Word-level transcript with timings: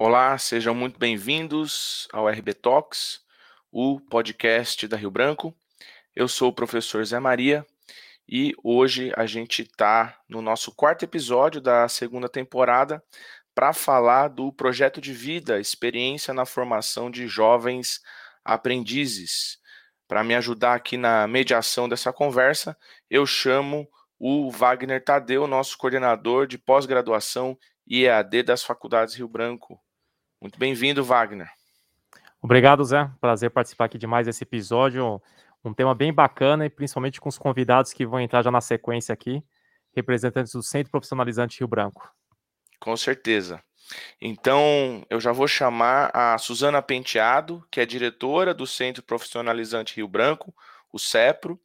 Olá, 0.00 0.38
sejam 0.38 0.76
muito 0.76 0.96
bem-vindos 0.96 2.06
ao 2.12 2.28
RB 2.28 2.54
Talks, 2.54 3.20
o 3.68 3.98
podcast 3.98 4.86
da 4.86 4.96
Rio 4.96 5.10
Branco. 5.10 5.52
Eu 6.14 6.28
sou 6.28 6.50
o 6.50 6.52
professor 6.52 7.04
Zé 7.04 7.18
Maria 7.18 7.66
e 8.28 8.54
hoje 8.62 9.12
a 9.16 9.26
gente 9.26 9.62
está 9.62 10.16
no 10.28 10.40
nosso 10.40 10.72
quarto 10.72 11.04
episódio 11.04 11.60
da 11.60 11.88
segunda 11.88 12.28
temporada 12.28 13.02
para 13.52 13.72
falar 13.72 14.28
do 14.28 14.52
projeto 14.52 15.00
de 15.00 15.12
vida, 15.12 15.58
experiência 15.58 16.32
na 16.32 16.46
formação 16.46 17.10
de 17.10 17.26
jovens 17.26 18.00
aprendizes. 18.44 19.58
Para 20.06 20.22
me 20.22 20.36
ajudar 20.36 20.74
aqui 20.74 20.96
na 20.96 21.26
mediação 21.26 21.88
dessa 21.88 22.12
conversa, 22.12 22.78
eu 23.10 23.26
chamo 23.26 23.84
o 24.16 24.48
Wagner 24.48 25.02
Tadeu, 25.02 25.48
nosso 25.48 25.76
coordenador 25.76 26.46
de 26.46 26.56
pós-graduação 26.56 27.58
e 27.84 28.06
das 28.44 28.62
Faculdades 28.62 29.16
Rio 29.16 29.26
Branco. 29.26 29.82
Muito 30.40 30.58
bem-vindo, 30.58 31.02
Wagner. 31.02 31.50
Obrigado, 32.40 32.84
Zé. 32.84 33.10
Prazer 33.20 33.50
participar 33.50 33.86
aqui 33.86 33.98
de 33.98 34.06
mais 34.06 34.28
esse 34.28 34.44
episódio. 34.44 35.20
Um 35.64 35.74
tema 35.74 35.94
bem 35.94 36.12
bacana 36.12 36.64
e 36.64 36.70
principalmente 36.70 37.20
com 37.20 37.28
os 37.28 37.36
convidados 37.36 37.92
que 37.92 38.06
vão 38.06 38.20
entrar 38.20 38.42
já 38.42 38.50
na 38.50 38.60
sequência 38.60 39.12
aqui, 39.12 39.42
representantes 39.94 40.52
do 40.52 40.62
Centro 40.62 40.92
Profissionalizante 40.92 41.58
Rio 41.58 41.66
Branco. 41.66 42.08
Com 42.78 42.96
certeza. 42.96 43.60
Então, 44.20 45.04
eu 45.10 45.20
já 45.20 45.32
vou 45.32 45.48
chamar 45.48 46.10
a 46.14 46.38
Suzana 46.38 46.80
Penteado, 46.80 47.66
que 47.68 47.80
é 47.80 47.86
diretora 47.86 48.54
do 48.54 48.66
Centro 48.66 49.02
Profissionalizante 49.02 49.96
Rio 49.96 50.06
Branco, 50.06 50.54
o 50.92 50.98
CEPRO. 51.00 51.60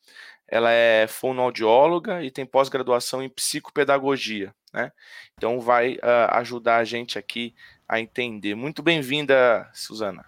Ela 0.48 0.72
é 0.72 1.06
fonoaudióloga 1.06 2.24
e 2.24 2.32
tem 2.32 2.46
pós-graduação 2.46 3.22
em 3.22 3.30
psicopedagogia, 3.30 4.54
né? 4.74 4.92
Então, 5.38 5.60
vai 5.60 5.96
uh, 5.96 6.32
ajudar 6.32 6.78
a 6.78 6.84
gente 6.84 7.20
aqui 7.20 7.54
a 7.94 8.00
entender. 8.00 8.56
Muito 8.56 8.82
bem-vinda, 8.82 9.70
Suzana. 9.72 10.26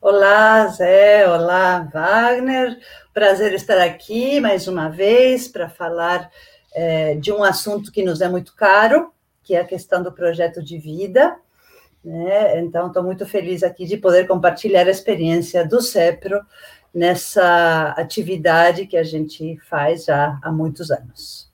Olá, 0.00 0.66
Zé. 0.66 1.28
Olá, 1.28 1.88
Wagner. 1.92 2.76
Prazer 3.14 3.52
estar 3.54 3.78
aqui 3.78 4.40
mais 4.40 4.66
uma 4.66 4.88
vez 4.88 5.46
para 5.46 5.68
falar 5.68 6.28
é, 6.74 7.14
de 7.14 7.32
um 7.32 7.44
assunto 7.44 7.92
que 7.92 8.02
nos 8.02 8.20
é 8.20 8.28
muito 8.28 8.56
caro, 8.56 9.12
que 9.44 9.54
é 9.54 9.60
a 9.60 9.64
questão 9.64 10.02
do 10.02 10.10
projeto 10.10 10.60
de 10.60 10.78
vida. 10.78 11.36
Né? 12.04 12.58
Então, 12.60 12.88
estou 12.88 13.04
muito 13.04 13.24
feliz 13.24 13.62
aqui 13.62 13.86
de 13.86 13.96
poder 13.96 14.26
compartilhar 14.26 14.88
a 14.88 14.90
experiência 14.90 15.64
do 15.64 15.80
CEPRO 15.80 16.40
nessa 16.92 17.94
atividade 17.96 18.86
que 18.86 18.96
a 18.96 19.04
gente 19.04 19.56
faz 19.68 20.06
já 20.06 20.36
há 20.42 20.50
muitos 20.50 20.90
anos. 20.90 21.47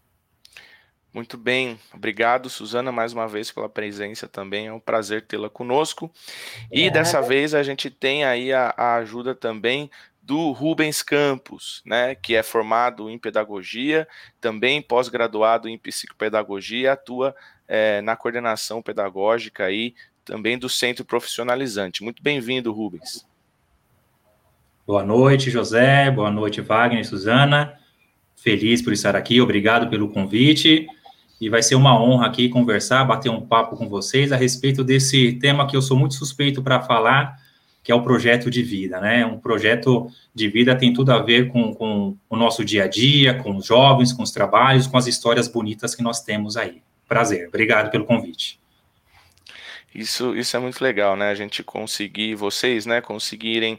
Muito 1.14 1.38
bem, 1.38 1.78
obrigado, 1.94 2.50
Suzana, 2.50 2.90
mais 2.90 3.12
uma 3.12 3.28
vez 3.28 3.48
pela 3.48 3.68
presença 3.68 4.26
também. 4.26 4.66
É 4.66 4.72
um 4.72 4.80
prazer 4.80 5.22
tê-la 5.22 5.48
conosco. 5.48 6.10
E 6.72 6.90
dessa 6.90 7.22
vez 7.22 7.54
a 7.54 7.62
gente 7.62 7.88
tem 7.88 8.24
aí 8.24 8.52
a, 8.52 8.74
a 8.76 8.96
ajuda 8.96 9.32
também 9.32 9.88
do 10.20 10.50
Rubens 10.50 11.04
Campos, 11.04 11.82
né, 11.86 12.16
que 12.16 12.34
é 12.34 12.42
formado 12.42 13.08
em 13.08 13.16
pedagogia, 13.16 14.08
também 14.40 14.82
pós-graduado 14.82 15.68
em 15.68 15.78
psicopedagogia, 15.78 16.94
atua 16.94 17.32
é, 17.68 18.00
na 18.00 18.16
coordenação 18.16 18.82
pedagógica 18.82 19.66
aí 19.66 19.94
também 20.24 20.58
do 20.58 20.68
Centro 20.68 21.04
Profissionalizante. 21.04 22.02
Muito 22.02 22.24
bem-vindo, 22.24 22.72
Rubens. 22.72 23.24
Boa 24.84 25.04
noite, 25.04 25.48
José. 25.48 26.10
Boa 26.10 26.30
noite, 26.32 26.60
Wagner 26.60 27.02
e 27.02 27.04
Suzana. 27.04 27.78
Feliz 28.34 28.82
por 28.82 28.92
estar 28.92 29.14
aqui. 29.14 29.40
Obrigado 29.40 29.88
pelo 29.88 30.08
convite 30.08 30.88
e 31.40 31.48
vai 31.48 31.62
ser 31.62 31.74
uma 31.74 32.00
honra 32.00 32.26
aqui 32.26 32.48
conversar, 32.48 33.04
bater 33.04 33.30
um 33.30 33.40
papo 33.40 33.76
com 33.76 33.88
vocês 33.88 34.32
a 34.32 34.36
respeito 34.36 34.82
desse 34.84 35.32
tema 35.32 35.66
que 35.66 35.76
eu 35.76 35.82
sou 35.82 35.96
muito 35.96 36.14
suspeito 36.14 36.62
para 36.62 36.80
falar, 36.80 37.36
que 37.82 37.92
é 37.92 37.94
o 37.94 38.02
projeto 38.02 38.50
de 38.50 38.62
vida, 38.62 38.98
né? 39.00 39.26
Um 39.26 39.38
projeto 39.38 40.08
de 40.34 40.48
vida 40.48 40.74
tem 40.74 40.92
tudo 40.92 41.12
a 41.12 41.18
ver 41.18 41.48
com, 41.48 41.74
com 41.74 42.16
o 42.30 42.36
nosso 42.36 42.64
dia 42.64 42.84
a 42.84 42.88
dia, 42.88 43.34
com 43.34 43.56
os 43.56 43.66
jovens, 43.66 44.12
com 44.12 44.22
os 44.22 44.30
trabalhos, 44.30 44.86
com 44.86 44.96
as 44.96 45.06
histórias 45.06 45.48
bonitas 45.48 45.94
que 45.94 46.02
nós 46.02 46.22
temos 46.22 46.56
aí. 46.56 46.80
Prazer, 47.06 47.48
obrigado 47.48 47.90
pelo 47.90 48.06
convite. 48.06 48.63
Isso, 49.94 50.34
isso 50.34 50.56
é 50.56 50.60
muito 50.60 50.82
legal, 50.82 51.14
né? 51.14 51.30
A 51.30 51.34
gente 51.36 51.62
conseguir, 51.62 52.34
vocês, 52.34 52.84
né, 52.84 53.00
conseguirem 53.00 53.78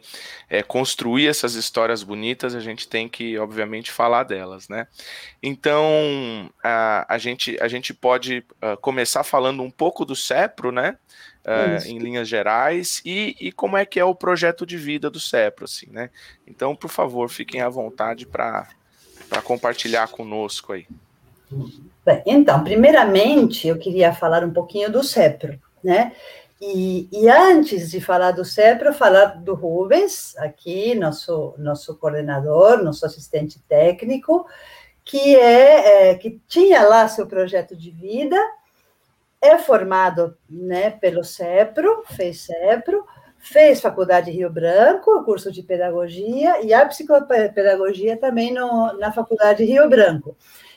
é, 0.50 0.64
construir 0.64 1.28
essas 1.28 1.56
histórias 1.56 2.04
bonitas, 2.04 2.56
a 2.56 2.62
gente 2.62 2.88
tem 2.88 3.10
que, 3.10 3.38
obviamente, 3.38 3.92
falar 3.92 4.24
delas, 4.24 4.70
né? 4.70 4.88
Então, 5.44 6.50
a, 6.64 7.06
a, 7.14 7.18
gente, 7.18 7.58
a 7.62 7.68
gente 7.68 7.94
pode 7.94 8.46
uh, 8.64 8.78
começar 8.80 9.26
falando 9.26 9.62
um 9.62 9.70
pouco 9.70 10.06
do 10.06 10.16
CEPRO, 10.16 10.72
né? 10.72 10.98
Uh, 11.44 11.88
em 11.88 12.00
linhas 12.00 12.28
gerais, 12.28 13.04
e, 13.06 13.36
e 13.40 13.52
como 13.52 13.78
é 13.78 13.86
que 13.86 14.00
é 14.00 14.06
o 14.06 14.16
projeto 14.16 14.66
de 14.66 14.78
vida 14.78 15.12
do 15.12 15.20
CEPRO, 15.20 15.66
assim, 15.66 15.88
né? 15.92 16.10
Então, 16.48 16.76
por 16.76 16.90
favor, 16.90 17.30
fiquem 17.30 17.62
à 17.62 17.70
vontade 17.70 18.26
para 18.26 18.68
compartilhar 19.44 20.08
conosco 20.08 20.74
aí. 20.74 20.88
Bem, 22.04 22.24
então, 22.26 22.64
primeiramente, 22.64 23.68
eu 23.68 23.78
queria 23.78 24.12
falar 24.12 24.44
um 24.44 24.52
pouquinho 24.52 24.92
do 24.92 25.04
CEPRO 25.04 25.60
né? 25.86 26.12
E, 26.60 27.08
e, 27.12 27.30
antes 27.30 27.92
de 27.92 28.02
falar 28.02 28.32
do 28.32 28.44
CEPRO, 28.44 28.94
falar 28.94 29.42
do 29.42 29.54
Rubens, 29.54 30.36
aqui, 30.38 30.96
nosso, 30.96 31.54
nosso 31.58 31.96
coordenador, 31.98 32.82
nosso 32.82 33.06
assistente 33.06 33.62
técnico, 33.68 34.48
que, 35.04 35.36
é, 35.36 36.10
é, 36.10 36.16
que 36.16 36.42
tinha 36.48 36.82
lá 36.82 37.08
seu 37.08 37.28
projeto 37.28 37.76
de 37.76 37.92
vida, 37.92 38.38
é 39.42 39.58
formado 39.58 40.36
né, 40.50 40.90
pelo 40.90 41.24
CEPRO, 41.24 42.04
fez 42.08 42.42
CEPRO, 42.42 43.06
fez 43.38 43.80
faculdade 43.80 44.32
Rio 44.32 44.50
Branco, 44.50 45.24
curso 45.24 45.52
de 45.52 45.62
pedagogia, 45.62 46.64
e 46.64 46.74
a 46.74 46.84
psicopedagogia 46.86 48.18
também 48.18 48.52
no, 48.52 48.94
na 48.94 49.12
faculdade 49.12 49.64
Rio 49.64 49.88
Branco. 49.88 50.36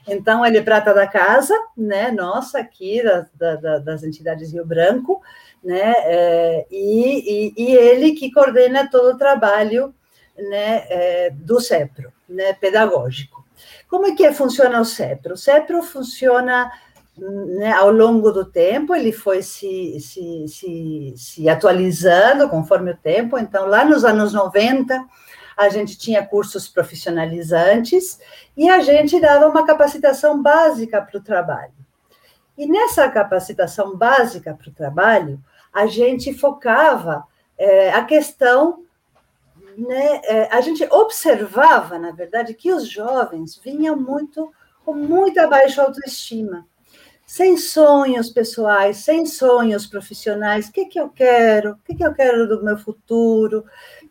Então, 0.08 0.44
ele 0.44 0.58
é 0.58 0.62
prata 0.62 0.94
da 0.94 1.06
casa, 1.06 1.54
né, 1.76 2.10
nossa, 2.10 2.58
aqui, 2.58 3.02
da, 3.02 3.56
da, 3.56 3.78
das 3.78 4.02
entidades 4.02 4.52
Rio 4.52 4.64
Branco, 4.64 5.20
né, 5.62 5.92
é, 5.96 6.66
e, 6.70 7.52
e, 7.54 7.54
e, 7.56 7.76
ele 7.76 8.12
que 8.12 8.32
coordena 8.32 8.88
todo 8.90 9.14
o 9.14 9.18
trabalho, 9.18 9.94
né, 10.36 10.84
é, 10.88 11.30
do 11.30 11.60
CEPRO, 11.60 12.12
né, 12.28 12.52
pedagógico. 12.54 13.44
Como 13.88 14.06
é 14.06 14.14
que 14.14 14.32
funciona 14.32 14.80
o 14.80 14.84
CEPRO? 14.84 15.34
O 15.34 15.36
CEPRO 15.36 15.82
funciona 15.82 16.70
né, 17.18 17.72
ao 17.72 17.90
longo 17.90 18.30
do 18.30 18.44
tempo, 18.44 18.94
ele 18.94 19.12
foi 19.12 19.42
se, 19.42 19.98
se, 20.00 20.46
se, 20.48 21.14
se 21.16 21.48
atualizando 21.48 22.48
conforme 22.48 22.92
o 22.92 22.96
tempo, 22.96 23.38
então, 23.38 23.66
lá 23.66 23.84
nos 23.84 24.04
anos 24.04 24.32
90, 24.32 25.04
a 25.58 25.68
gente 25.68 25.98
tinha 25.98 26.24
cursos 26.24 26.68
profissionalizantes 26.68 28.20
e 28.56 28.70
a 28.70 28.78
gente 28.78 29.18
dava 29.18 29.48
uma 29.48 29.66
capacitação 29.66 30.40
básica 30.40 31.02
para 31.02 31.18
o 31.18 31.22
trabalho. 31.22 31.72
E 32.56 32.64
nessa 32.64 33.08
capacitação 33.10 33.96
básica 33.96 34.54
para 34.54 34.68
o 34.68 34.72
trabalho, 34.72 35.42
a 35.72 35.86
gente 35.86 36.32
focava 36.32 37.24
é, 37.58 37.90
a 37.90 38.04
questão, 38.04 38.84
né, 39.76 40.20
é, 40.24 40.48
a 40.54 40.60
gente 40.60 40.84
observava, 40.92 41.98
na 41.98 42.12
verdade, 42.12 42.54
que 42.54 42.72
os 42.72 42.88
jovens 42.88 43.56
vinham 43.56 43.96
muito 43.96 44.52
com 44.84 44.94
muita 44.94 45.48
baixa 45.48 45.82
autoestima 45.82 46.64
sem 47.28 47.58
sonhos 47.58 48.30
pessoais, 48.30 48.96
sem 48.96 49.26
sonhos 49.26 49.86
profissionais. 49.86 50.66
O 50.66 50.72
que, 50.72 50.86
que 50.86 50.98
eu 50.98 51.10
quero? 51.10 51.72
O 51.72 51.76
que, 51.84 51.94
que 51.94 52.02
eu 52.02 52.14
quero 52.14 52.48
do 52.48 52.64
meu 52.64 52.78
futuro? 52.78 53.66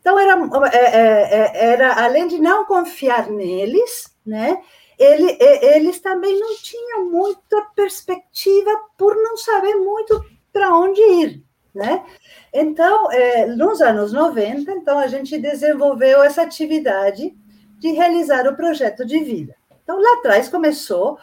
Então, 0.07 0.17
era, 0.17 0.39
é, 0.71 0.77
é, 0.77 1.31
é, 1.35 1.65
era 1.73 2.05
além 2.05 2.29
de 2.29 2.39
não 2.39 2.63
confiar 2.63 3.29
neles, 3.29 4.09
né? 4.25 4.57
Ele, 4.97 5.37
eles 5.41 5.99
também 5.99 6.39
não 6.39 6.55
tinham 6.55 7.11
muita 7.11 7.61
perspectiva 7.75 8.71
por 8.97 9.13
não 9.17 9.35
saber 9.35 9.75
muito 9.75 10.23
para 10.53 10.73
onde 10.73 11.01
ir, 11.01 11.43
né? 11.75 12.05
Então, 12.53 13.09
nos 13.57 13.81
anos 13.81 14.13
90, 14.13 14.71
então, 14.71 14.97
a 14.97 15.07
gente 15.07 15.37
desenvolveu 15.37 16.23
essa 16.23 16.41
atividade 16.43 17.35
de 17.77 17.91
realizar 17.91 18.47
o 18.47 18.55
projeto 18.55 19.05
de 19.05 19.19
vida. 19.19 19.55
Então, 19.83 20.01
lá 20.01 20.19
atrás 20.19 20.47
começou 20.47 21.19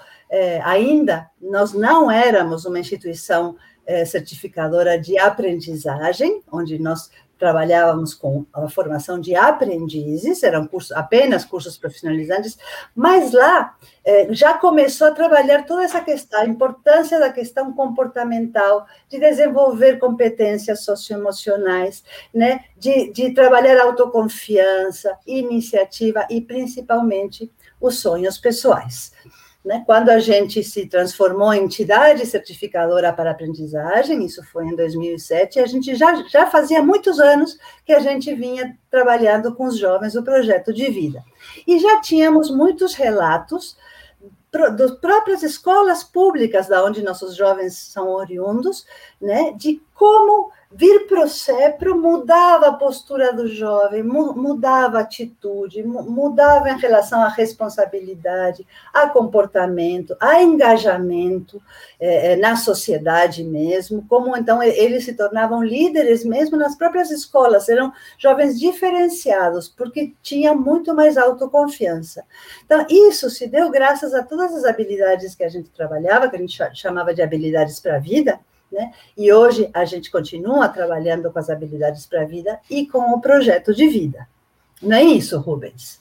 ainda 0.63 1.31
nós 1.41 1.73
não 1.73 2.11
éramos 2.11 2.67
uma 2.67 2.79
instituição 2.79 3.57
certificadora 4.07 4.99
de 4.99 5.19
aprendizagem, 5.19 6.43
onde 6.51 6.79
nós 6.79 7.11
trabalhávamos 7.45 8.15
com 8.15 8.47
a 8.55 8.67
formação 8.71 9.21
de 9.21 9.37
aprendizes, 9.37 10.43
eram 10.43 10.67
cursos, 10.67 10.93
apenas 10.93 11.45
cursos 11.45 11.77
profissionalizantes, 11.77 12.57
mas 12.97 13.33
lá 13.33 13.77
é, 14.03 14.33
já 14.33 14.55
começou 14.55 15.09
a 15.09 15.11
trabalhar 15.11 15.67
toda 15.67 15.85
essa 15.85 16.01
questão, 16.01 16.41
a 16.41 16.47
importância 16.47 17.21
da 17.21 17.31
questão 17.31 17.71
comportamental, 17.75 18.87
de 19.11 19.21
desenvolver 19.21 19.99
competências 19.99 20.87
socioemocionais, 20.87 22.03
né, 22.33 22.65
de, 22.79 23.13
de 23.13 23.35
trabalhar 23.35 23.79
autoconfiança, 23.79 25.15
iniciativa 25.27 26.27
e 26.31 26.41
principalmente 26.41 27.53
os 27.79 27.99
sonhos 28.01 28.39
pessoais. 28.39 29.13
Né? 29.65 29.83
Quando 29.87 30.11
a 30.11 30.19
gente 30.19 30.63
se 30.63 30.87
transformou 30.87 31.53
em 31.55 31.65
entidade 31.65 32.27
certificadora 32.27 33.13
para 33.13 33.31
aprendizagem, 33.31 34.25
isso 34.25 34.45
foi 34.45 34.67
em 34.67 34.77
2007, 34.77 35.59
a 35.59 35.67
gente 35.67 35.95
já, 35.95 36.15
já 36.29 36.47
fazia 36.47 36.83
muitos 36.83 37.19
anos 37.19 37.59
que 37.85 37.93
a 37.93 37.99
gente 37.99 38.35
vinha 38.35 38.77
trabalhando 38.91 39.55
com 39.55 39.65
os 39.65 39.79
jovens 39.79 40.15
o 40.15 40.23
projeto 40.23 40.73
de 40.73 40.91
vida. 40.91 41.25
E 41.67 41.79
já 41.79 42.01
tínhamos 42.01 42.51
muitos 42.51 42.95
relatos 42.95 43.77
das 44.77 44.93
próprias 44.93 45.43
escolas 45.43 46.05
públicas, 46.05 46.69
da 46.69 46.85
onde 46.85 47.03
nossos 47.03 47.35
jovens 47.35 47.77
são 47.77 48.11
oriundos, 48.11 48.87
né, 49.21 49.53
de 49.57 49.83
como 49.95 50.53
vir 50.77 51.07
para 51.07 51.25
o 51.25 51.29
CEPRO 51.29 51.97
mudava 51.97 52.67
a 52.67 52.73
postura 52.73 53.33
do 53.33 53.47
jovem, 53.47 54.03
mudava 54.03 54.99
a 54.99 55.03
atitude, 55.03 55.85
mudava 55.85 56.69
em 56.69 56.79
relação 56.79 57.23
à 57.23 57.29
responsabilidade, 57.29 58.67
a 58.93 59.09
comportamento, 59.09 60.17
a 60.19 60.43
engajamento 60.43 61.63
é, 62.01 62.33
é, 62.33 62.37
na 62.37 62.57
sociedade 62.57 63.45
mesmo, 63.45 64.05
como 64.09 64.37
então 64.37 64.61
eles 64.61 65.05
se 65.05 65.15
tornavam 65.15 65.63
líderes 65.63 66.25
mesmo 66.25 66.57
nas 66.57 66.75
próprias 66.77 67.11
escolas, 67.13 67.69
eram 67.69 67.93
jovens 68.19 68.59
diferenciados, 68.59 69.69
porque 69.69 70.13
tinham 70.23 70.57
muito 70.57 70.93
mais 70.93 71.17
autoconfiança. 71.17 72.25
Então, 72.65 72.85
isso 72.91 73.31
se 73.31 73.47
deu 73.47 73.71
graças 73.71 74.13
a 74.13 74.25
todas 74.25 74.53
as 74.53 74.65
habilidades 74.65 75.37
que 75.37 75.45
a 75.45 75.49
gente 75.49 75.71
trabalhava, 75.71 76.29
que 76.29 76.35
a 76.35 76.41
gente 76.41 76.59
chamava 76.75 77.15
de 77.15 77.23
habilidades 77.23 77.79
para 77.79 77.97
a 77.97 78.01
vida, 78.01 78.41
né? 78.75 78.93
E 79.17 79.33
hoje 79.33 79.71
a 79.73 79.85
gente 79.85 80.11
continua 80.11 80.69
trabalhando 80.69 81.31
com 81.31 81.39
as 81.39 81.49
habilidades 81.49 82.05
para 82.07 82.23
a 82.23 82.27
vida 82.27 82.59
e 82.69 82.87
com 82.87 83.13
o 83.13 83.21
projeto 83.21 83.73
de 83.73 83.89
vida. 83.89 84.29
Não 84.83 84.97
é 84.97 85.03
isso, 85.03 85.39
Rubens? 85.41 86.01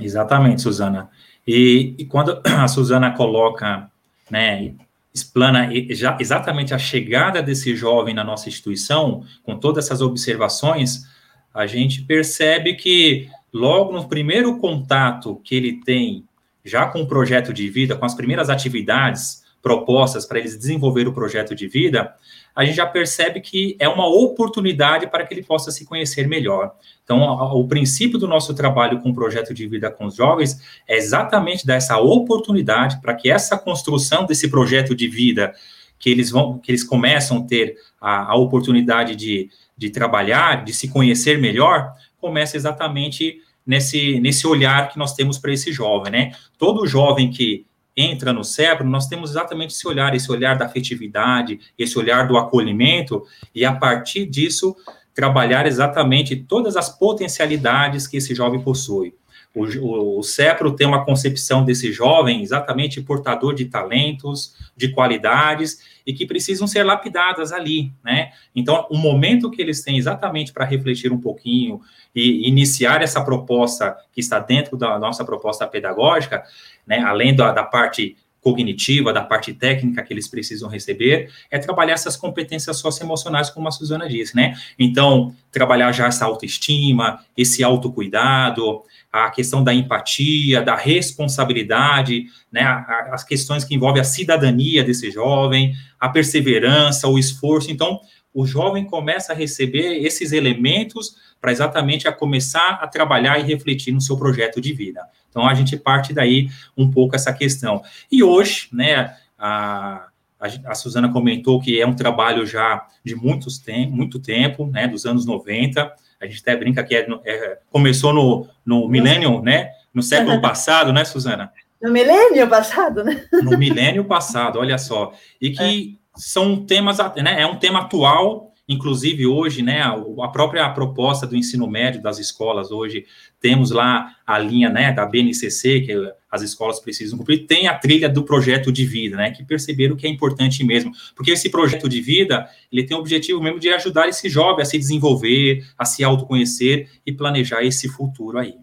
Exatamente, 0.00 0.62
Suzana. 0.62 1.10
E, 1.46 1.94
e 1.98 2.04
quando 2.06 2.40
a 2.44 2.66
Suzana 2.66 3.12
coloca, 3.12 3.90
né, 4.30 4.74
explana 5.14 5.68
já, 5.90 6.16
exatamente 6.20 6.74
a 6.74 6.78
chegada 6.78 7.42
desse 7.42 7.76
jovem 7.76 8.14
na 8.14 8.24
nossa 8.24 8.48
instituição, 8.48 9.24
com 9.44 9.56
todas 9.56 9.84
essas 9.84 10.02
observações, 10.02 11.06
a 11.54 11.66
gente 11.66 12.02
percebe 12.02 12.74
que 12.74 13.30
logo 13.52 13.92
no 13.92 14.08
primeiro 14.08 14.58
contato 14.58 15.40
que 15.44 15.54
ele 15.54 15.80
tem 15.84 16.24
já 16.64 16.86
com 16.86 17.02
o 17.02 17.06
projeto 17.06 17.52
de 17.52 17.68
vida, 17.70 17.96
com 17.96 18.04
as 18.04 18.14
primeiras 18.14 18.50
atividades, 18.50 19.45
propostas 19.66 20.24
para 20.24 20.38
eles 20.38 20.56
desenvolver 20.56 21.08
o 21.08 21.12
projeto 21.12 21.52
de 21.52 21.66
vida, 21.66 22.14
a 22.54 22.64
gente 22.64 22.76
já 22.76 22.86
percebe 22.86 23.40
que 23.40 23.76
é 23.80 23.88
uma 23.88 24.06
oportunidade 24.06 25.08
para 25.08 25.26
que 25.26 25.34
ele 25.34 25.42
possa 25.42 25.72
se 25.72 25.84
conhecer 25.84 26.28
melhor. 26.28 26.72
Então, 27.02 27.20
o 27.52 27.66
princípio 27.66 28.16
do 28.16 28.28
nosso 28.28 28.54
trabalho 28.54 29.00
com 29.00 29.10
o 29.10 29.14
projeto 29.14 29.52
de 29.52 29.66
vida 29.66 29.90
com 29.90 30.06
os 30.06 30.14
jovens 30.14 30.60
é 30.86 30.96
exatamente 30.96 31.66
dar 31.66 31.74
essa 31.74 31.98
oportunidade 31.98 33.00
para 33.00 33.12
que 33.12 33.28
essa 33.28 33.58
construção 33.58 34.24
desse 34.24 34.48
projeto 34.48 34.94
de 34.94 35.08
vida 35.08 35.52
que 35.98 36.10
eles 36.10 36.30
vão, 36.30 36.60
que 36.60 36.70
eles 36.70 36.84
começam 36.84 37.38
a 37.38 37.42
ter 37.42 37.74
a, 38.00 38.34
a 38.34 38.36
oportunidade 38.36 39.16
de, 39.16 39.50
de 39.76 39.90
trabalhar, 39.90 40.64
de 40.64 40.72
se 40.72 40.86
conhecer 40.86 41.40
melhor, 41.40 41.92
comece 42.20 42.56
exatamente 42.56 43.40
nesse, 43.66 44.20
nesse 44.20 44.46
olhar 44.46 44.90
que 44.90 44.96
nós 44.96 45.12
temos 45.12 45.38
para 45.38 45.52
esse 45.52 45.72
jovem, 45.72 46.12
né? 46.12 46.32
Todo 46.56 46.86
jovem 46.86 47.32
que 47.32 47.66
entra 47.96 48.32
no 48.32 48.44
cérebro, 48.44 48.86
nós 48.86 49.06
temos 49.06 49.30
exatamente 49.30 49.72
esse 49.74 49.88
olhar, 49.88 50.14
esse 50.14 50.30
olhar 50.30 50.58
da 50.58 50.66
afetividade, 50.66 51.58
esse 51.78 51.98
olhar 51.98 52.28
do 52.28 52.36
acolhimento, 52.36 53.24
e 53.54 53.64
a 53.64 53.72
partir 53.72 54.26
disso, 54.26 54.76
trabalhar 55.14 55.66
exatamente 55.66 56.36
todas 56.36 56.76
as 56.76 56.90
potencialidades 56.90 58.06
que 58.06 58.18
esse 58.18 58.34
jovem 58.34 58.60
possui. 58.60 59.14
O, 59.54 59.64
o, 59.64 60.18
o 60.18 60.22
CEPRO 60.22 60.76
tem 60.76 60.86
uma 60.86 61.02
concepção 61.02 61.64
desse 61.64 61.90
jovem 61.90 62.42
exatamente 62.42 63.00
portador 63.00 63.54
de 63.54 63.64
talentos, 63.64 64.54
de 64.76 64.92
qualidades, 64.92 65.78
e 66.06 66.12
que 66.12 66.26
precisam 66.26 66.66
ser 66.66 66.84
lapidadas 66.84 67.52
ali, 67.52 67.90
né? 68.04 68.32
Então, 68.54 68.86
o 68.90 68.98
momento 68.98 69.50
que 69.50 69.62
eles 69.62 69.82
têm 69.82 69.96
exatamente 69.96 70.52
para 70.52 70.66
refletir 70.66 71.10
um 71.10 71.18
pouquinho 71.18 71.80
e 72.14 72.46
iniciar 72.46 73.02
essa 73.02 73.24
proposta 73.24 73.96
que 74.12 74.20
está 74.20 74.38
dentro 74.38 74.76
da 74.76 74.98
nossa 74.98 75.24
proposta 75.24 75.66
pedagógica, 75.66 76.44
né, 76.86 77.00
além 77.00 77.34
da, 77.34 77.52
da 77.52 77.62
parte 77.62 78.16
cognitiva, 78.46 79.12
da 79.12 79.22
parte 79.22 79.52
técnica 79.52 80.04
que 80.04 80.12
eles 80.12 80.28
precisam 80.28 80.68
receber, 80.68 81.32
é 81.50 81.58
trabalhar 81.58 81.94
essas 81.94 82.16
competências 82.16 82.76
socioemocionais, 82.76 83.50
como 83.50 83.66
a 83.66 83.72
Suzana 83.72 84.08
disse, 84.08 84.36
né? 84.36 84.54
Então, 84.78 85.34
trabalhar 85.50 85.90
já 85.90 86.06
essa 86.06 86.24
autoestima, 86.24 87.18
esse 87.36 87.64
autocuidado, 87.64 88.82
a 89.12 89.30
questão 89.30 89.64
da 89.64 89.74
empatia, 89.74 90.62
da 90.62 90.76
responsabilidade, 90.76 92.26
né? 92.52 92.62
As 93.10 93.24
questões 93.24 93.64
que 93.64 93.74
envolvem 93.74 94.00
a 94.00 94.04
cidadania 94.04 94.84
desse 94.84 95.10
jovem, 95.10 95.74
a 95.98 96.08
perseverança, 96.08 97.08
o 97.08 97.18
esforço. 97.18 97.72
Então, 97.72 98.00
o 98.36 98.46
jovem 98.46 98.84
começa 98.84 99.32
a 99.32 99.34
receber 99.34 100.04
esses 100.04 100.30
elementos 100.30 101.16
para 101.40 101.50
exatamente 101.50 102.06
a 102.06 102.12
começar 102.12 102.78
a 102.82 102.86
trabalhar 102.86 103.40
e 103.40 103.42
refletir 103.42 103.92
no 103.92 104.00
seu 104.00 104.14
projeto 104.14 104.60
de 104.60 104.74
vida. 104.74 105.00
Então 105.30 105.48
a 105.48 105.54
gente 105.54 105.74
parte 105.74 106.12
daí 106.12 106.50
um 106.76 106.90
pouco 106.90 107.16
essa 107.16 107.32
questão. 107.32 107.82
E 108.12 108.22
hoje, 108.22 108.68
né, 108.70 109.16
a, 109.38 110.08
a, 110.38 110.74
Suzana 110.74 111.10
comentou 111.10 111.62
que 111.62 111.80
é 111.80 111.86
um 111.86 111.94
trabalho 111.94 112.44
já 112.44 112.86
de 113.02 113.14
muitos 113.14 113.56
tem, 113.58 113.90
muito 113.90 114.18
tempo, 114.18 114.66
né, 114.66 114.86
dos 114.86 115.06
anos 115.06 115.24
90. 115.24 115.90
A 116.20 116.26
gente 116.26 116.42
até 116.42 116.54
brinca 116.54 116.84
que 116.84 116.94
é, 116.94 117.06
é, 117.24 117.58
começou 117.70 118.12
no, 118.12 118.46
no 118.66 118.86
milênio, 118.86 119.40
né, 119.40 119.70
no 119.94 120.02
século 120.02 120.42
passado, 120.42 120.92
né, 120.92 121.06
Suzana? 121.06 121.50
No 121.80 121.90
milênio 121.90 122.46
passado, 122.48 123.02
né? 123.02 123.24
No 123.32 123.56
milênio 123.56 124.04
passado, 124.04 124.58
olha 124.58 124.76
só. 124.76 125.12
E 125.40 125.50
que 125.50 125.98
é. 126.02 126.05
São 126.16 126.64
temas, 126.64 126.98
né, 127.16 127.42
é 127.42 127.46
um 127.46 127.56
tema 127.56 127.80
atual 127.80 128.46
Inclusive, 128.68 129.26
hoje, 129.26 129.62
né, 129.62 129.80
a 129.82 130.28
própria 130.28 130.68
proposta 130.70 131.24
do 131.24 131.36
ensino 131.36 131.68
médio 131.68 132.02
das 132.02 132.18
escolas, 132.18 132.72
hoje, 132.72 133.06
temos 133.40 133.70
lá 133.70 134.16
a 134.26 134.38
linha 134.40 134.68
né, 134.68 134.92
da 134.92 135.06
BNCC, 135.06 135.82
que 135.82 136.12
as 136.28 136.42
escolas 136.42 136.80
precisam 136.80 137.16
cumprir, 137.16 137.46
tem 137.46 137.68
a 137.68 137.78
trilha 137.78 138.08
do 138.08 138.24
projeto 138.24 138.72
de 138.72 138.84
vida, 138.84 139.16
né, 139.16 139.30
que 139.30 139.44
perceberam 139.44 139.94
que 139.94 140.04
é 140.04 140.10
importante 140.10 140.64
mesmo, 140.64 140.90
porque 141.14 141.30
esse 141.30 141.48
projeto 141.48 141.88
de 141.88 142.00
vida, 142.00 142.50
ele 142.72 142.84
tem 142.84 142.96
o 142.96 143.00
objetivo 143.00 143.40
mesmo 143.40 143.60
de 143.60 143.68
ajudar 143.68 144.08
esse 144.08 144.28
jovem 144.28 144.62
a 144.62 144.66
se 144.66 144.76
desenvolver, 144.76 145.64
a 145.78 145.84
se 145.84 146.02
autoconhecer 146.02 146.90
e 147.06 147.12
planejar 147.12 147.62
esse 147.62 147.88
futuro 147.88 148.36
aí. 148.36 148.56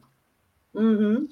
Uhum. 0.74 1.30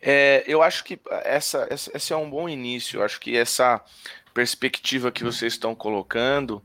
É, 0.00 0.44
eu 0.46 0.62
acho 0.62 0.84
que 0.84 0.98
essa, 1.24 1.68
esse 1.70 2.12
é 2.12 2.16
um 2.16 2.30
bom 2.30 2.48
início, 2.48 3.00
eu 3.00 3.04
acho 3.04 3.20
que 3.20 3.36
essa 3.36 3.80
perspectiva 4.32 5.12
que 5.12 5.24
vocês 5.24 5.52
estão 5.52 5.74
colocando, 5.74 6.62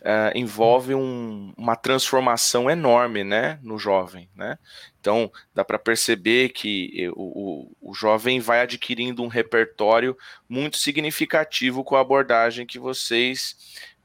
uh, 0.00 0.32
envolve 0.34 0.94
um, 0.94 1.52
uma 1.56 1.76
transformação 1.76 2.70
enorme, 2.70 3.24
né, 3.24 3.58
no 3.62 3.78
jovem, 3.78 4.28
né? 4.34 4.58
Então, 5.00 5.30
dá 5.54 5.64
para 5.64 5.78
perceber 5.78 6.50
que 6.50 7.08
o, 7.14 7.70
o, 7.80 7.90
o, 7.90 7.94
jovem 7.94 8.38
vai 8.38 8.60
adquirindo 8.60 9.22
um 9.22 9.28
repertório 9.28 10.16
muito 10.48 10.76
significativo 10.76 11.82
com 11.82 11.96
a 11.96 12.00
abordagem 12.00 12.66
que 12.66 12.78
vocês 12.78 13.56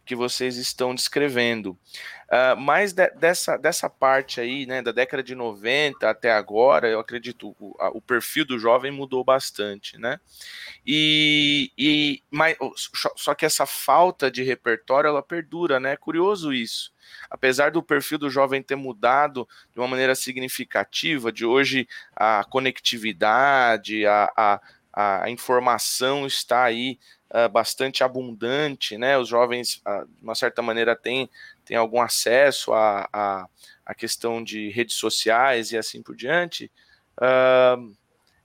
que 0.05 0.15
vocês 0.15 0.57
estão 0.57 0.93
descrevendo. 0.93 1.75
Uh, 2.25 2.59
mas 2.59 2.91
de, 2.91 3.07
dessa, 3.11 3.55
dessa 3.55 3.87
parte 3.87 4.41
aí, 4.41 4.65
né, 4.65 4.81
da 4.81 4.91
década 4.91 5.21
de 5.21 5.35
90 5.35 6.09
até 6.09 6.31
agora, 6.31 6.89
eu 6.89 6.99
acredito 6.99 7.55
o, 7.59 7.75
a, 7.79 7.89
o 7.89 8.01
perfil 8.01 8.45
do 8.45 8.57
jovem 8.57 8.91
mudou 8.91 9.23
bastante, 9.23 9.97
né? 9.99 10.19
E, 10.85 11.71
e 11.77 12.23
mas, 12.31 12.57
só 13.15 13.35
que 13.35 13.45
essa 13.45 13.65
falta 13.67 14.31
de 14.31 14.41
repertório 14.41 15.07
ela 15.07 15.21
perdura, 15.21 15.79
né? 15.79 15.93
É 15.93 15.97
curioso 15.97 16.51
isso. 16.51 16.91
Apesar 17.29 17.69
do 17.71 17.83
perfil 17.83 18.17
do 18.17 18.29
jovem 18.29 18.61
ter 18.61 18.75
mudado 18.75 19.47
de 19.73 19.79
uma 19.79 19.87
maneira 19.87 20.15
significativa, 20.15 21.31
de 21.31 21.45
hoje 21.45 21.87
a 22.15 22.43
conectividade, 22.43 24.05
a, 24.07 24.31
a, 24.35 25.23
a 25.23 25.29
informação 25.29 26.25
está 26.25 26.63
aí 26.63 26.97
uh, 27.29 27.49
bastante 27.49 28.03
abundante, 28.03 28.97
né? 28.97 29.17
Os 29.17 29.27
jovens, 29.27 29.81
uh, 29.85 30.05
de 30.07 30.23
uma 30.23 30.35
certa 30.35 30.61
maneira, 30.61 30.95
têm, 30.95 31.29
têm 31.65 31.77
algum 31.77 32.01
acesso 32.01 32.73
à 32.73 33.09
a, 33.11 33.41
a, 33.41 33.47
a, 33.85 33.95
questão 33.95 34.43
de 34.43 34.69
redes 34.69 34.95
sociais 34.95 35.71
e 35.71 35.77
assim 35.77 36.01
por 36.01 36.15
diante. 36.15 36.71
Uh, 37.17 37.95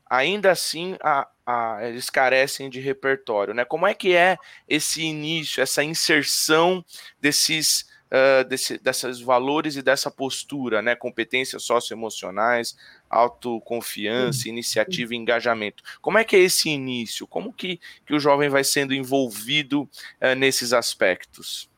ainda 0.08 0.50
assim, 0.50 0.96
a, 1.02 1.28
a, 1.46 1.78
eles 1.82 2.10
carecem 2.10 2.68
de 2.68 2.80
repertório, 2.80 3.54
né? 3.54 3.64
Como 3.64 3.86
é 3.86 3.94
que 3.94 4.14
é 4.14 4.36
esse 4.68 5.02
início, 5.02 5.62
essa 5.62 5.84
inserção 5.84 6.84
desses 7.20 7.86
uh, 8.10 8.44
desse, 8.48 8.78
desses 8.78 9.20
valores 9.20 9.76
e 9.76 9.82
dessa 9.82 10.10
postura, 10.10 10.82
né? 10.82 10.94
Competências 10.94 11.62
socioemocionais, 11.62 12.76
autoconfiança, 13.08 14.48
iniciativa 14.48 15.14
e 15.14 15.16
engajamento. 15.16 15.82
Como 16.00 16.18
é 16.18 16.24
que 16.24 16.36
é 16.36 16.40
esse 16.40 16.68
início? 16.68 17.26
Como 17.26 17.52
que, 17.52 17.80
que 18.04 18.14
o 18.14 18.20
jovem 18.20 18.48
vai 18.48 18.64
sendo 18.64 18.94
envolvido 18.94 19.82
uh, 19.82 20.34
nesses 20.36 20.72
aspectos? 20.72 21.70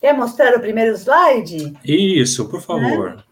Quer 0.00 0.12
mostrar 0.14 0.54
o 0.56 0.60
primeiro 0.60 0.94
slide? 0.94 1.74
Isso, 1.84 2.48
por 2.48 2.60
favor. 2.60 3.24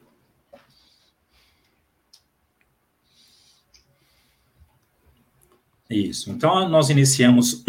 Isso. 5.88 6.30
Então, 6.30 6.68
nós 6.68 6.90
iniciamos 6.90 7.62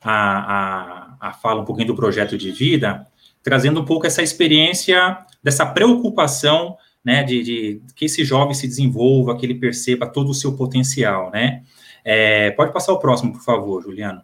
a, 0.00 1.16
a, 1.20 1.28
a 1.28 1.32
fala 1.34 1.62
um 1.62 1.64
pouquinho 1.64 1.88
do 1.88 1.96
projeto 1.96 2.38
de 2.38 2.50
vida, 2.50 3.06
trazendo 3.42 3.80
um 3.80 3.84
pouco 3.84 4.06
essa 4.06 4.22
experiência, 4.22 5.18
dessa 5.42 5.66
preocupação, 5.66 6.76
né, 7.04 7.22
de, 7.22 7.42
de 7.42 7.82
que 7.94 8.04
esse 8.04 8.24
jovem 8.24 8.54
se 8.54 8.66
desenvolva, 8.66 9.36
que 9.36 9.44
ele 9.44 9.54
perceba 9.54 10.06
todo 10.06 10.30
o 10.30 10.34
seu 10.34 10.56
potencial, 10.56 11.30
né. 11.30 11.62
É, 12.04 12.52
pode 12.52 12.72
passar 12.72 12.92
o 12.92 12.98
próximo, 12.98 13.32
por 13.32 13.42
favor, 13.42 13.82
Juliano. 13.82 14.22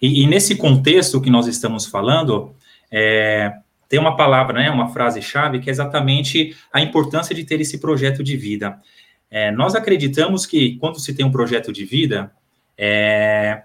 E, 0.00 0.22
e 0.22 0.26
nesse 0.26 0.54
contexto 0.54 1.20
que 1.20 1.30
nós 1.30 1.46
estamos 1.46 1.86
falando, 1.86 2.54
é, 2.96 3.52
tem 3.88 3.98
uma 3.98 4.16
palavra, 4.16 4.60
né, 4.60 4.70
uma 4.70 4.88
frase-chave, 4.88 5.58
que 5.58 5.68
é 5.68 5.72
exatamente 5.72 6.56
a 6.72 6.80
importância 6.80 7.34
de 7.34 7.42
ter 7.42 7.60
esse 7.60 7.78
projeto 7.80 8.22
de 8.22 8.36
vida. 8.36 8.80
É, 9.28 9.50
nós 9.50 9.74
acreditamos 9.74 10.46
que 10.46 10.76
quando 10.76 11.00
se 11.00 11.12
tem 11.12 11.26
um 11.26 11.30
projeto 11.32 11.72
de 11.72 11.84
vida, 11.84 12.30
é, 12.78 13.64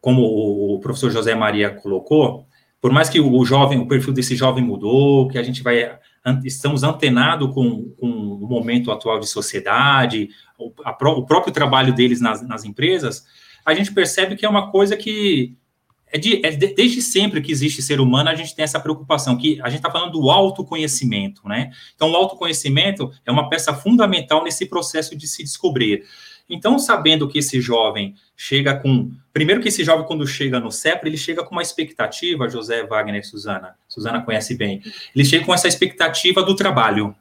como 0.00 0.22
o 0.22 0.80
professor 0.80 1.10
José 1.10 1.34
Maria 1.34 1.68
colocou, 1.68 2.46
por 2.80 2.90
mais 2.92 3.10
que 3.10 3.20
o 3.20 3.44
jovem, 3.44 3.78
o 3.78 3.86
perfil 3.86 4.14
desse 4.14 4.34
jovem 4.34 4.64
mudou, 4.64 5.28
que 5.28 5.36
a 5.36 5.42
gente 5.42 5.62
vai, 5.62 5.98
estamos 6.44 6.82
antenados 6.82 7.52
com, 7.52 7.90
com 7.90 8.06
o 8.06 8.48
momento 8.48 8.90
atual 8.90 9.20
de 9.20 9.28
sociedade, 9.28 10.30
o, 10.58 10.72
a, 10.82 10.92
o 10.92 11.26
próprio 11.26 11.52
trabalho 11.52 11.92
deles 11.92 12.22
nas, 12.22 12.40
nas 12.40 12.64
empresas, 12.64 13.26
a 13.66 13.74
gente 13.74 13.92
percebe 13.92 14.34
que 14.34 14.46
é 14.46 14.48
uma 14.48 14.70
coisa 14.70 14.96
que 14.96 15.57
é, 16.12 16.18
de, 16.18 16.44
é 16.44 16.50
de, 16.50 16.74
desde 16.74 17.02
sempre 17.02 17.40
que 17.40 17.52
existe 17.52 17.82
ser 17.82 18.00
humano, 18.00 18.28
a 18.28 18.34
gente 18.34 18.54
tem 18.54 18.62
essa 18.62 18.80
preocupação, 18.80 19.36
que 19.36 19.60
a 19.62 19.68
gente 19.68 19.78
está 19.78 19.90
falando 19.90 20.12
do 20.12 20.30
autoconhecimento, 20.30 21.46
né? 21.48 21.70
Então, 21.94 22.10
o 22.10 22.16
autoconhecimento 22.16 23.10
é 23.24 23.30
uma 23.30 23.48
peça 23.48 23.74
fundamental 23.74 24.44
nesse 24.44 24.66
processo 24.66 25.16
de 25.16 25.26
se 25.26 25.42
descobrir. 25.42 26.04
Então, 26.48 26.78
sabendo 26.78 27.28
que 27.28 27.38
esse 27.38 27.60
jovem 27.60 28.14
chega 28.36 28.74
com. 28.74 29.10
Primeiro, 29.32 29.60
que 29.60 29.68
esse 29.68 29.84
jovem, 29.84 30.06
quando 30.06 30.26
chega 30.26 30.58
no 30.58 30.72
CEPRA, 30.72 31.08
ele 31.08 31.18
chega 31.18 31.44
com 31.44 31.54
uma 31.54 31.62
expectativa, 31.62 32.48
José 32.48 32.86
Wagner 32.86 33.20
e 33.20 33.24
Suzana, 33.24 33.74
Suzana 33.86 34.22
conhece 34.22 34.56
bem, 34.56 34.82
ele 35.14 35.24
chega 35.24 35.44
com 35.44 35.52
essa 35.52 35.68
expectativa 35.68 36.42
do 36.42 36.56
trabalho. 36.56 37.14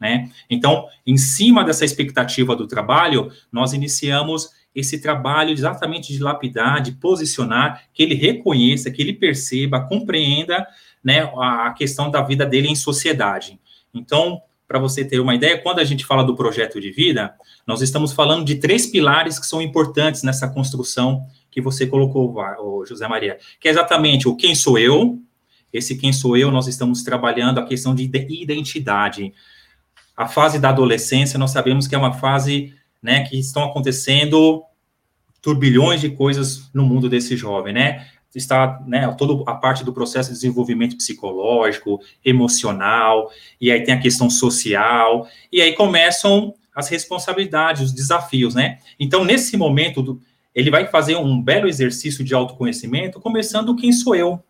Né? 0.00 0.30
Então, 0.50 0.88
em 1.06 1.16
cima 1.16 1.62
dessa 1.62 1.84
expectativa 1.84 2.56
do 2.56 2.66
trabalho, 2.66 3.30
nós 3.52 3.72
iniciamos 3.72 4.50
esse 4.74 5.00
trabalho 5.00 5.50
exatamente 5.50 6.12
de 6.12 6.22
lapidar, 6.22 6.80
de 6.80 6.92
posicionar, 6.92 7.84
que 7.92 8.02
ele 8.02 8.14
reconheça, 8.14 8.90
que 8.90 9.02
ele 9.02 9.12
perceba, 9.12 9.80
compreenda 9.80 10.66
né, 11.04 11.30
a 11.36 11.74
questão 11.76 12.10
da 12.10 12.22
vida 12.22 12.46
dele 12.46 12.68
em 12.68 12.76
sociedade. 12.76 13.60
Então, 13.92 14.40
para 14.66 14.78
você 14.78 15.04
ter 15.04 15.20
uma 15.20 15.34
ideia, 15.34 15.60
quando 15.60 15.80
a 15.80 15.84
gente 15.84 16.06
fala 16.06 16.24
do 16.24 16.34
projeto 16.34 16.80
de 16.80 16.90
vida, 16.90 17.34
nós 17.66 17.82
estamos 17.82 18.12
falando 18.12 18.44
de 18.44 18.54
três 18.54 18.86
pilares 18.86 19.38
que 19.38 19.46
são 19.46 19.60
importantes 19.60 20.22
nessa 20.22 20.48
construção 20.48 21.26
que 21.50 21.60
você 21.60 21.86
colocou, 21.86 22.34
José 22.86 23.06
Maria, 23.06 23.36
que 23.60 23.68
é 23.68 23.70
exatamente 23.70 24.26
o 24.26 24.34
quem 24.34 24.54
sou 24.54 24.78
eu, 24.78 25.18
esse 25.70 25.96
quem 25.96 26.12
sou 26.12 26.36
eu, 26.36 26.50
nós 26.50 26.66
estamos 26.68 27.02
trabalhando 27.02 27.58
a 27.58 27.66
questão 27.66 27.94
de 27.94 28.04
identidade. 28.04 29.34
A 30.16 30.26
fase 30.26 30.58
da 30.58 30.70
adolescência, 30.70 31.38
nós 31.38 31.50
sabemos 31.50 31.86
que 31.86 31.94
é 31.94 31.98
uma 31.98 32.14
fase 32.14 32.74
né, 33.02 33.24
que 33.24 33.38
estão 33.38 33.64
acontecendo 33.64 34.62
turbilhões 35.40 36.00
de 36.00 36.10
coisas 36.10 36.70
no 36.72 36.84
mundo 36.84 37.08
desse 37.08 37.36
jovem, 37.36 37.74
né? 37.74 38.06
Está, 38.34 38.80
né, 38.86 39.12
toda 39.18 39.42
a 39.50 39.54
parte 39.54 39.84
do 39.84 39.92
processo 39.92 40.30
de 40.30 40.36
desenvolvimento 40.36 40.96
psicológico, 40.96 42.00
emocional, 42.24 43.30
e 43.60 43.70
aí 43.70 43.82
tem 43.82 43.92
a 43.92 44.00
questão 44.00 44.30
social, 44.30 45.28
e 45.52 45.60
aí 45.60 45.74
começam 45.74 46.54
as 46.74 46.88
responsabilidades, 46.88 47.82
os 47.82 47.92
desafios, 47.92 48.54
né? 48.54 48.78
Então, 48.98 49.22
nesse 49.22 49.56
momento, 49.56 50.18
ele 50.54 50.70
vai 50.70 50.86
fazer 50.86 51.16
um 51.16 51.42
belo 51.42 51.68
exercício 51.68 52.24
de 52.24 52.34
autoconhecimento, 52.34 53.20
começando 53.20 53.76
quem 53.76 53.92
sou 53.92 54.14
eu, 54.14 54.42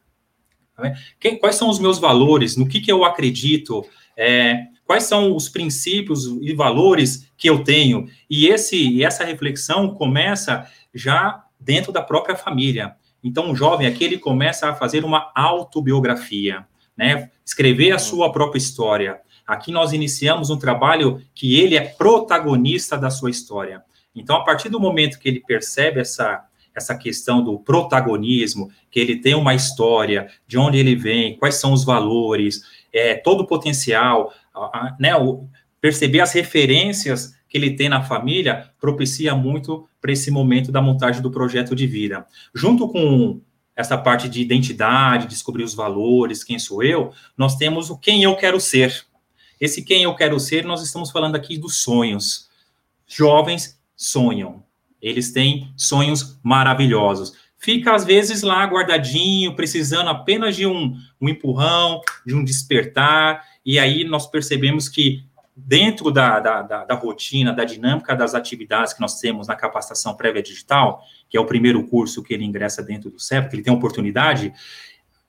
tá 0.76 0.92
quem, 1.18 1.36
quais 1.36 1.56
são 1.56 1.68
os 1.68 1.80
meus 1.80 1.98
valores, 1.98 2.56
no 2.56 2.68
que, 2.68 2.80
que 2.80 2.92
eu 2.92 3.04
acredito, 3.04 3.84
é, 4.16 4.66
quais 4.92 5.04
são 5.04 5.34
os 5.34 5.48
princípios 5.48 6.26
e 6.42 6.52
valores 6.52 7.26
que 7.34 7.48
eu 7.48 7.64
tenho. 7.64 8.06
E 8.28 8.48
esse 8.48 9.02
essa 9.02 9.24
reflexão 9.24 9.94
começa 9.94 10.70
já 10.92 11.46
dentro 11.58 11.90
da 11.90 12.02
própria 12.02 12.36
família. 12.36 12.94
Então, 13.24 13.50
o 13.50 13.56
jovem 13.56 13.86
aqui 13.86 14.04
ele 14.04 14.18
começa 14.18 14.68
a 14.68 14.74
fazer 14.74 15.02
uma 15.02 15.32
autobiografia, 15.34 16.66
né? 16.94 17.30
Escrever 17.42 17.92
a 17.92 17.98
sua 17.98 18.30
própria 18.30 18.58
história. 18.58 19.18
Aqui 19.46 19.72
nós 19.72 19.94
iniciamos 19.94 20.50
um 20.50 20.58
trabalho 20.58 21.22
que 21.34 21.58
ele 21.58 21.74
é 21.74 21.80
protagonista 21.80 22.98
da 22.98 23.08
sua 23.08 23.30
história. 23.30 23.82
Então, 24.14 24.36
a 24.36 24.44
partir 24.44 24.68
do 24.68 24.78
momento 24.78 25.18
que 25.18 25.26
ele 25.26 25.40
percebe 25.40 26.00
essa 26.00 26.44
essa 26.74 26.96
questão 26.96 27.44
do 27.44 27.58
protagonismo, 27.58 28.70
que 28.90 28.98
ele 28.98 29.16
tem 29.16 29.34
uma 29.34 29.54
história, 29.54 30.30
de 30.46 30.56
onde 30.56 30.78
ele 30.78 30.96
vem, 30.96 31.36
quais 31.36 31.56
são 31.56 31.70
os 31.72 31.84
valores, 31.84 32.62
é, 32.92 33.14
todo 33.14 33.42
o 33.42 33.46
potencial, 33.46 34.32
né, 34.98 35.16
o, 35.16 35.48
perceber 35.80 36.20
as 36.20 36.32
referências 36.32 37.34
que 37.48 37.58
ele 37.58 37.76
tem 37.76 37.88
na 37.88 38.02
família 38.02 38.70
propicia 38.80 39.34
muito 39.34 39.88
para 40.00 40.12
esse 40.12 40.30
momento 40.30 40.72
da 40.72 40.80
montagem 40.80 41.20
do 41.20 41.30
projeto 41.30 41.74
de 41.74 41.86
vida. 41.86 42.26
Junto 42.54 42.88
com 42.88 43.40
essa 43.74 43.96
parte 43.96 44.28
de 44.28 44.40
identidade, 44.40 45.26
descobrir 45.26 45.64
os 45.64 45.74
valores, 45.74 46.44
quem 46.44 46.58
sou 46.58 46.82
eu, 46.82 47.12
nós 47.36 47.56
temos 47.56 47.90
o 47.90 47.98
quem 47.98 48.22
eu 48.22 48.36
quero 48.36 48.60
ser. 48.60 49.04
Esse 49.60 49.82
quem 49.82 50.02
eu 50.02 50.14
quero 50.14 50.38
ser, 50.40 50.64
nós 50.64 50.82
estamos 50.82 51.10
falando 51.10 51.36
aqui 51.36 51.58
dos 51.58 51.76
sonhos. 51.82 52.48
Jovens 53.06 53.80
sonham. 53.96 54.62
Eles 55.00 55.32
têm 55.32 55.72
sonhos 55.76 56.38
maravilhosos. 56.42 57.32
Fica, 57.58 57.94
às 57.94 58.04
vezes, 58.04 58.42
lá 58.42 58.64
guardadinho, 58.64 59.54
precisando 59.54 60.08
apenas 60.08 60.56
de 60.56 60.66
um, 60.66 60.96
um 61.20 61.28
empurrão, 61.28 62.00
de 62.26 62.34
um 62.34 62.42
despertar, 62.42 63.44
e 63.64 63.78
aí 63.78 64.04
nós 64.04 64.26
percebemos 64.26 64.88
que 64.88 65.24
dentro 65.54 66.10
da, 66.10 66.40
da, 66.40 66.62
da, 66.62 66.84
da, 66.84 66.94
rotina, 66.94 67.52
da 67.52 67.64
dinâmica 67.64 68.16
das 68.16 68.34
atividades 68.34 68.94
que 68.94 69.00
nós 69.00 69.20
temos 69.20 69.46
na 69.46 69.54
capacitação 69.54 70.14
prévia 70.14 70.42
digital, 70.42 71.02
que 71.28 71.36
é 71.36 71.40
o 71.40 71.44
primeiro 71.44 71.86
curso 71.86 72.22
que 72.22 72.32
ele 72.32 72.44
ingressa 72.44 72.82
dentro 72.82 73.10
do 73.10 73.20
CEP, 73.20 73.50
que 73.50 73.56
ele 73.56 73.62
tem 73.62 73.72
oportunidade, 73.72 74.52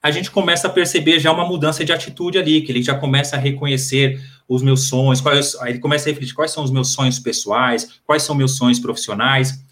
a 0.02 0.10
gente 0.10 0.30
começa 0.30 0.66
a 0.66 0.70
perceber 0.70 1.18
já 1.18 1.32
uma 1.32 1.46
mudança 1.46 1.82
de 1.82 1.90
atitude 1.90 2.36
ali, 2.36 2.60
que 2.60 2.70
ele 2.70 2.82
já 2.82 2.94
começa 2.94 3.36
a 3.36 3.38
reconhecer 3.38 4.20
os 4.46 4.62
meus 4.62 4.88
sonhos, 4.88 5.20
quais, 5.20 5.54
ele 5.64 5.78
começa 5.78 6.08
a 6.08 6.12
refletir 6.12 6.34
quais 6.34 6.50
são 6.50 6.62
os 6.62 6.70
meus 6.70 6.92
sonhos 6.92 7.18
pessoais, 7.18 8.00
quais 8.04 8.22
são 8.22 8.34
meus 8.34 8.56
sonhos 8.58 8.78
profissionais. 8.78 9.64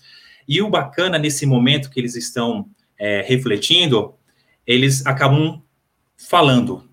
E 0.48 0.62
o 0.62 0.70
bacana 0.70 1.18
nesse 1.18 1.44
momento 1.44 1.90
que 1.90 2.00
eles 2.00 2.16
estão 2.16 2.66
é, 2.98 3.20
refletindo, 3.20 4.14
eles 4.66 5.04
acabam 5.04 5.62
falando, 6.16 6.88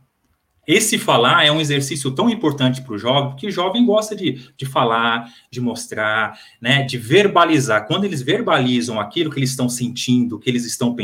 esse 0.69 0.99
falar 0.99 1.43
é 1.43 1.51
um 1.51 1.59
exercício 1.59 2.11
tão 2.11 2.29
importante 2.29 2.83
para 2.83 2.93
o 2.93 2.97
jovem, 2.99 3.31
porque 3.31 3.47
o 3.47 3.51
jovem 3.51 3.83
gosta 3.83 4.15
de, 4.15 4.51
de 4.55 4.67
falar, 4.67 5.27
de 5.49 5.59
mostrar, 5.59 6.37
né, 6.61 6.83
de 6.83 6.95
verbalizar. 6.95 7.87
Quando 7.87 8.03
eles 8.03 8.21
verbalizam 8.21 8.99
aquilo 8.99 9.31
que 9.31 9.39
eles 9.39 9.49
estão 9.49 9.67
sentindo, 9.67 10.37
que 10.37 10.47
eles 10.47 10.65
estão 10.65 10.95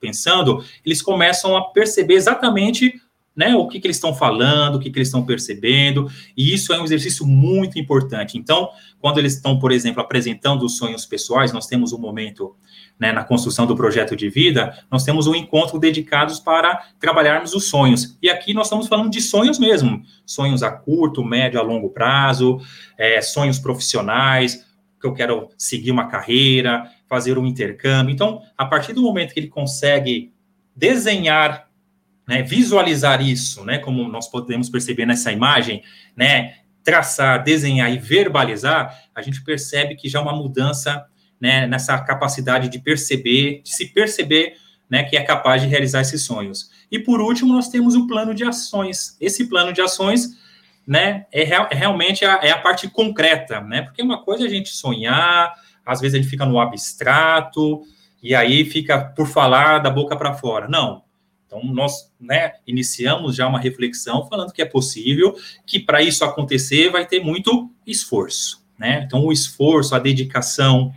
pensando, 0.00 0.64
eles 0.84 1.00
começam 1.00 1.56
a 1.56 1.62
perceber 1.70 2.14
exatamente 2.14 3.00
né, 3.36 3.54
o 3.56 3.66
que, 3.66 3.80
que 3.80 3.86
eles 3.86 3.96
estão 3.96 4.14
falando, 4.14 4.76
o 4.76 4.78
que, 4.78 4.90
que 4.90 4.98
eles 4.98 5.08
estão 5.08 5.24
percebendo, 5.24 6.08
e 6.36 6.54
isso 6.54 6.72
é 6.72 6.80
um 6.80 6.84
exercício 6.84 7.26
muito 7.26 7.78
importante. 7.78 8.38
Então, 8.38 8.68
quando 9.00 9.18
eles 9.18 9.34
estão, 9.34 9.58
por 9.58 9.72
exemplo, 9.72 10.00
apresentando 10.00 10.64
os 10.64 10.76
sonhos 10.76 11.04
pessoais, 11.04 11.52
nós 11.52 11.66
temos 11.66 11.92
um 11.92 11.98
momento 11.98 12.54
né, 12.98 13.12
na 13.12 13.24
construção 13.24 13.66
do 13.66 13.74
projeto 13.74 14.14
de 14.14 14.28
vida, 14.28 14.78
nós 14.90 15.02
temos 15.02 15.26
um 15.26 15.34
encontro 15.34 15.78
dedicados 15.78 16.38
para 16.38 16.86
trabalharmos 17.00 17.54
os 17.54 17.64
sonhos. 17.64 18.16
E 18.22 18.30
aqui 18.30 18.54
nós 18.54 18.66
estamos 18.66 18.86
falando 18.86 19.10
de 19.10 19.20
sonhos 19.20 19.58
mesmo, 19.58 20.02
sonhos 20.24 20.62
a 20.62 20.70
curto, 20.70 21.24
médio, 21.24 21.58
a 21.58 21.62
longo 21.62 21.90
prazo, 21.90 22.60
é, 22.96 23.20
sonhos 23.20 23.58
profissionais, 23.58 24.64
que 25.00 25.06
eu 25.06 25.12
quero 25.12 25.48
seguir 25.58 25.90
uma 25.90 26.06
carreira, 26.06 26.88
fazer 27.08 27.36
um 27.36 27.44
intercâmbio. 27.44 28.12
Então, 28.12 28.40
a 28.56 28.64
partir 28.64 28.92
do 28.92 29.02
momento 29.02 29.34
que 29.34 29.40
ele 29.40 29.48
consegue 29.48 30.32
desenhar, 30.74 31.68
né, 32.26 32.42
visualizar 32.42 33.20
isso, 33.20 33.64
né, 33.64 33.78
como 33.78 34.08
nós 34.08 34.28
podemos 34.28 34.68
perceber 34.68 35.06
nessa 35.06 35.30
imagem, 35.30 35.82
né, 36.16 36.56
traçar, 36.82 37.42
desenhar 37.42 37.92
e 37.92 37.98
verbalizar, 37.98 38.94
a 39.14 39.22
gente 39.22 39.42
percebe 39.42 39.94
que 39.94 40.08
já 40.08 40.18
é 40.18 40.22
uma 40.22 40.34
mudança 40.34 41.04
né, 41.40 41.66
nessa 41.66 41.98
capacidade 41.98 42.68
de 42.68 42.78
perceber, 42.78 43.62
de 43.62 43.70
se 43.70 43.86
perceber 43.86 44.56
né, 44.88 45.02
que 45.02 45.16
é 45.16 45.22
capaz 45.22 45.62
de 45.62 45.68
realizar 45.68 46.02
esses 46.02 46.22
sonhos. 46.22 46.70
E 46.90 46.98
por 46.98 47.20
último, 47.20 47.52
nós 47.52 47.68
temos 47.68 47.94
o 47.94 48.06
plano 48.06 48.34
de 48.34 48.44
ações. 48.44 49.16
Esse 49.20 49.48
plano 49.48 49.72
de 49.72 49.80
ações 49.80 50.38
né, 50.86 51.26
é, 51.32 51.42
real, 51.42 51.68
é 51.70 51.74
realmente 51.74 52.24
a, 52.24 52.40
é 52.42 52.50
a 52.50 52.58
parte 52.58 52.88
concreta, 52.88 53.60
né? 53.60 53.82
Porque 53.82 54.02
uma 54.02 54.22
coisa 54.22 54.44
é 54.44 54.46
a 54.46 54.50
gente 54.50 54.68
sonhar, 54.70 55.54
às 55.84 56.00
vezes 56.00 56.14
ele 56.14 56.24
fica 56.24 56.44
no 56.44 56.60
abstrato, 56.60 57.82
e 58.22 58.34
aí 58.34 58.64
fica 58.64 58.98
por 58.98 59.26
falar 59.26 59.78
da 59.78 59.90
boca 59.90 60.16
para 60.16 60.34
fora. 60.34 60.68
Não. 60.68 61.03
Então, 61.54 61.72
nós 61.72 62.12
né, 62.20 62.54
iniciamos 62.66 63.36
já 63.36 63.46
uma 63.46 63.60
reflexão 63.60 64.26
falando 64.26 64.52
que 64.52 64.60
é 64.60 64.64
possível, 64.64 65.36
que 65.64 65.78
para 65.78 66.02
isso 66.02 66.24
acontecer 66.24 66.90
vai 66.90 67.06
ter 67.06 67.20
muito 67.20 67.70
esforço. 67.86 68.64
Né? 68.76 69.04
Então, 69.06 69.24
o 69.24 69.32
esforço, 69.32 69.94
a 69.94 70.00
dedicação, 70.00 70.92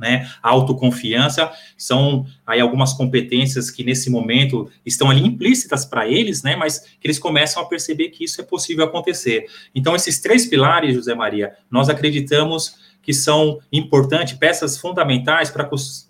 né? 0.00 0.30
Autoconfiança 0.42 1.52
são 1.76 2.26
aí 2.46 2.58
algumas 2.58 2.94
competências 2.94 3.70
que 3.70 3.84
nesse 3.84 4.08
momento 4.08 4.70
estão 4.84 5.10
ali 5.10 5.22
implícitas 5.22 5.84
para 5.84 6.08
eles, 6.08 6.42
né? 6.42 6.56
Mas 6.56 6.78
que 6.78 7.06
eles 7.06 7.18
começam 7.18 7.62
a 7.62 7.66
perceber 7.66 8.08
que 8.08 8.24
isso 8.24 8.40
é 8.40 8.44
possível 8.44 8.86
acontecer. 8.86 9.44
Então, 9.74 9.94
esses 9.94 10.18
três 10.18 10.46
pilares, 10.46 10.94
José 10.94 11.14
Maria, 11.14 11.52
nós 11.70 11.90
acreditamos 11.90 12.76
que 13.02 13.12
são 13.12 13.58
importantes, 13.72 14.34
peças 14.34 14.78
fundamentais 14.78 15.50
para, 15.50 15.68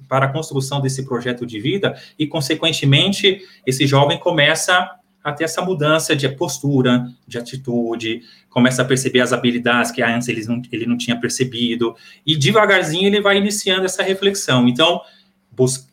para 0.09 0.27
a 0.27 0.33
construção 0.33 0.81
desse 0.81 1.05
projeto 1.05 1.47
de 1.47 1.61
vida 1.61 1.95
e, 2.19 2.27
consequentemente, 2.27 3.41
esse 3.67 3.87
jovem 3.87 4.19
começa 4.19 4.91
a 5.23 5.33
ter 5.33 5.45
essa 5.45 5.63
mudança 5.63 6.17
de 6.17 6.29
postura, 6.31 7.07
de 7.27 7.39
atitude, 7.39 8.23
começa 8.49 8.83
a 8.83 8.85
perceber 8.85 9.21
as 9.21 9.33
habilidades 9.33 9.91
que 9.91 10.03
antes 10.03 10.29
ele 10.29 10.45
não, 10.47 10.63
ele 10.73 10.87
não 10.87 10.97
tinha 10.97 11.19
percebido, 11.19 11.95
e 12.27 12.35
devagarzinho 12.37 13.07
ele 13.07 13.21
vai 13.21 13.37
iniciando 13.37 13.85
essa 13.85 14.03
reflexão. 14.03 14.67
Então, 14.67 15.01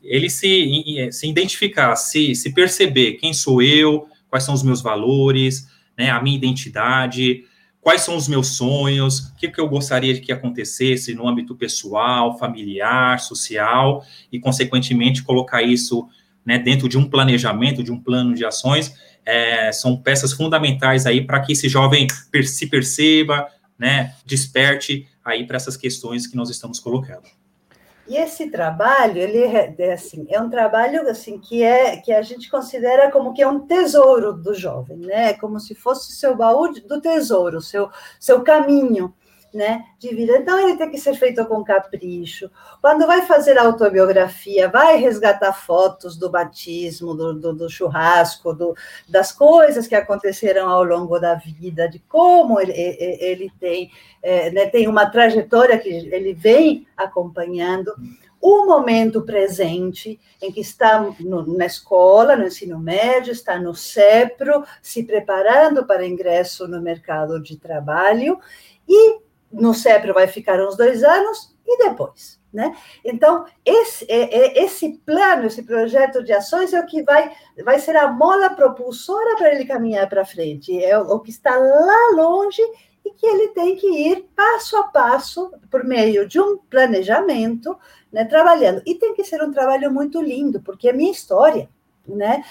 ele 0.01 0.29
se, 0.29 1.09
se 1.11 1.27
identificar, 1.27 1.95
se, 1.97 2.33
se 2.35 2.53
perceber 2.53 3.13
quem 3.13 3.33
sou 3.33 3.61
eu, 3.61 4.07
quais 4.29 4.45
são 4.45 4.53
os 4.53 4.63
meus 4.63 4.81
valores, 4.81 5.67
né, 5.97 6.09
a 6.09 6.21
minha 6.21 6.37
identidade, 6.37 7.43
quais 7.87 8.01
são 8.01 8.17
os 8.17 8.27
meus 8.27 8.57
sonhos, 8.57 9.29
o 9.29 9.35
que, 9.37 9.47
que 9.47 9.61
eu 9.61 9.69
gostaria 9.69 10.13
de 10.13 10.19
que 10.19 10.33
acontecesse 10.33 11.15
no 11.15 11.25
âmbito 11.25 11.55
pessoal, 11.55 12.37
familiar, 12.37 13.17
social, 13.21 14.03
e, 14.29 14.41
consequentemente, 14.41 15.23
colocar 15.23 15.63
isso 15.63 16.05
né, 16.45 16.59
dentro 16.59 16.89
de 16.89 16.97
um 16.97 17.09
planejamento, 17.09 17.81
de 17.81 17.89
um 17.89 17.97
plano 17.97 18.35
de 18.35 18.43
ações, 18.43 18.93
é, 19.25 19.71
são 19.71 19.95
peças 19.95 20.33
fundamentais 20.33 21.05
aí 21.05 21.25
para 21.25 21.39
que 21.39 21.53
esse 21.53 21.69
jovem 21.69 22.07
se 22.43 22.67
perceba, 22.67 23.47
né, 23.79 24.13
desperte 24.25 25.07
aí 25.23 25.47
para 25.47 25.55
essas 25.55 25.77
questões 25.77 26.27
que 26.27 26.35
nós 26.35 26.49
estamos 26.49 26.81
colocando. 26.81 27.23
E 28.07 28.15
esse 28.15 28.49
trabalho, 28.49 29.17
ele 29.17 29.43
é, 29.43 29.91
assim, 29.91 30.25
é 30.29 30.39
um 30.39 30.49
trabalho 30.49 31.09
assim 31.09 31.37
que 31.37 31.61
é 31.61 31.97
que 31.97 32.13
a 32.13 32.21
gente 32.21 32.49
considera 32.49 33.11
como 33.11 33.33
que 33.33 33.41
é 33.41 33.47
um 33.47 33.59
tesouro 33.67 34.33
do 34.33 34.55
jovem, 34.55 34.97
né? 34.97 35.33
Como 35.33 35.59
se 35.59 35.75
fosse 35.75 36.13
seu 36.13 36.35
baú 36.35 36.71
do 36.71 37.01
tesouro, 37.01 37.59
seu 37.61 37.89
seu 38.19 38.41
caminho 38.43 39.13
né, 39.57 39.85
de 39.97 40.13
vida. 40.13 40.37
Então, 40.37 40.59
ele 40.59 40.77
tem 40.77 40.91
que 40.91 40.99
ser 40.99 41.15
feito 41.15 41.43
com 41.47 41.63
capricho. 41.63 42.49
Quando 42.79 43.07
vai 43.07 43.23
fazer 43.23 43.57
autobiografia, 43.57 44.69
vai 44.69 44.97
resgatar 44.97 45.51
fotos 45.51 46.15
do 46.15 46.29
batismo, 46.29 47.15
do, 47.15 47.33
do, 47.33 47.53
do 47.53 47.69
churrasco, 47.69 48.53
do, 48.53 48.75
das 49.09 49.31
coisas 49.31 49.87
que 49.87 49.95
aconteceram 49.95 50.69
ao 50.69 50.83
longo 50.83 51.17
da 51.17 51.33
vida, 51.33 51.89
de 51.89 51.97
como 52.07 52.59
ele, 52.59 52.71
ele 52.73 53.51
tem, 53.59 53.89
é, 54.21 54.51
né, 54.51 54.67
tem 54.67 54.87
uma 54.87 55.07
trajetória 55.07 55.79
que 55.79 55.89
ele 55.89 56.33
vem 56.33 56.85
acompanhando 56.95 57.91
o 58.39 58.67
momento 58.67 59.23
presente 59.23 60.19
em 60.39 60.51
que 60.51 60.61
está 60.61 61.01
no, 61.19 61.57
na 61.57 61.65
escola, 61.65 62.35
no 62.35 62.45
ensino 62.45 62.77
médio, 62.77 63.31
está 63.31 63.59
no 63.59 63.73
CEPRO, 63.73 64.63
se 64.81 65.03
preparando 65.03 65.87
para 65.87 66.05
ingresso 66.05 66.67
no 66.67 66.79
mercado 66.79 67.41
de 67.41 67.57
trabalho 67.57 68.39
e 68.87 69.26
no 69.51 69.73
CEPRO 69.73 70.13
vai 70.13 70.27
ficar 70.27 70.59
uns 70.59 70.75
dois 70.75 71.03
anos 71.03 71.55
e 71.65 71.77
depois. 71.77 72.37
Né? 72.51 72.75
Então, 73.03 73.45
esse, 73.63 74.05
é, 74.09 74.23
é, 74.23 74.63
esse 74.63 74.97
plano, 75.05 75.45
esse 75.45 75.63
projeto 75.63 76.23
de 76.23 76.31
ações 76.31 76.73
é 76.73 76.79
o 76.79 76.85
que 76.85 77.03
vai, 77.03 77.31
vai 77.63 77.77
ser 77.77 77.95
a 77.97 78.07
mola 78.07 78.49
propulsora 78.49 79.35
para 79.35 79.53
ele 79.53 79.65
caminhar 79.65 80.07
para 80.07 80.25
frente, 80.25 80.83
é 80.83 80.97
o, 80.97 81.19
que 81.19 81.29
está 81.29 81.55
lá 81.55 82.11
longe 82.15 82.61
e 83.05 83.11
que 83.11 83.25
ele 83.25 83.49
tem 83.49 83.75
que 83.75 83.87
ir 83.87 84.29
passo 84.35 84.77
a 84.77 84.83
passo, 84.83 85.51
por 85.69 85.83
meio 85.83 86.27
de 86.27 86.39
um 86.39 86.57
planejamento, 86.57 87.77
né, 88.11 88.25
trabalhando. 88.25 88.81
E 88.85 88.95
tem 88.95 89.13
que 89.13 89.23
ser 89.23 89.43
um 89.43 89.51
trabalho 89.51 89.91
muito 89.91 90.21
lindo, 90.21 90.61
porque 90.61 90.89
é 90.89 90.93
minha 90.93 91.11
história. 91.11 91.69
Né? 92.07 92.41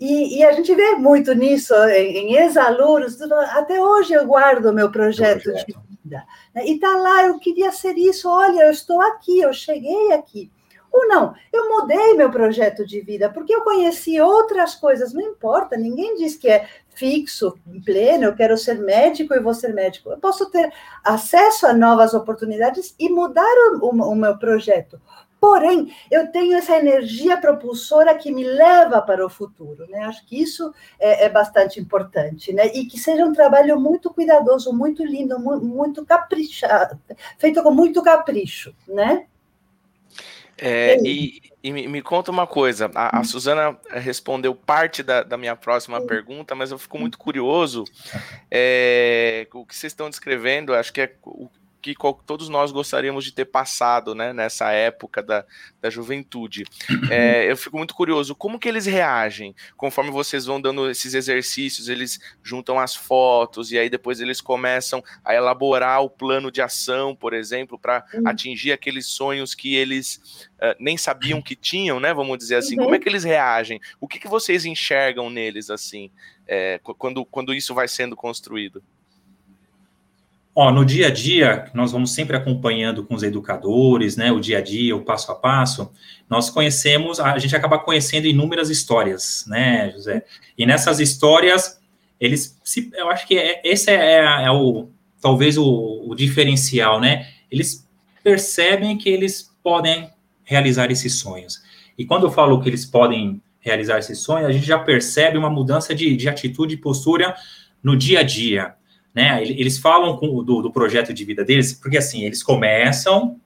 E, 0.00 0.38
e 0.38 0.44
a 0.44 0.52
gente 0.52 0.72
vê 0.72 0.94
muito 0.94 1.34
nisso 1.34 1.74
em, 1.88 2.30
em 2.30 2.36
ex-alunos. 2.36 3.20
Até 3.50 3.80
hoje 3.80 4.12
eu 4.12 4.24
guardo 4.24 4.66
o 4.66 4.72
meu 4.72 4.90
projeto, 4.90 5.42
projeto. 5.42 5.66
de 5.66 5.89
vida. 6.10 6.26
Né? 6.52 6.66
E 6.66 6.78
tá 6.78 6.96
lá, 6.96 7.24
eu 7.26 7.38
queria 7.38 7.70
ser 7.70 7.96
isso, 7.96 8.28
olha, 8.28 8.64
eu 8.64 8.70
estou 8.70 9.00
aqui, 9.00 9.38
eu 9.38 9.52
cheguei 9.52 10.12
aqui. 10.12 10.50
Ou 10.92 11.06
não, 11.06 11.32
eu 11.52 11.68
mudei 11.70 12.14
meu 12.14 12.32
projeto 12.32 12.84
de 12.84 13.00
vida, 13.00 13.30
porque 13.30 13.54
eu 13.54 13.62
conheci 13.62 14.20
outras 14.20 14.74
coisas, 14.74 15.12
não 15.12 15.22
importa, 15.22 15.76
ninguém 15.76 16.16
diz 16.16 16.34
que 16.34 16.48
é 16.48 16.66
fixo, 16.88 17.56
pleno, 17.84 18.24
eu 18.24 18.34
quero 18.34 18.58
ser 18.58 18.74
médico 18.80 19.32
e 19.32 19.38
vou 19.38 19.54
ser 19.54 19.72
médico. 19.72 20.10
Eu 20.10 20.18
posso 20.18 20.50
ter 20.50 20.72
acesso 21.04 21.64
a 21.64 21.72
novas 21.72 22.12
oportunidades 22.12 22.92
e 22.98 23.08
mudar 23.08 23.54
o, 23.80 23.86
o, 23.86 24.10
o 24.10 24.16
meu 24.16 24.36
projeto. 24.36 25.00
Porém, 25.40 25.90
eu 26.10 26.30
tenho 26.30 26.54
essa 26.58 26.76
energia 26.76 27.38
propulsora 27.38 28.14
que 28.14 28.30
me 28.30 28.44
leva 28.44 29.00
para 29.00 29.24
o 29.24 29.30
futuro, 29.30 29.86
né? 29.88 30.00
Acho 30.04 30.24
que 30.26 30.40
isso 30.40 30.72
é, 30.98 31.24
é 31.24 31.28
bastante 31.30 31.80
importante, 31.80 32.52
né? 32.52 32.66
E 32.74 32.84
que 32.84 32.98
seja 32.98 33.24
um 33.24 33.32
trabalho 33.32 33.80
muito 33.80 34.12
cuidadoso, 34.12 34.70
muito 34.70 35.02
lindo, 35.02 35.40
muito, 35.40 35.64
muito 35.64 36.04
caprichado, 36.04 37.00
feito 37.38 37.62
com 37.62 37.70
muito 37.70 38.02
capricho, 38.02 38.74
né? 38.86 39.24
É, 40.58 41.00
e, 41.02 41.40
e 41.62 41.72
me, 41.72 41.88
me, 41.88 42.02
conta 42.02 42.30
uma 42.30 42.46
coisa, 42.46 42.90
a, 42.94 43.16
a 43.16 43.20
hum. 43.20 43.24
Suzana 43.24 43.78
respondeu 43.88 44.54
parte 44.54 45.02
da, 45.02 45.22
da 45.22 45.38
minha 45.38 45.56
próxima 45.56 45.98
Sim. 46.02 46.06
pergunta, 46.06 46.54
mas 46.54 46.70
eu 46.70 46.78
fico 46.78 46.98
muito 46.98 47.16
curioso 47.16 47.84
é, 48.50 49.48
o 49.54 49.64
que 49.64 49.74
vocês 49.74 49.90
estão 49.90 50.10
descrevendo, 50.10 50.74
acho 50.74 50.92
que 50.92 51.00
é 51.00 51.14
o, 51.24 51.48
que 51.80 51.94
todos 52.26 52.48
nós 52.48 52.70
gostaríamos 52.70 53.24
de 53.24 53.32
ter 53.32 53.46
passado 53.46 54.14
né, 54.14 54.32
nessa 54.32 54.70
época 54.72 55.22
da, 55.22 55.44
da 55.80 55.90
juventude. 55.90 56.64
É, 57.10 57.50
eu 57.50 57.56
fico 57.56 57.76
muito 57.76 57.94
curioso, 57.94 58.36
como 58.36 58.58
que 58.58 58.68
eles 58.68 58.86
reagem 58.86 59.54
conforme 59.76 60.10
vocês 60.10 60.44
vão 60.44 60.60
dando 60.60 60.88
esses 60.88 61.14
exercícios, 61.14 61.88
eles 61.88 62.20
juntam 62.42 62.78
as 62.78 62.94
fotos 62.94 63.72
e 63.72 63.78
aí 63.78 63.88
depois 63.88 64.20
eles 64.20 64.40
começam 64.40 65.02
a 65.24 65.34
elaborar 65.34 66.02
o 66.02 66.10
plano 66.10 66.50
de 66.50 66.60
ação, 66.60 67.16
por 67.16 67.32
exemplo, 67.32 67.78
para 67.78 68.04
uhum. 68.14 68.28
atingir 68.28 68.72
aqueles 68.72 69.06
sonhos 69.06 69.54
que 69.54 69.74
eles 69.74 70.48
uh, 70.56 70.76
nem 70.78 70.96
sabiam 70.96 71.42
que 71.42 71.56
tinham, 71.56 71.98
né? 71.98 72.12
Vamos 72.12 72.38
dizer 72.38 72.56
assim. 72.56 72.76
Uhum. 72.76 72.84
Como 72.84 72.94
é 72.94 72.98
que 72.98 73.08
eles 73.08 73.24
reagem? 73.24 73.80
O 74.00 74.06
que, 74.06 74.18
que 74.18 74.28
vocês 74.28 74.64
enxergam 74.64 75.30
neles 75.30 75.70
assim, 75.70 76.10
é, 76.46 76.78
quando, 76.82 77.24
quando 77.24 77.54
isso 77.54 77.74
vai 77.74 77.88
sendo 77.88 78.14
construído? 78.14 78.82
Ó, 80.54 80.72
no 80.72 80.84
dia 80.84 81.06
a 81.06 81.10
dia, 81.10 81.70
nós 81.72 81.92
vamos 81.92 82.12
sempre 82.12 82.36
acompanhando 82.36 83.04
com 83.04 83.14
os 83.14 83.22
educadores, 83.22 84.16
né, 84.16 84.32
o 84.32 84.40
dia 84.40 84.58
a 84.58 84.60
dia, 84.60 84.96
o 84.96 85.04
passo 85.04 85.30
a 85.30 85.34
passo, 85.34 85.90
nós 86.28 86.50
conhecemos, 86.50 87.20
a 87.20 87.38
gente 87.38 87.54
acaba 87.54 87.78
conhecendo 87.78 88.26
inúmeras 88.26 88.68
histórias, 88.68 89.44
né, 89.46 89.90
José? 89.92 90.24
E 90.58 90.66
nessas 90.66 90.98
histórias, 90.98 91.80
eles, 92.20 92.58
se, 92.64 92.90
eu 92.94 93.08
acho 93.08 93.26
que 93.28 93.38
é, 93.38 93.60
esse 93.64 93.90
é, 93.90 94.44
é 94.44 94.50
o, 94.50 94.88
talvez 95.20 95.56
o, 95.56 96.04
o 96.08 96.14
diferencial, 96.16 97.00
né? 97.00 97.28
Eles 97.50 97.88
percebem 98.22 98.98
que 98.98 99.08
eles 99.08 99.54
podem 99.62 100.10
realizar 100.42 100.90
esses 100.90 101.14
sonhos. 101.14 101.62
E 101.96 102.04
quando 102.04 102.26
eu 102.26 102.30
falo 102.30 102.60
que 102.60 102.68
eles 102.68 102.84
podem 102.84 103.40
realizar 103.60 103.98
esses 103.98 104.18
sonhos, 104.18 104.48
a 104.48 104.52
gente 104.52 104.66
já 104.66 104.78
percebe 104.78 105.38
uma 105.38 105.50
mudança 105.50 105.94
de, 105.94 106.16
de 106.16 106.28
atitude 106.28 106.74
e 106.74 106.78
postura 106.78 107.36
no 107.82 107.96
dia 107.96 108.20
a 108.20 108.22
dia 108.22 108.74
né? 109.14 109.42
Eles 109.42 109.78
falam 109.78 110.16
com, 110.16 110.42
do, 110.42 110.62
do, 110.62 110.72
projeto 110.72 111.12
de 111.12 111.24
vida 111.24 111.44
deles, 111.44 111.72
porque 111.72 111.98
assim, 111.98 112.24
eles 112.24 112.42
começam, 112.42 113.40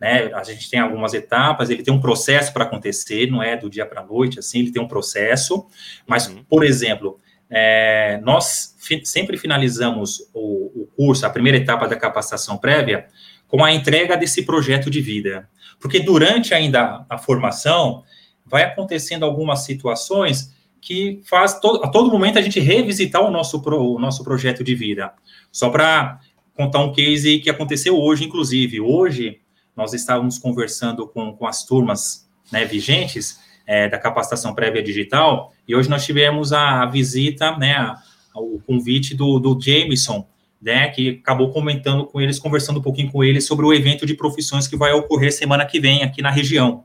né? 0.00 0.32
A 0.34 0.42
gente 0.42 0.68
tem 0.70 0.80
algumas 0.80 1.14
etapas, 1.14 1.70
ele 1.70 1.82
tem 1.82 1.92
um 1.92 2.00
processo 2.00 2.52
para 2.52 2.64
acontecer, 2.64 3.30
não 3.30 3.42
é 3.42 3.56
do 3.56 3.70
dia 3.70 3.86
para 3.86 4.00
a 4.00 4.04
noite, 4.04 4.38
assim, 4.38 4.60
ele 4.60 4.72
tem 4.72 4.82
um 4.82 4.88
processo, 4.88 5.66
mas, 6.06 6.26
uhum. 6.26 6.42
por 6.44 6.64
exemplo, 6.64 7.18
é, 7.48 8.18
nós 8.22 8.74
fi, 8.78 9.04
sempre 9.04 9.36
finalizamos 9.36 10.28
o, 10.32 10.82
o 10.82 10.88
curso, 10.96 11.26
a 11.26 11.30
primeira 11.30 11.58
etapa 11.58 11.86
da 11.86 11.96
capacitação 11.96 12.56
prévia, 12.56 13.06
com 13.46 13.62
a 13.62 13.70
entrega 13.70 14.16
desse 14.16 14.44
projeto 14.44 14.90
de 14.90 15.00
vida. 15.02 15.48
Porque 15.78 16.00
durante 16.00 16.54
ainda 16.54 17.04
a 17.08 17.18
formação, 17.18 18.02
vai 18.46 18.62
acontecendo 18.64 19.24
algumas 19.24 19.64
situações 19.64 20.51
que 20.82 21.20
faz 21.24 21.54
a 21.54 21.88
todo 21.88 22.10
momento 22.10 22.40
a 22.40 22.42
gente 22.42 22.58
revisitar 22.58 23.22
o 23.22 23.30
nosso, 23.30 23.62
pro, 23.62 23.80
o 23.80 23.98
nosso 24.00 24.24
projeto 24.24 24.64
de 24.64 24.74
vida. 24.74 25.12
Só 25.50 25.70
para 25.70 26.18
contar 26.54 26.80
um 26.80 26.92
case 26.92 27.38
que 27.38 27.48
aconteceu 27.48 27.96
hoje, 27.96 28.24
inclusive. 28.24 28.80
Hoje, 28.80 29.40
nós 29.76 29.94
estávamos 29.94 30.38
conversando 30.38 31.06
com, 31.06 31.32
com 31.34 31.46
as 31.46 31.64
turmas 31.64 32.28
né, 32.50 32.64
vigentes 32.64 33.38
é, 33.64 33.88
da 33.88 33.96
capacitação 33.96 34.54
prévia 34.54 34.82
digital, 34.82 35.52
e 35.66 35.74
hoje 35.74 35.88
nós 35.88 36.04
tivemos 36.04 36.52
a, 36.52 36.82
a 36.82 36.86
visita, 36.86 37.56
né, 37.56 37.74
a, 37.74 37.96
o 38.34 38.60
convite 38.66 39.14
do, 39.14 39.38
do 39.38 39.58
Jameson, 39.58 40.26
né, 40.60 40.88
que 40.88 41.20
acabou 41.22 41.52
comentando 41.52 42.04
com 42.04 42.20
eles, 42.20 42.40
conversando 42.40 42.80
um 42.80 42.82
pouquinho 42.82 43.10
com 43.10 43.22
eles 43.22 43.46
sobre 43.46 43.64
o 43.64 43.72
evento 43.72 44.04
de 44.04 44.14
profissões 44.14 44.66
que 44.66 44.76
vai 44.76 44.92
ocorrer 44.92 45.32
semana 45.32 45.64
que 45.64 45.78
vem 45.78 46.02
aqui 46.02 46.20
na 46.20 46.30
região. 46.30 46.82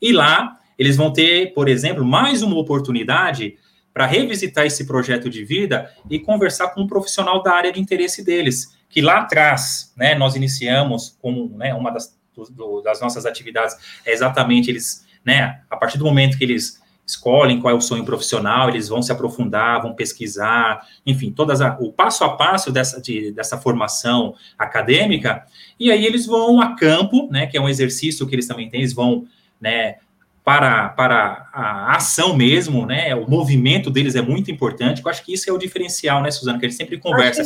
E 0.00 0.12
lá 0.12 0.59
eles 0.80 0.96
vão 0.96 1.12
ter, 1.12 1.52
por 1.52 1.68
exemplo, 1.68 2.02
mais 2.02 2.42
uma 2.42 2.56
oportunidade 2.56 3.58
para 3.92 4.06
revisitar 4.06 4.64
esse 4.64 4.86
projeto 4.86 5.28
de 5.28 5.44
vida 5.44 5.92
e 6.08 6.18
conversar 6.18 6.68
com 6.68 6.80
um 6.80 6.86
profissional 6.86 7.42
da 7.42 7.52
área 7.52 7.70
de 7.70 7.78
interesse 7.78 8.24
deles, 8.24 8.74
que 8.88 9.02
lá 9.02 9.18
atrás, 9.18 9.92
né, 9.94 10.14
nós 10.14 10.36
iniciamos 10.36 11.18
como 11.20 11.54
né, 11.54 11.74
uma 11.74 11.90
das 11.90 12.18
do, 12.48 12.80
das 12.80 12.98
nossas 12.98 13.26
atividades 13.26 13.76
é 14.06 14.12
exatamente 14.12 14.70
eles, 14.70 15.06
né, 15.22 15.60
a 15.68 15.76
partir 15.76 15.98
do 15.98 16.04
momento 16.06 16.38
que 16.38 16.44
eles 16.44 16.80
escolhem 17.06 17.60
qual 17.60 17.74
é 17.74 17.76
o 17.76 17.80
sonho 17.80 18.04
profissional, 18.04 18.70
eles 18.70 18.88
vão 18.88 19.02
se 19.02 19.12
aprofundar, 19.12 19.82
vão 19.82 19.94
pesquisar, 19.94 20.80
enfim, 21.04 21.30
todas 21.30 21.60
a, 21.60 21.76
o 21.78 21.92
passo 21.92 22.24
a 22.24 22.36
passo 22.36 22.72
dessa, 22.72 23.02
de, 23.02 23.32
dessa 23.32 23.58
formação 23.58 24.34
acadêmica, 24.58 25.44
e 25.78 25.90
aí 25.90 26.06
eles 26.06 26.24
vão 26.24 26.58
a 26.58 26.74
campo, 26.74 27.28
né, 27.30 27.46
que 27.46 27.58
é 27.58 27.60
um 27.60 27.68
exercício 27.68 28.26
que 28.26 28.34
eles 28.34 28.46
também 28.46 28.70
têm, 28.70 28.80
eles 28.80 28.94
vão, 28.94 29.26
né, 29.60 29.96
para, 30.44 30.88
para 30.90 31.48
a 31.52 31.96
ação 31.96 32.36
mesmo, 32.36 32.86
né, 32.86 33.14
o 33.14 33.28
movimento 33.28 33.90
deles 33.90 34.14
é 34.14 34.22
muito 34.22 34.50
importante, 34.50 35.02
eu 35.04 35.10
acho 35.10 35.24
que 35.24 35.32
isso 35.32 35.48
é 35.48 35.52
o 35.52 35.58
diferencial, 35.58 36.22
né, 36.22 36.30
Suzana, 36.30 36.58
que 36.58 36.66
a 36.66 36.68
gente 36.68 36.78
sempre 36.78 36.98
conversa, 36.98 37.42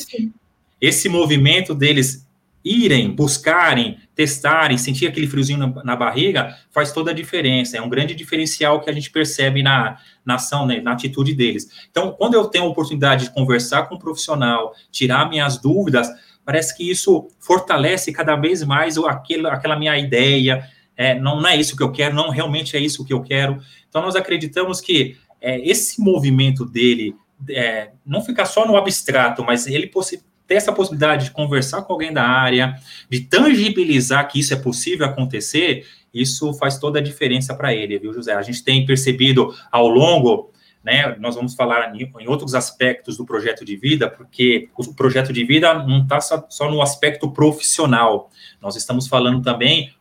esse 0.80 1.08
movimento 1.08 1.74
deles 1.74 2.26
irem, 2.64 3.10
buscarem, 3.10 3.98
testarem, 4.14 4.78
sentir 4.78 5.06
aquele 5.06 5.26
friozinho 5.26 5.58
na, 5.58 5.84
na, 5.84 5.96
barriga, 5.96 6.56
faz 6.70 6.92
toda 6.92 7.10
a 7.10 7.14
diferença. 7.14 7.76
É 7.76 7.82
um 7.82 7.90
grande 7.90 8.14
diferencial 8.14 8.80
que 8.80 8.88
a 8.88 8.92
gente 8.92 9.10
percebe 9.10 9.62
na, 9.62 9.98
na 10.24 10.36
ação, 10.36 10.66
né, 10.66 10.80
na 10.80 10.92
atitude 10.92 11.34
deles. 11.34 11.68
Então, 11.90 12.12
quando 12.12 12.34
eu 12.34 12.46
tenho 12.46 12.64
a 12.64 12.68
oportunidade 12.68 13.24
de 13.24 13.34
conversar 13.34 13.82
com 13.82 13.96
um 13.96 13.98
profissional, 13.98 14.74
tirar 14.90 15.28
minhas 15.28 15.58
dúvidas, 15.58 16.08
parece 16.42 16.74
que 16.74 16.88
isso 16.90 17.28
fortalece 17.38 18.12
cada 18.12 18.34
vez 18.34 18.62
mais 18.62 18.96
aquela, 18.96 19.52
aquela 19.52 19.78
minha 19.78 19.98
ideia. 19.98 20.66
É, 20.96 21.14
não, 21.14 21.40
não, 21.40 21.48
é 21.48 21.56
isso 21.56 21.76
que 21.76 21.82
eu 21.82 21.90
quero, 21.90 22.14
não 22.14 22.30
realmente 22.30 22.76
é 22.76 22.80
isso 22.80 23.04
que 23.04 23.12
eu 23.12 23.22
quero. 23.22 23.60
Então, 23.88 24.02
nós 24.02 24.16
acreditamos 24.16 24.80
que 24.80 25.16
é, 25.40 25.60
esse 25.60 26.00
movimento 26.00 26.64
dele 26.64 27.14
é, 27.50 27.90
não 28.04 28.22
fica 28.22 28.44
só 28.44 28.66
no 28.66 28.76
abstrato, 28.76 29.44
mas 29.44 29.66
ele 29.66 29.90
ter 30.46 30.54
essa 30.54 30.72
possibilidade 30.72 31.26
de 31.26 31.30
conversar 31.30 31.82
com 31.82 31.92
alguém 31.92 32.12
da 32.12 32.22
área, 32.22 32.78
de 33.08 33.20
tangibilizar 33.20 34.28
que 34.28 34.38
isso 34.38 34.52
é 34.52 34.56
possível 34.56 35.06
acontecer, 35.06 35.86
isso 36.12 36.52
faz 36.54 36.78
toda 36.78 36.98
a 36.98 37.02
diferença 37.02 37.54
para 37.54 37.74
ele, 37.74 37.98
viu, 37.98 38.12
José? 38.12 38.34
A 38.34 38.42
gente 38.42 38.62
tem 38.62 38.86
percebido 38.86 39.54
ao 39.70 39.88
longo, 39.88 40.52
né, 40.82 41.16
nós 41.18 41.34
vamos 41.34 41.54
falar 41.54 41.94
em, 41.96 42.28
outros 42.28 42.54
aspectos 42.54 43.16
do 43.16 43.24
projeto 43.24 43.64
de 43.64 43.74
vida, 43.74 44.08
porque 44.08 44.68
o 44.76 44.94
projeto 44.94 45.32
de 45.32 45.44
vida 45.44 45.74
não 45.74 46.02
está 46.02 46.20
só 46.20 46.70
no 46.70 46.82
aspecto 46.82 47.30
profissional, 47.30 48.30
nós 48.60 48.76
estamos 48.76 49.08
falando 49.08 49.42
também 49.42 49.92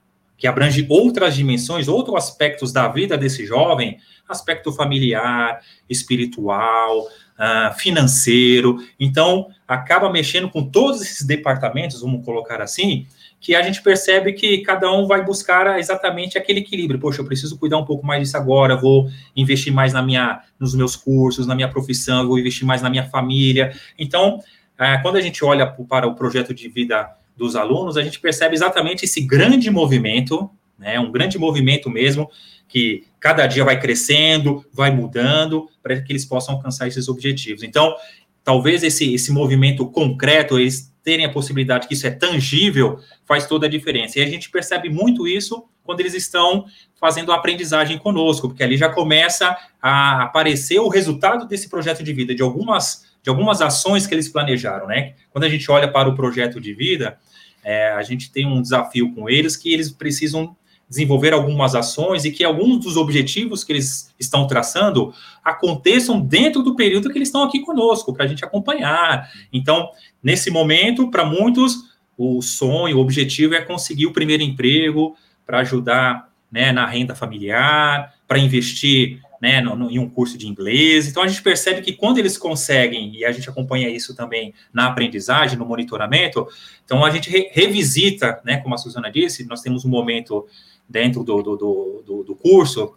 que 0.44 0.48
abrange 0.48 0.86
outras 0.90 1.38
dimensões, 1.38 1.88
outros 1.88 2.18
aspectos 2.18 2.74
da 2.74 2.90
vida 2.90 3.18
desse 3.18 3.46
jovem, 3.46 3.98
aspecto 4.28 4.74
familiar, 4.74 5.62
espiritual, 5.90 7.00
uh, 7.00 7.74
financeiro. 7.78 8.78
Então, 9.00 9.48
acaba 9.66 10.12
mexendo 10.12 10.50
com 10.50 10.62
todos 10.70 11.02
esses 11.02 11.26
departamentos, 11.26 12.02
vamos 12.02 12.26
colocar 12.26 12.62
assim, 12.62 13.08
que 13.40 13.56
a 13.56 13.62
gente 13.62 13.82
percebe 13.82 14.34
que 14.34 14.58
cada 14.64 14.92
um 14.92 15.08
vai 15.08 15.24
buscar 15.24 15.80
exatamente 15.80 16.38
aquele 16.38 16.60
equilíbrio. 16.60 17.00
Poxa, 17.00 17.22
eu 17.22 17.26
preciso 17.26 17.58
cuidar 17.58 17.78
um 17.78 17.86
pouco 17.86 18.06
mais 18.06 18.24
disso 18.24 18.36
agora, 18.36 18.76
vou 18.76 19.10
investir 19.34 19.72
mais 19.72 19.94
na 19.94 20.02
minha, 20.02 20.42
nos 20.60 20.76
meus 20.76 20.98
cursos, 20.98 21.48
na 21.48 21.56
minha 21.56 21.70
profissão, 21.70 22.28
vou 22.28 22.38
investir 22.38 22.68
mais 22.68 22.82
na 22.82 22.90
minha 22.90 23.06
família. 23.06 23.74
Então, 23.98 24.40
uh, 24.40 25.02
quando 25.02 25.16
a 25.16 25.22
gente 25.22 25.46
olha 25.46 25.66
para 25.66 26.06
o 26.06 26.14
projeto 26.14 26.54
de 26.54 26.68
vida 26.68 27.16
dos 27.36 27.56
alunos, 27.56 27.98
a 27.98 28.04
gente 28.04 28.20
percebe 28.20 28.54
exatamente 28.56 29.06
esse 29.06 29.22
grande 29.22 29.70
movimento, 29.72 30.50
né, 30.78 31.00
um 31.00 31.12
grande 31.12 31.38
movimento 31.38 31.90
mesmo, 31.90 32.30
que 32.68 33.06
cada 33.20 33.46
dia 33.46 33.64
vai 33.64 33.80
crescendo, 33.80 34.66
vai 34.74 34.92
mudando, 34.92 35.70
para 35.82 36.02
que 36.02 36.12
eles 36.12 36.26
possam 36.26 36.56
alcançar 36.56 36.88
esses 36.88 37.08
objetivos. 37.08 37.64
Então, 37.64 37.96
talvez 38.44 38.84
esse, 38.84 39.14
esse 39.14 39.32
movimento 39.32 39.86
concreto, 39.88 40.60
eles 40.60 40.94
terem 41.04 41.26
a 41.26 41.32
possibilidade 41.32 41.88
que 41.88 41.94
isso 41.94 42.08
é 42.08 42.12
tangível, 42.12 43.00
faz 43.26 43.46
toda 43.46 43.68
a 43.68 43.70
diferença. 43.70 44.20
E 44.20 44.24
a 44.24 44.26
gente 44.26 44.50
percebe 44.50 44.90
muito 44.90 45.28
isso 45.28 45.66
quando 45.84 46.00
eles 46.00 46.14
estão 46.14 46.66
fazendo 47.00 47.32
a 47.32 47.36
aprendizagem 47.36 47.98
conosco, 47.98 48.48
porque 48.48 48.64
ali 48.64 48.78
já 48.78 48.90
começa 48.90 49.56
a 49.82 50.24
aparecer 50.24 50.80
o 50.80 50.88
resultado 50.88 51.46
desse 51.46 51.70
projeto 51.70 52.02
de 52.02 52.14
vida, 52.14 52.34
de 52.34 52.42
algumas, 52.42 53.13
de 53.24 53.30
algumas 53.30 53.62
ações 53.62 54.06
que 54.06 54.14
eles 54.14 54.28
planejaram, 54.28 54.86
né? 54.86 55.14
Quando 55.32 55.46
a 55.46 55.50
gente 55.50 55.72
olha 55.72 55.90
para 55.90 56.10
o 56.10 56.16
projeto 56.16 56.60
de 56.60 56.74
vida, 56.74 57.18
é, 57.64 57.92
a 57.94 58.04
gente 58.04 58.32
tem 58.32 58.46
um 58.46 58.62
desafio 58.62 59.14
com 59.16 59.30
eles 59.30 59.56
que 59.56 59.74
eles 59.74 59.90
precisam 59.90 60.56
desenvolver 60.90 61.34
algumas 61.34 61.74
ações 61.74 62.26
e 62.26 62.32
que 62.32 62.44
alguns 62.44 62.84
dos 62.84 62.98
objetivos 62.98 63.64
que 63.64 63.72
eles 63.72 64.14
estão 64.20 64.46
traçando 64.46 65.14
aconteçam 65.44 66.20
dentro 66.20 66.62
do 66.62 66.76
período 66.76 67.10
que 67.10 67.18
eles 67.18 67.30
estão 67.30 67.44
aqui 67.44 67.62
conosco, 67.62 68.14
para 68.14 68.26
a 68.26 68.28
gente 68.28 68.44
acompanhar. 68.44 69.32
Então, 69.52 69.90
nesse 70.22 70.52
momento, 70.52 71.10
para 71.10 71.26
muitos, 71.26 71.94
o 72.18 72.42
sonho, 72.42 72.98
o 72.98 73.02
objetivo 73.02 73.56
é 73.56 73.62
conseguir 73.62 74.06
o 74.06 74.14
primeiro 74.14 74.44
emprego 74.44 75.16
para 75.46 75.60
ajudar 75.60 76.30
né, 76.52 76.72
na 76.72 76.86
renda 76.86 77.16
familiar, 77.16 78.14
para 78.28 78.38
investir 78.38 79.20
né, 79.44 79.60
no, 79.60 79.76
no, 79.76 79.92
em 79.92 80.00
um 80.00 80.10
curso 80.10 80.38
de 80.38 80.48
inglês. 80.48 81.06
Então, 81.06 81.22
a 81.22 81.28
gente 81.28 81.44
percebe 81.44 81.82
que 81.82 81.92
quando 81.92 82.18
eles 82.18 82.38
conseguem, 82.38 83.14
e 83.14 83.26
a 83.26 83.32
gente 83.34 83.50
acompanha 83.50 83.90
isso 83.90 84.16
também 84.16 84.54
na 84.72 84.88
aprendizagem, 84.88 85.60
no 85.60 85.66
monitoramento, 85.66 86.48
então 86.86 87.04
a 87.04 87.12
gente 87.12 87.30
re, 87.30 87.50
revisita, 87.52 88.40
né, 88.46 88.56
como 88.60 88.74
a 88.74 88.78
Suzana 88.78 89.12
disse, 89.12 89.46
nós 89.46 89.60
temos 89.60 89.84
um 89.84 89.90
momento 89.90 90.48
dentro 90.88 91.26
do, 91.26 91.44
do, 91.44 91.58
do, 91.58 92.24
do 92.24 92.36
curso, 92.36 92.96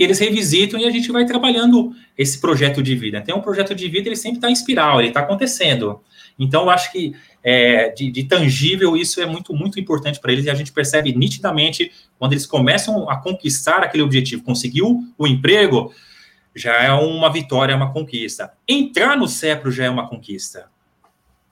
que 0.00 0.04
eles 0.04 0.18
revisitam 0.18 0.80
e 0.80 0.86
a 0.86 0.90
gente 0.90 1.12
vai 1.12 1.26
trabalhando 1.26 1.94
esse 2.16 2.40
projeto 2.40 2.82
de 2.82 2.96
vida. 2.96 3.20
Tem 3.20 3.34
um 3.34 3.42
projeto 3.42 3.74
de 3.74 3.86
vida, 3.86 4.08
ele 4.08 4.16
sempre 4.16 4.38
está 4.38 4.48
em 4.48 4.52
espiral, 4.54 4.98
ele 4.98 5.08
está 5.08 5.20
acontecendo. 5.20 6.00
Então, 6.38 6.62
eu 6.62 6.70
acho 6.70 6.90
que 6.90 7.14
é, 7.44 7.90
de, 7.90 8.10
de, 8.10 8.24
tangível 8.24 8.96
isso 8.96 9.20
é 9.20 9.26
muito, 9.26 9.52
muito 9.52 9.78
importante 9.78 10.18
para 10.18 10.32
eles 10.32 10.46
e 10.46 10.50
a 10.50 10.54
gente 10.54 10.72
percebe 10.72 11.14
nitidamente 11.14 11.92
quando 12.18 12.32
eles 12.32 12.46
começam 12.46 13.10
a 13.10 13.16
conquistar 13.18 13.82
aquele 13.82 14.02
objetivo, 14.02 14.42
conseguiu 14.42 15.04
o 15.18 15.26
emprego, 15.26 15.92
já 16.56 16.82
é 16.82 16.90
uma 16.90 17.30
vitória, 17.30 17.74
é 17.74 17.76
uma 17.76 17.92
conquista. 17.92 18.54
Entrar 18.66 19.18
no 19.18 19.28
CEPRO 19.28 19.70
já 19.70 19.84
é 19.84 19.90
uma 19.90 20.08
conquista. 20.08 20.70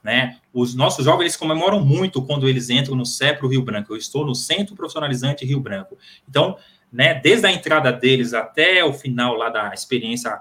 Né? 0.03 0.37
Os 0.51 0.73
nossos 0.73 1.05
jovens 1.05 1.21
eles 1.21 1.37
comemoram 1.37 1.85
muito 1.85 2.19
quando 2.23 2.49
eles 2.49 2.71
entram 2.71 2.95
no 2.95 3.05
CEPRO 3.05 3.47
Rio 3.47 3.61
Branco. 3.61 3.93
Eu 3.93 3.97
estou 3.97 4.25
no 4.25 4.33
Centro 4.33 4.75
Profissionalizante 4.75 5.45
Rio 5.45 5.59
Branco. 5.59 5.95
Então, 6.27 6.57
né, 6.91 7.13
desde 7.13 7.45
a 7.45 7.51
entrada 7.51 7.91
deles 7.91 8.33
até 8.33 8.83
o 8.83 8.93
final 8.93 9.35
lá 9.35 9.49
da 9.49 9.73
experiência 9.73 10.39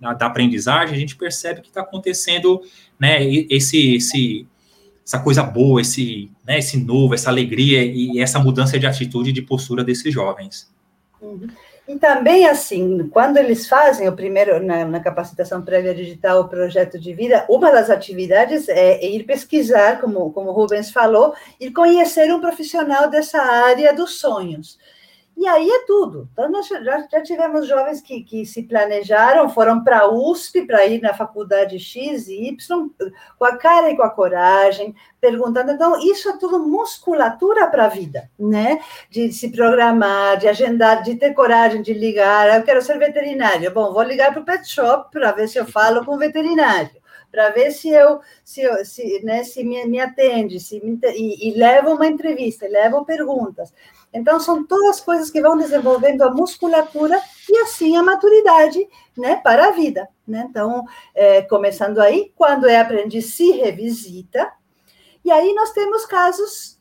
da, 0.00 0.14
da 0.14 0.26
aprendizagem, 0.26 0.94
a 0.94 0.98
gente 0.98 1.16
percebe 1.16 1.60
que 1.60 1.68
está 1.68 1.82
acontecendo 1.82 2.62
né, 2.98 3.22
esse, 3.24 3.96
esse, 3.96 4.46
essa 5.04 5.18
coisa 5.18 5.42
boa, 5.42 5.80
esse, 5.80 6.30
né, 6.46 6.58
esse 6.58 6.78
novo, 6.78 7.14
essa 7.14 7.28
alegria 7.28 7.84
e 7.84 8.18
essa 8.20 8.38
mudança 8.38 8.78
de 8.78 8.86
atitude 8.86 9.30
e 9.30 9.32
de 9.32 9.42
postura 9.42 9.84
desses 9.84 10.12
jovens. 10.12 10.72
Uhum. 11.20 11.48
E 11.90 11.98
também, 11.98 12.46
assim, 12.46 13.08
quando 13.08 13.36
eles 13.36 13.68
fazem 13.68 14.08
o 14.08 14.12
primeiro, 14.14 14.64
na, 14.64 14.84
na, 14.84 15.00
capacitação 15.00 15.60
prévia 15.60 15.92
digital, 15.92 16.42
o 16.42 16.48
projeto 16.48 17.00
de 17.00 17.12
vida, 17.12 17.44
uma 17.48 17.68
das 17.72 17.90
atividades 17.90 18.68
é, 18.68 19.04
é 19.04 19.10
ir 19.10 19.24
pesquisar, 19.24 20.00
como, 20.00 20.30
como 20.30 20.50
o 20.50 20.52
Rubens 20.52 20.92
falou, 20.92 21.34
e 21.58 21.68
conhecer 21.72 22.32
um 22.32 22.40
profissional 22.40 23.10
dessa 23.10 23.42
área 23.42 23.92
dos 23.92 24.20
sonhos. 24.20 24.78
E 25.40 25.48
aí 25.48 25.70
é 25.70 25.86
tudo. 25.86 26.28
Então, 26.34 26.50
nós 26.50 26.68
já, 26.68 27.08
já 27.10 27.22
tivemos 27.22 27.66
jovens 27.66 28.02
que, 28.02 28.22
que 28.22 28.44
se 28.44 28.62
planejaram, 28.62 29.48
foram 29.48 29.82
para 29.82 30.00
a 30.00 30.12
USP 30.12 30.66
para 30.66 30.84
ir 30.84 31.00
na 31.00 31.14
faculdade 31.14 31.78
X 31.78 32.28
e 32.28 32.48
Y, 32.48 32.90
com 33.38 33.44
a 33.46 33.56
cara 33.56 33.90
e 33.90 33.96
com 33.96 34.02
a 34.02 34.10
coragem, 34.10 34.94
perguntando. 35.18 35.72
Então, 35.72 35.98
isso 35.98 36.28
é 36.28 36.36
tudo 36.36 36.58
musculatura 36.68 37.66
para 37.68 37.86
a 37.86 37.88
vida, 37.88 38.30
né? 38.38 38.80
De 39.08 39.32
se 39.32 39.50
programar, 39.50 40.36
de 40.36 40.46
agendar, 40.46 41.02
de 41.02 41.14
ter 41.14 41.32
coragem 41.32 41.80
de 41.80 41.94
ligar. 41.94 42.58
Eu 42.58 42.62
quero 42.62 42.82
ser 42.82 42.98
veterinário. 42.98 43.72
Bom, 43.72 43.94
vou 43.94 44.02
ligar 44.02 44.32
para 44.32 44.42
o 44.42 44.44
pet 44.44 44.68
shop 44.68 45.10
para 45.10 45.32
ver 45.32 45.48
se 45.48 45.56
eu 45.56 45.64
falo 45.64 46.04
com 46.04 46.16
o 46.16 46.18
veterinário 46.18 47.00
para 47.30 47.50
ver 47.50 47.70
se 47.70 47.88
eu 47.88 48.20
se, 48.44 48.62
se, 48.84 49.24
né, 49.24 49.44
se 49.44 49.62
me, 49.62 49.86
me 49.86 50.00
atende, 50.00 50.58
se 50.58 50.80
me, 50.84 50.98
e, 51.14 51.50
e 51.50 51.80
uma 51.86 52.06
entrevista, 52.06 52.66
levo 52.66 53.04
perguntas. 53.04 53.72
Então, 54.12 54.40
são 54.40 54.66
todas 54.66 55.00
coisas 55.00 55.30
que 55.30 55.40
vão 55.40 55.56
desenvolvendo 55.56 56.22
a 56.22 56.30
musculatura 56.30 57.20
e, 57.48 57.56
assim, 57.58 57.96
a 57.96 58.02
maturidade 58.02 58.88
né, 59.16 59.36
para 59.36 59.68
a 59.68 59.70
vida. 59.70 60.08
Né? 60.26 60.46
Então, 60.50 60.84
é, 61.14 61.42
começando 61.42 61.98
aí, 61.98 62.32
quando 62.34 62.66
é 62.66 62.80
aprendiz, 62.80 63.34
se 63.34 63.52
revisita. 63.52 64.50
E 65.24 65.30
aí 65.30 65.54
nós 65.54 65.72
temos 65.72 66.04
casos, 66.06 66.80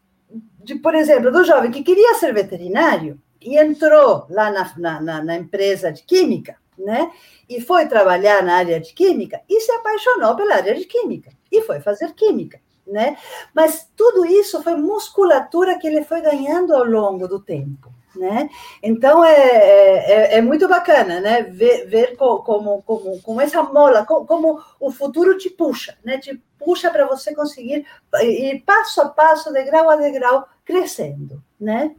de, 0.63 0.76
por 0.76 0.96
exemplo, 0.96 1.32
do 1.32 1.44
jovem 1.44 1.72
que 1.72 1.84
queria 1.84 2.15
ser 2.15 2.34
veterinário 2.34 3.22
e 3.39 3.58
entrou 3.58 4.26
lá 4.30 4.52
na, 4.52 5.02
na, 5.02 5.24
na 5.24 5.36
empresa 5.36 5.92
de 5.92 6.04
química, 6.04 6.58
né? 6.78 7.12
E 7.48 7.62
foi 7.62 7.88
trabalhar 7.88 8.44
na 8.44 8.56
área 8.56 8.80
de 8.80 8.94
química 8.94 9.42
e 9.50 9.62
se 9.62 9.72
apaixonou 9.72 10.36
pela 10.36 10.56
área 10.56 10.76
de 10.76 10.86
química 10.86 11.32
e 11.52 11.62
foi 11.62 11.80
fazer 11.80 12.13
química 12.13 12.60
né? 12.91 13.17
Mas 13.54 13.89
tudo 13.95 14.25
isso 14.25 14.62
foi 14.63 14.75
musculatura 14.75 15.78
que 15.78 15.88
ele 15.88 16.04
foi 16.04 16.21
ganhando 16.21 16.73
ao 16.73 16.84
longo 16.84 17.28
do 17.28 17.39
tempo. 17.39 17.93
Né? 18.15 18.49
Então 18.82 19.23
é, 19.23 19.32
é, 19.32 20.12
é, 20.12 20.38
é 20.38 20.41
muito 20.41 20.67
bacana, 20.67 21.21
né? 21.21 21.43
Ver, 21.43 21.86
ver 21.88 22.17
como, 22.17 22.82
como, 22.82 23.21
como 23.21 23.39
essa 23.39 23.62
mola, 23.63 24.04
como, 24.04 24.25
como 24.25 24.60
o 24.80 24.91
futuro 24.91 25.38
te 25.38 25.49
puxa, 25.49 25.95
né? 26.04 26.17
Te 26.17 26.41
puxa 26.58 26.89
para 26.89 27.08
você 27.08 27.34
conseguir 27.34 27.86
ir 28.21 28.63
passo 28.65 29.02
a 29.02 29.10
passo, 29.10 29.54
degrau 29.54 29.89
a 29.89 29.95
degrau, 29.95 30.45
crescendo. 30.65 31.41
né? 31.60 31.95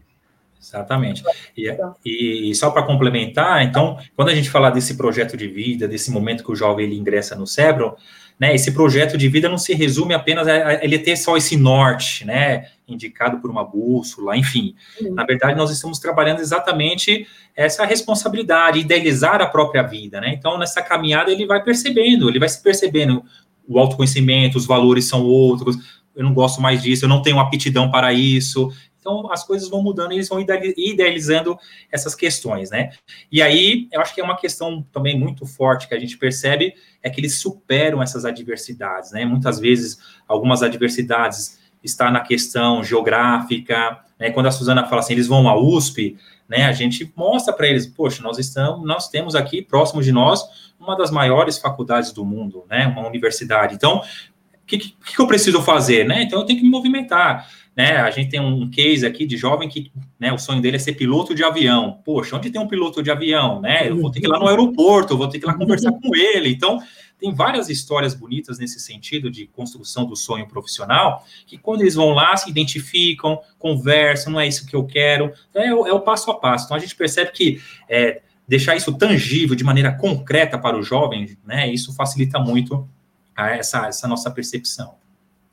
Exatamente. 0.61 1.23
E, 1.57 1.75
e, 2.05 2.51
e 2.51 2.55
só 2.55 2.71
para 2.71 2.83
complementar, 2.83 3.63
então, 3.63 3.99
quando 4.15 4.29
a 4.29 4.35
gente 4.35 4.51
fala 4.51 4.69
desse 4.71 4.95
projeto 4.95 5.37
de 5.37 5.49
vida, 5.49 5.89
desse 5.89 6.11
momento 6.11 6.45
que 6.45 6.53
o 6.53 6.57
jovem 6.57 6.85
ele 6.85 6.99
ingressa 6.99 7.35
no 7.35 7.47
cérebro, 7.47 7.97
né, 8.41 8.55
esse 8.55 8.73
projeto 8.73 9.19
de 9.19 9.29
vida 9.29 9.51
não 9.51 9.59
se 9.59 9.75
resume 9.75 10.15
apenas 10.15 10.49
a, 10.49 10.83
ele 10.83 10.99
ter 10.99 11.15
só 11.15 11.37
esse 11.37 11.59
norte, 11.59 12.25
né, 12.25 12.69
indicado 12.89 13.39
por 13.39 13.51
uma 13.51 13.63
bússola, 13.63 14.35
enfim. 14.37 14.75
Na 15.13 15.25
verdade, 15.25 15.59
nós 15.59 15.71
estamos 15.71 15.99
trabalhando 15.99 16.41
exatamente 16.41 17.27
essa 17.55 17.85
responsabilidade, 17.85 18.81
idealizar 18.81 19.43
a 19.43 19.47
própria 19.47 19.83
vida, 19.83 20.21
né? 20.21 20.33
Então, 20.33 20.59
nessa 20.59 20.83
caminhada, 20.83 21.31
ele 21.31 21.47
vai 21.47 21.63
percebendo, 21.63 22.29
ele 22.29 22.39
vai 22.39 22.49
se 22.49 22.61
percebendo 22.63 23.23
o 23.69 23.79
autoconhecimento, 23.79 24.59
os 24.59 24.67
valores 24.67 25.05
são 25.05 25.23
outros, 25.23 25.77
eu 26.17 26.25
não 26.25 26.35
gosto 26.35 26.61
mais 26.61 26.83
disso, 26.83 27.05
eu 27.05 27.09
não 27.09 27.23
tenho 27.23 27.39
aptidão 27.39 27.91
para 27.91 28.13
isso. 28.13 28.73
Então, 29.01 29.33
as 29.33 29.43
coisas 29.45 29.69
vão 29.69 29.83
mudando 29.83 30.13
e 30.13 30.17
eles 30.17 30.29
vão 30.29 30.39
idealizando 30.39 31.59
essas 31.91 32.15
questões, 32.15 32.71
né? 32.71 32.91
E 33.33 33.41
aí, 33.41 33.89
eu 33.91 34.01
acho 34.01 34.15
que 34.15 34.21
é 34.21 34.25
uma 34.25 34.37
questão 34.37 34.87
também 34.93 35.19
muito 35.19 35.47
forte 35.47 35.89
que 35.89 35.95
a 35.95 35.99
gente 35.99 36.19
percebe, 36.19 36.75
é 37.03 37.09
que 37.09 37.19
eles 37.19 37.41
superam 37.41 38.03
essas 38.03 38.27
adversidades, 38.27 39.11
né? 39.11 39.25
Muitas 39.25 39.59
vezes, 39.59 39.99
algumas 40.29 40.63
adversidades 40.63 41.59
está 41.83 42.11
na 42.11 42.21
questão 42.21 42.85
geográfica, 42.85 43.99
né? 44.19 44.31
Quando 44.31 44.47
a 44.47 44.51
Suzana 44.53 44.87
fala 44.87 45.01
assim, 45.01 45.15
eles 45.15 45.27
vão 45.27 45.49
à 45.49 45.59
USP, 45.59 46.19
né? 46.47 46.67
A 46.67 46.73
gente 46.73 47.11
mostra 47.17 47.55
para 47.55 47.67
eles, 47.67 47.87
poxa, 47.87 48.23
nós 48.23 48.39
estamos, 48.39 48.87
nós 48.87 49.09
temos 49.09 49.35
aqui 49.35 49.63
próximo 49.63 50.03
de 50.03 50.13
nós 50.13 50.45
uma 50.79 50.97
das 50.97 51.11
maiores 51.11 51.59
faculdades 51.59 52.13
do 52.13 52.25
mundo, 52.25 52.65
né? 52.69 52.87
Uma 52.87 53.07
universidade. 53.07 53.75
Então, 53.75 53.99
o 53.99 54.67
que, 54.67 54.79
que, 54.79 54.91
que 54.93 55.19
eu 55.19 55.27
preciso 55.27 55.63
fazer, 55.63 56.07
né? 56.07 56.23
Então, 56.23 56.41
eu 56.41 56.45
tenho 56.45 56.59
que 56.59 56.65
me 56.65 56.71
movimentar. 56.71 57.49
Né, 57.81 57.97
a 57.97 58.11
gente 58.11 58.29
tem 58.29 58.39
um 58.39 58.69
case 58.69 59.07
aqui 59.07 59.25
de 59.25 59.39
jovem 59.39 59.67
que 59.67 59.91
né, 60.19 60.31
o 60.31 60.37
sonho 60.37 60.61
dele 60.61 60.77
é 60.77 60.79
ser 60.79 60.93
piloto 60.93 61.35
de 61.35 61.43
avião. 61.43 61.99
Poxa, 62.05 62.37
onde 62.37 62.51
tem 62.51 62.61
um 62.61 62.69
piloto 62.69 63.03
de 63.03 63.11
avião? 63.11 63.59
Né? 63.59 63.89
Eu 63.89 63.99
vou 63.99 64.11
ter 64.11 64.21
que 64.21 64.27
ir 64.27 64.29
lá 64.29 64.39
no 64.39 64.47
aeroporto, 64.47 65.17
vou 65.17 65.27
ter 65.29 65.39
que 65.39 65.47
ir 65.47 65.49
lá 65.49 65.55
conversar 65.55 65.91
com 65.91 66.15
ele. 66.15 66.51
Então, 66.51 66.79
tem 67.19 67.33
várias 67.33 67.71
histórias 67.71 68.15
bonitas 68.15 68.59
nesse 68.59 68.79
sentido 68.79 69.31
de 69.31 69.47
construção 69.47 70.05
do 70.05 70.15
sonho 70.15 70.47
profissional, 70.47 71.25
que 71.47 71.57
quando 71.57 71.81
eles 71.81 71.95
vão 71.95 72.11
lá, 72.11 72.37
se 72.37 72.51
identificam, 72.51 73.41
conversam, 73.59 74.35
não 74.35 74.41
é 74.41 74.47
isso 74.47 74.67
que 74.67 74.77
eu 74.77 74.85
quero, 74.85 75.33
é 75.55 75.73
o, 75.75 75.87
é 75.87 75.93
o 75.95 76.01
passo 76.01 76.31
a 76.31 76.39
passo. 76.39 76.67
Então 76.67 76.77
a 76.77 76.81
gente 76.81 76.95
percebe 76.95 77.33
que 77.33 77.63
é, 77.89 78.21
deixar 78.47 78.77
isso 78.77 78.93
tangível 78.93 79.57
de 79.57 79.65
maneira 79.65 79.91
concreta 79.91 80.59
para 80.59 80.77
o 80.77 80.83
jovem, 80.83 81.35
né, 81.47 81.73
isso 81.73 81.95
facilita 81.95 82.39
muito 82.39 82.87
essa, 83.35 83.87
essa 83.87 84.07
nossa 84.07 84.31
percepção. 84.31 85.01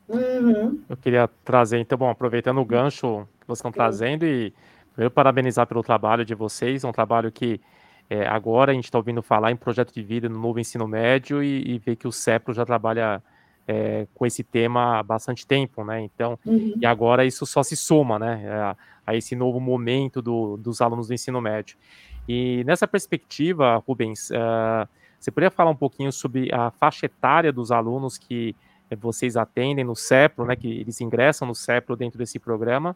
Uhum. 0.08 0.82
Eu 0.89 0.98
queria 0.98 1.30
trazer, 1.43 1.80
então, 1.80 1.98
bom, 1.98 2.10
aproveitando 2.10 2.60
o 2.60 2.65
gancho 2.65 3.28
que 3.39 3.48
vocês 3.48 3.60
estão 3.60 3.72
trazendo 3.72 4.26
e 4.26 4.54
primeiro 4.93 5.12
parabenizar 5.12 5.67
pelo 5.67 5.84
trabalho 5.84 6.24
de 6.24 6.34
vocês, 6.34 6.84
um 6.84 6.91
trabalho 6.91 7.32
que 7.32 7.60
é, 8.10 8.26
agora 8.26 8.72
a 8.72 8.76
gente 8.76 8.86
está 8.86 8.98
ouvindo 8.98 9.22
falar 9.22 9.52
em 9.52 9.56
projeto 9.56 9.93
de 9.93 10.02
vida 10.02 10.30
no 10.30 10.39
novo 10.39 10.60
ensino 10.60 10.88
médio 10.88 11.43
e, 11.43 11.76
e 11.76 11.78
ver 11.78 11.98
que 11.98 12.08
o 12.08 12.12
CEPRO 12.12 12.54
já 12.54 12.65
trabalha 12.65 13.22
é, 13.67 14.08
com 14.15 14.26
esse 14.26 14.43
tema 14.43 15.00
há 15.00 15.04
bastante 15.04 15.46
tempo, 15.46 15.84
né? 15.84 16.02
Então, 16.02 16.39
uhum. 16.46 16.74
e 16.82 16.86
agora 16.86 17.26
isso 17.26 17.46
só 17.46 17.62
se 17.62 17.76
soma, 17.76 18.17
né, 18.17 18.50
a, 18.50 18.78
a 19.06 19.15
esse 19.15 19.36
novo 19.36 19.60
momento 19.60 20.22
do, 20.22 20.56
dos 20.56 20.80
alunos 20.80 21.08
do 21.08 21.13
ensino 21.13 21.41
médio. 21.41 21.78
E 22.28 22.63
nessa 22.65 22.88
perspectiva, 22.88 23.82
Rubens, 23.86 24.30
uh, 24.30 24.88
você 25.20 25.32
poderia 25.32 25.52
falar 25.52 25.72
um 25.72 25.76
pouquinho 25.76 26.12
sobre 26.12 26.54
a 26.54 26.72
faixa 26.72 27.06
etária 27.06 27.52
dos 27.52 27.72
alunos 27.72 28.17
que 28.17 28.56
vocês 28.95 29.36
atendem 29.36 29.84
no 29.84 29.95
CEPRO, 29.95 30.45
né, 30.45 30.56
que 30.56 30.67
eles 30.67 31.02
ingressam 31.02 31.47
no 31.47 31.56
CEPRO 31.56 31.95
dentro 31.95 32.17
desse 32.17 32.39
programa, 32.39 32.95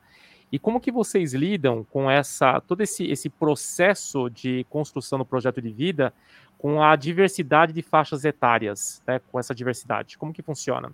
e 0.51 0.60
como 0.60 0.82
que 0.82 0.91
vocês 0.91 1.34
lidam 1.34 1.86
com 1.89 2.12
essa 2.12 2.60
todo 2.60 2.82
esse, 2.82 3.06
esse 3.06 3.30
processo 3.30 4.30
de 4.30 4.65
construção 4.69 5.17
do 5.17 5.25
projeto 5.25 5.62
de 5.62 5.69
vida 5.69 6.13
com 6.58 6.84
a 6.84 6.95
diversidade 6.95 7.73
de 7.73 7.82
faixas 7.82 8.25
etárias, 8.25 9.01
né, 9.08 9.21
com 9.32 9.39
essa 9.39 9.56
diversidade? 9.56 10.17
Como 10.17 10.34
que 10.34 10.41
funciona? 10.41 10.91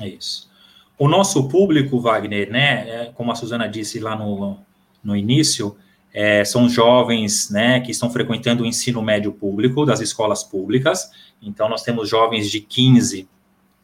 É 0.00 0.08
isso. 0.08 0.50
O 0.96 1.08
nosso 1.08 1.48
público, 1.48 1.98
Wagner, 1.98 2.50
né, 2.50 2.88
é, 2.88 3.12
como 3.14 3.32
a 3.32 3.34
Suzana 3.34 3.68
disse 3.68 3.98
lá 3.98 4.14
no, 4.14 4.58
no 5.02 5.16
início, 5.16 5.76
é, 6.12 6.44
são 6.44 6.68
jovens 6.68 7.50
né, 7.50 7.80
que 7.80 7.90
estão 7.90 8.08
frequentando 8.08 8.62
o 8.62 8.66
ensino 8.66 9.02
médio 9.02 9.32
público 9.32 9.84
das 9.84 10.00
escolas 10.00 10.44
públicas. 10.44 11.10
Então, 11.42 11.68
nós 11.68 11.82
temos 11.82 12.08
jovens 12.08 12.48
de 12.48 12.60
15 12.60 13.28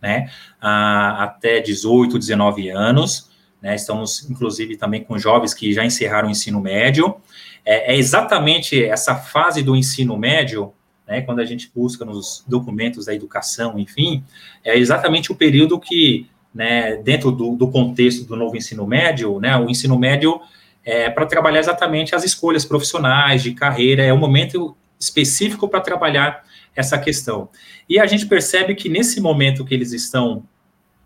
né, 0.00 0.30
a, 0.60 1.24
até 1.24 1.60
18, 1.60 2.18
19 2.18 2.70
anos. 2.70 3.30
Né? 3.60 3.74
Estamos, 3.74 4.28
inclusive, 4.30 4.76
também 4.76 5.04
com 5.04 5.18
jovens 5.18 5.52
que 5.54 5.72
já 5.72 5.84
encerraram 5.84 6.28
o 6.28 6.30
ensino 6.30 6.60
médio. 6.60 7.16
É, 7.64 7.94
é 7.94 7.98
exatamente 7.98 8.82
essa 8.82 9.14
fase 9.14 9.62
do 9.62 9.76
ensino 9.76 10.16
médio, 10.16 10.72
né, 11.06 11.20
quando 11.20 11.40
a 11.40 11.44
gente 11.44 11.70
busca 11.74 12.04
nos 12.04 12.44
documentos 12.46 13.06
da 13.06 13.14
educação, 13.14 13.78
enfim, 13.78 14.24
é 14.64 14.78
exatamente 14.78 15.30
o 15.30 15.34
período 15.34 15.78
que, 15.78 16.26
né, 16.54 16.96
dentro 16.96 17.30
do, 17.30 17.56
do 17.56 17.68
contexto 17.68 18.24
do 18.24 18.36
novo 18.36 18.56
ensino 18.56 18.86
médio, 18.86 19.38
né, 19.40 19.56
o 19.56 19.68
ensino 19.68 19.98
médio 19.98 20.40
é 20.84 21.10
para 21.10 21.26
trabalhar 21.26 21.60
exatamente 21.60 22.14
as 22.14 22.24
escolhas 22.24 22.64
profissionais, 22.64 23.42
de 23.42 23.52
carreira, 23.52 24.02
é 24.02 24.12
o 24.12 24.16
momento 24.16 24.74
específico 24.98 25.68
para 25.68 25.80
trabalhar 25.80 26.44
essa 26.74 26.98
questão. 26.98 27.48
E 27.88 27.98
a 27.98 28.06
gente 28.06 28.26
percebe 28.26 28.74
que 28.74 28.88
nesse 28.88 29.20
momento 29.20 29.64
que 29.64 29.74
eles 29.74 29.92
estão 29.92 30.44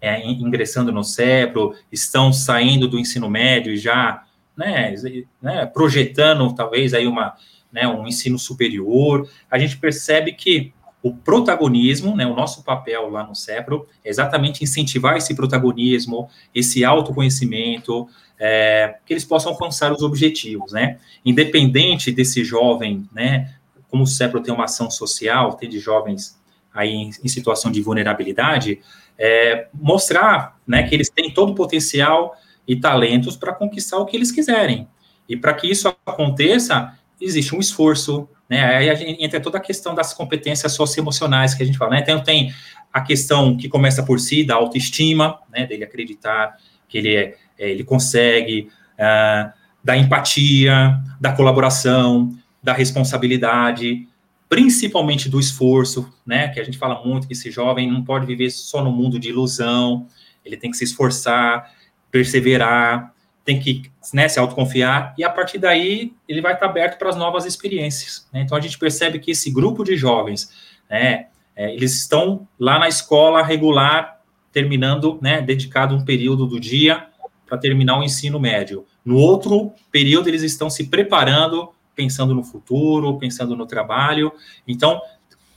é, 0.00 0.26
ingressando 0.26 0.92
no 0.92 1.02
CEPRO, 1.02 1.74
estão 1.90 2.32
saindo 2.32 2.86
do 2.86 2.98
ensino 2.98 3.28
médio 3.30 3.72
e 3.72 3.76
já 3.76 4.24
né, 4.56 4.94
né, 5.42 5.66
projetando 5.66 6.54
talvez 6.54 6.94
aí 6.94 7.06
uma, 7.06 7.34
né, 7.72 7.88
um 7.88 8.06
ensino 8.06 8.38
superior, 8.38 9.28
a 9.50 9.58
gente 9.58 9.76
percebe 9.76 10.32
que 10.32 10.72
o 11.02 11.12
protagonismo, 11.12 12.16
né, 12.16 12.26
o 12.26 12.34
nosso 12.34 12.62
papel 12.64 13.10
lá 13.10 13.26
no 13.26 13.34
CEPRO, 13.34 13.86
é 14.02 14.08
exatamente 14.08 14.64
incentivar 14.64 15.16
esse 15.16 15.34
protagonismo, 15.34 16.30
esse 16.54 16.84
autoconhecimento, 16.84 18.08
é, 18.38 18.96
que 19.04 19.12
eles 19.12 19.24
possam 19.24 19.52
alcançar 19.52 19.92
os 19.92 20.02
objetivos, 20.02 20.72
né? 20.72 20.98
Independente 21.24 22.10
desse 22.10 22.42
jovem, 22.42 23.06
né, 23.12 23.54
como 23.94 24.02
o 24.02 24.06
CEPRO 24.08 24.42
tem 24.42 24.52
uma 24.52 24.64
ação 24.64 24.90
social, 24.90 25.52
tem 25.52 25.68
de 25.68 25.78
jovens 25.78 26.36
aí 26.74 26.90
em, 26.90 27.10
em 27.22 27.28
situação 27.28 27.70
de 27.70 27.80
vulnerabilidade, 27.80 28.80
é, 29.16 29.68
mostrar 29.72 30.58
né, 30.66 30.82
que 30.82 30.92
eles 30.92 31.08
têm 31.08 31.32
todo 31.32 31.52
o 31.52 31.54
potencial 31.54 32.34
e 32.66 32.74
talentos 32.74 33.36
para 33.36 33.52
conquistar 33.52 33.98
o 33.98 34.04
que 34.04 34.16
eles 34.16 34.32
quiserem. 34.32 34.88
E 35.28 35.36
para 35.36 35.54
que 35.54 35.70
isso 35.70 35.86
aconteça, 36.04 36.98
existe 37.20 37.54
um 37.54 37.60
esforço, 37.60 38.28
né? 38.50 38.64
Aí 38.64 38.90
a 38.90 38.96
gente 38.96 39.24
entra 39.24 39.38
toda 39.38 39.58
a 39.58 39.60
questão 39.60 39.94
das 39.94 40.12
competências 40.12 40.72
socioemocionais 40.72 41.54
que 41.54 41.62
a 41.62 41.66
gente 41.66 41.78
fala, 41.78 41.92
né? 41.92 42.00
Então 42.00 42.20
tem 42.20 42.52
a 42.92 43.00
questão 43.00 43.56
que 43.56 43.68
começa 43.68 44.02
por 44.02 44.18
si, 44.18 44.42
da 44.42 44.56
autoestima, 44.56 45.38
né? 45.52 45.66
Dele 45.66 45.84
acreditar 45.84 46.56
que 46.88 46.98
ele, 46.98 47.14
é, 47.14 47.36
é 47.56 47.70
ele 47.70 47.84
consegue, 47.84 48.68
uh, 48.94 49.52
da 49.84 49.96
empatia, 49.96 51.00
da 51.20 51.32
colaboração, 51.32 52.32
da 52.64 52.72
responsabilidade, 52.72 54.08
principalmente 54.48 55.28
do 55.28 55.38
esforço, 55.38 56.10
né? 56.24 56.48
Que 56.48 56.58
a 56.58 56.64
gente 56.64 56.78
fala 56.78 57.04
muito 57.04 57.26
que 57.26 57.34
esse 57.34 57.50
jovem 57.50 57.92
não 57.92 58.02
pode 58.02 58.24
viver 58.24 58.48
só 58.48 58.82
no 58.82 58.90
mundo 58.90 59.18
de 59.18 59.28
ilusão, 59.28 60.06
ele 60.42 60.56
tem 60.56 60.70
que 60.70 60.76
se 60.78 60.84
esforçar, 60.84 61.70
perseverar, 62.10 63.14
tem 63.44 63.60
que 63.60 63.82
né, 64.14 64.26
se 64.26 64.38
autoconfiar, 64.38 65.14
e 65.18 65.22
a 65.24 65.28
partir 65.28 65.58
daí 65.58 66.14
ele 66.26 66.40
vai 66.40 66.54
estar 66.54 66.64
aberto 66.64 66.98
para 66.98 67.10
as 67.10 67.16
novas 67.16 67.44
experiências. 67.44 68.26
Né? 68.32 68.40
Então 68.40 68.56
a 68.56 68.60
gente 68.60 68.78
percebe 68.78 69.18
que 69.18 69.32
esse 69.32 69.50
grupo 69.50 69.84
de 69.84 69.94
jovens, 69.96 70.50
né, 70.88 71.26
é, 71.54 71.70
eles 71.74 71.94
estão 71.94 72.48
lá 72.58 72.78
na 72.78 72.88
escola 72.88 73.42
regular, 73.42 74.20
terminando, 74.50 75.18
né, 75.20 75.42
dedicado 75.42 75.94
um 75.94 76.02
período 76.02 76.46
do 76.46 76.58
dia 76.58 77.08
para 77.46 77.58
terminar 77.58 77.98
o 77.98 78.02
ensino 78.02 78.40
médio. 78.40 78.86
No 79.04 79.18
outro 79.18 79.72
período, 79.92 80.28
eles 80.28 80.42
estão 80.42 80.70
se 80.70 80.84
preparando 80.84 81.73
pensando 81.94 82.34
no 82.34 82.42
futuro, 82.42 83.18
pensando 83.18 83.56
no 83.56 83.66
trabalho. 83.66 84.32
Então, 84.66 85.00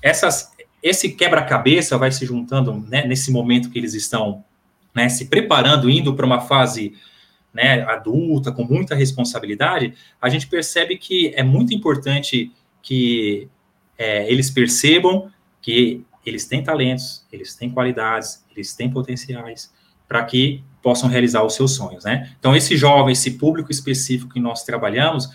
essas, 0.02 0.52
esse 0.82 1.13
quebra-cabeça 1.13 1.97
vai 1.97 2.12
se 2.12 2.26
juntando 2.26 2.73
né, 2.88 3.06
nesse 3.06 3.32
momento 3.32 3.69
que 3.69 3.78
eles 3.78 3.93
estão 3.93 4.43
né, 4.93 5.10
se 5.10 5.26
preparando, 5.26 5.89
indo 5.89 6.15
para 6.15 6.26
uma 6.26 6.41
fase 6.41 6.93
né, 7.54 7.82
adulta, 7.84 8.52
com 8.52 8.63
muita 8.63 8.95
responsabilidade, 8.95 9.93
a 10.21 10.30
gente 10.30 10.47
percebe 10.47 10.97
que 10.97 11.34
é 11.36 11.43
muito 11.43 11.73
importante 11.73 12.52
que 12.82 13.50
é, 13.97 14.32
eles 14.32 14.50
percebam 14.50 15.32
que 15.62 16.04
eles 16.26 16.45
têm 16.45 16.63
talentos, 16.63 17.26
eles 17.32 17.56
têm 17.56 17.69
qualidades, 17.69 18.45
eles 18.56 18.76
têm 18.76 18.89
potenciais 18.89 19.73
para 20.08 20.23
que 20.23 20.63
possam 20.82 21.10
realizar 21.10 21.43
os 21.43 21.54
seus 21.54 21.76
sonhos, 21.76 22.06
né? 22.06 22.34
Então, 22.39 22.56
esse 22.56 22.78
jovem, 22.78 23.12
esse 23.12 23.32
público 23.32 23.71
específico 23.71 24.34
que 24.34 24.39
nós 24.39 24.63
trabalhamos, 24.63 25.30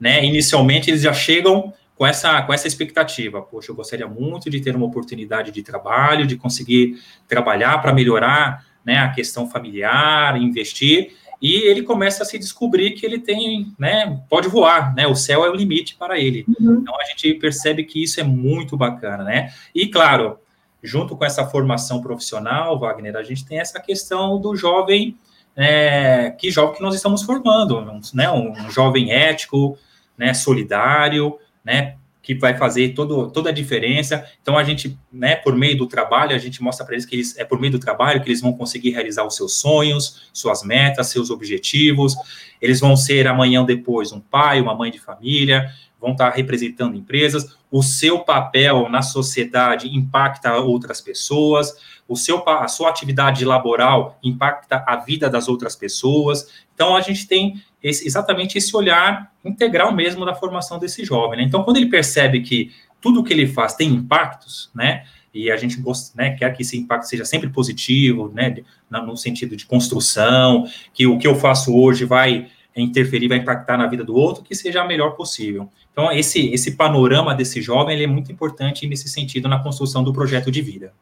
né? 0.00 0.24
Inicialmente 0.24 0.90
eles 0.90 1.02
já 1.02 1.12
chegam 1.12 1.72
com 1.98 2.06
essa, 2.06 2.40
com 2.42 2.52
essa 2.52 2.68
expectativa. 2.68 3.42
Poxa, 3.42 3.72
eu 3.72 3.74
gostaria 3.74 4.06
muito 4.06 4.48
de 4.48 4.60
ter 4.60 4.76
uma 4.76 4.86
oportunidade 4.86 5.50
de 5.50 5.62
trabalho, 5.62 6.26
de 6.26 6.36
conseguir 6.36 6.96
trabalhar 7.26 7.82
para 7.82 7.92
melhorar 7.92 8.64
né, 8.84 8.98
a 8.98 9.10
questão 9.10 9.50
familiar, 9.50 10.40
investir. 10.40 11.10
e 11.42 11.68
ele 11.68 11.82
começa 11.82 12.22
a 12.22 12.26
se 12.26 12.38
descobrir 12.38 12.92
que 12.92 13.04
ele 13.04 13.18
tem, 13.18 13.74
né, 13.78 14.18
pode 14.30 14.48
voar, 14.48 14.94
né, 14.94 15.06
o 15.06 15.14
céu 15.14 15.44
é 15.44 15.50
o 15.50 15.54
limite 15.54 15.94
para 15.96 16.18
ele. 16.18 16.44
Uhum. 16.58 16.78
Então 16.80 16.98
a 16.98 17.04
gente 17.04 17.34
percebe 17.34 17.84
que 17.84 18.02
isso 18.02 18.20
é 18.20 18.24
muito 18.24 18.76
bacana, 18.76 19.24
né? 19.24 19.52
E 19.74 19.88
claro, 19.88 20.38
junto 20.82 21.16
com 21.16 21.24
essa 21.24 21.44
formação 21.44 22.00
profissional, 22.00 22.78
Wagner, 22.78 23.16
a 23.16 23.22
gente 23.22 23.44
tem 23.44 23.58
essa 23.58 23.78
questão 23.80 24.40
do 24.40 24.56
jovem, 24.56 25.16
é, 25.54 26.34
que 26.38 26.50
jovem 26.50 26.76
que 26.76 26.82
nós 26.82 26.94
estamos 26.94 27.22
formando, 27.22 27.84
né, 28.14 28.30
um, 28.30 28.52
um 28.52 28.70
jovem 28.70 29.12
ético, 29.12 29.76
né, 30.18 30.34
solidário, 30.34 31.38
né, 31.64 31.94
que 32.22 32.34
vai 32.34 32.54
fazer 32.56 32.90
todo, 32.90 33.30
toda 33.30 33.48
a 33.48 33.52
diferença. 33.52 34.22
Então, 34.42 34.58
a 34.58 34.64
gente, 34.64 34.98
né, 35.10 35.36
por 35.36 35.56
meio 35.56 35.78
do 35.78 35.86
trabalho, 35.86 36.36
a 36.36 36.38
gente 36.38 36.62
mostra 36.62 36.84
para 36.84 36.94
eles 36.94 37.06
que 37.06 37.16
eles, 37.16 37.38
é 37.38 37.44
por 37.44 37.58
meio 37.58 37.72
do 37.72 37.78
trabalho 37.78 38.20
que 38.20 38.28
eles 38.28 38.42
vão 38.42 38.52
conseguir 38.52 38.90
realizar 38.90 39.24
os 39.24 39.34
seus 39.34 39.54
sonhos, 39.54 40.28
suas 40.32 40.62
metas, 40.62 41.06
seus 41.06 41.30
objetivos. 41.30 42.14
Eles 42.60 42.80
vão 42.80 42.96
ser 42.96 43.26
amanhã 43.26 43.60
ou 43.60 43.66
depois 43.66 44.12
um 44.12 44.20
pai, 44.20 44.60
uma 44.60 44.74
mãe 44.74 44.90
de 44.90 44.98
família, 44.98 45.72
vão 46.00 46.12
estar 46.12 46.30
representando 46.30 46.96
empresas, 46.96 47.56
o 47.70 47.82
seu 47.82 48.20
papel 48.20 48.88
na 48.88 49.02
sociedade 49.02 49.88
impacta 49.88 50.56
outras 50.56 51.00
pessoas, 51.00 51.76
o 52.06 52.16
seu, 52.16 52.46
a 52.48 52.68
sua 52.68 52.88
atividade 52.88 53.44
laboral 53.44 54.18
impacta 54.22 54.82
a 54.86 54.96
vida 54.96 55.28
das 55.28 55.48
outras 55.48 55.76
pessoas. 55.76 56.48
Então, 56.74 56.96
a 56.96 57.00
gente 57.00 57.26
tem 57.26 57.62
esse, 57.82 58.06
exatamente 58.06 58.58
esse 58.58 58.76
olhar 58.76 59.32
integral 59.44 59.92
mesmo 59.92 60.24
da 60.24 60.34
formação 60.34 60.78
desse 60.78 61.04
jovem. 61.04 61.38
Né? 61.38 61.44
Então, 61.44 61.62
quando 61.62 61.76
ele 61.76 61.86
percebe 61.86 62.40
que 62.40 62.72
tudo 63.00 63.22
que 63.22 63.32
ele 63.32 63.46
faz 63.46 63.74
tem 63.74 63.88
impactos, 63.88 64.70
né? 64.74 65.04
E 65.32 65.50
a 65.50 65.56
gente 65.56 65.80
né, 66.16 66.30
quer 66.30 66.52
que 66.56 66.62
esse 66.62 66.76
impacto 66.76 67.04
seja 67.04 67.24
sempre 67.24 67.48
positivo, 67.50 68.32
né? 68.34 68.56
No 68.90 69.16
sentido 69.16 69.56
de 69.56 69.66
construção, 69.66 70.64
que 70.92 71.06
o 71.06 71.18
que 71.18 71.26
eu 71.26 71.36
faço 71.36 71.76
hoje 71.76 72.04
vai 72.04 72.48
interferir, 72.74 73.28
vai 73.28 73.38
impactar 73.38 73.76
na 73.76 73.86
vida 73.86 74.04
do 74.04 74.14
outro, 74.14 74.42
que 74.42 74.54
seja 74.54 74.82
a 74.82 74.86
melhor 74.86 75.10
possível. 75.10 75.68
Então, 75.92 76.10
esse, 76.12 76.48
esse 76.50 76.76
panorama 76.76 77.34
desse 77.34 77.60
jovem 77.60 77.94
ele 77.94 78.04
é 78.04 78.06
muito 78.06 78.32
importante 78.32 78.86
nesse 78.86 79.08
sentido 79.08 79.48
na 79.48 79.62
construção 79.62 80.02
do 80.02 80.12
projeto 80.12 80.50
de 80.50 80.62
vida. 80.62 80.92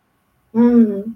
Uhum. 0.53 1.15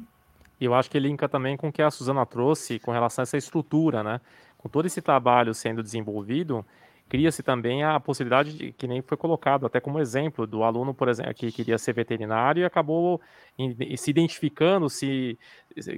Eu 0.61 0.75
acho 0.75 0.91
que 0.91 0.99
ele 0.99 1.09
linka 1.09 1.29
também 1.29 1.57
com 1.57 1.69
o 1.69 1.73
que 1.73 1.81
a 1.81 1.91
Suzana 1.91 2.27
trouxe 2.27 2.79
com 2.79 2.93
relação 2.93 3.23
a 3.23 3.25
essa 3.25 3.39
estrutura, 3.39 4.03
né? 4.03 4.21
Com 4.61 4.69
todo 4.69 4.85
esse 4.85 5.01
trabalho 5.01 5.55
sendo 5.55 5.83
desenvolvido, 5.83 6.67
cria-se 7.09 7.43
também 7.43 7.83
a 7.83 7.99
possibilidade 7.99 8.53
de, 8.53 8.73
que 8.73 8.87
nem 8.87 9.01
foi 9.01 9.17
colocado 9.17 9.65
até 9.65 9.81
como 9.81 9.99
exemplo 9.99 10.47
do 10.47 10.63
aluno, 10.63 10.93
por 10.93 11.09
exemplo, 11.09 11.33
que 11.33 11.51
queria 11.51 11.79
ser 11.79 11.95
veterinário 11.95 12.61
e 12.61 12.65
acabou 12.65 13.23
se 13.97 14.11
identificando, 14.11 14.91
se 14.91 15.39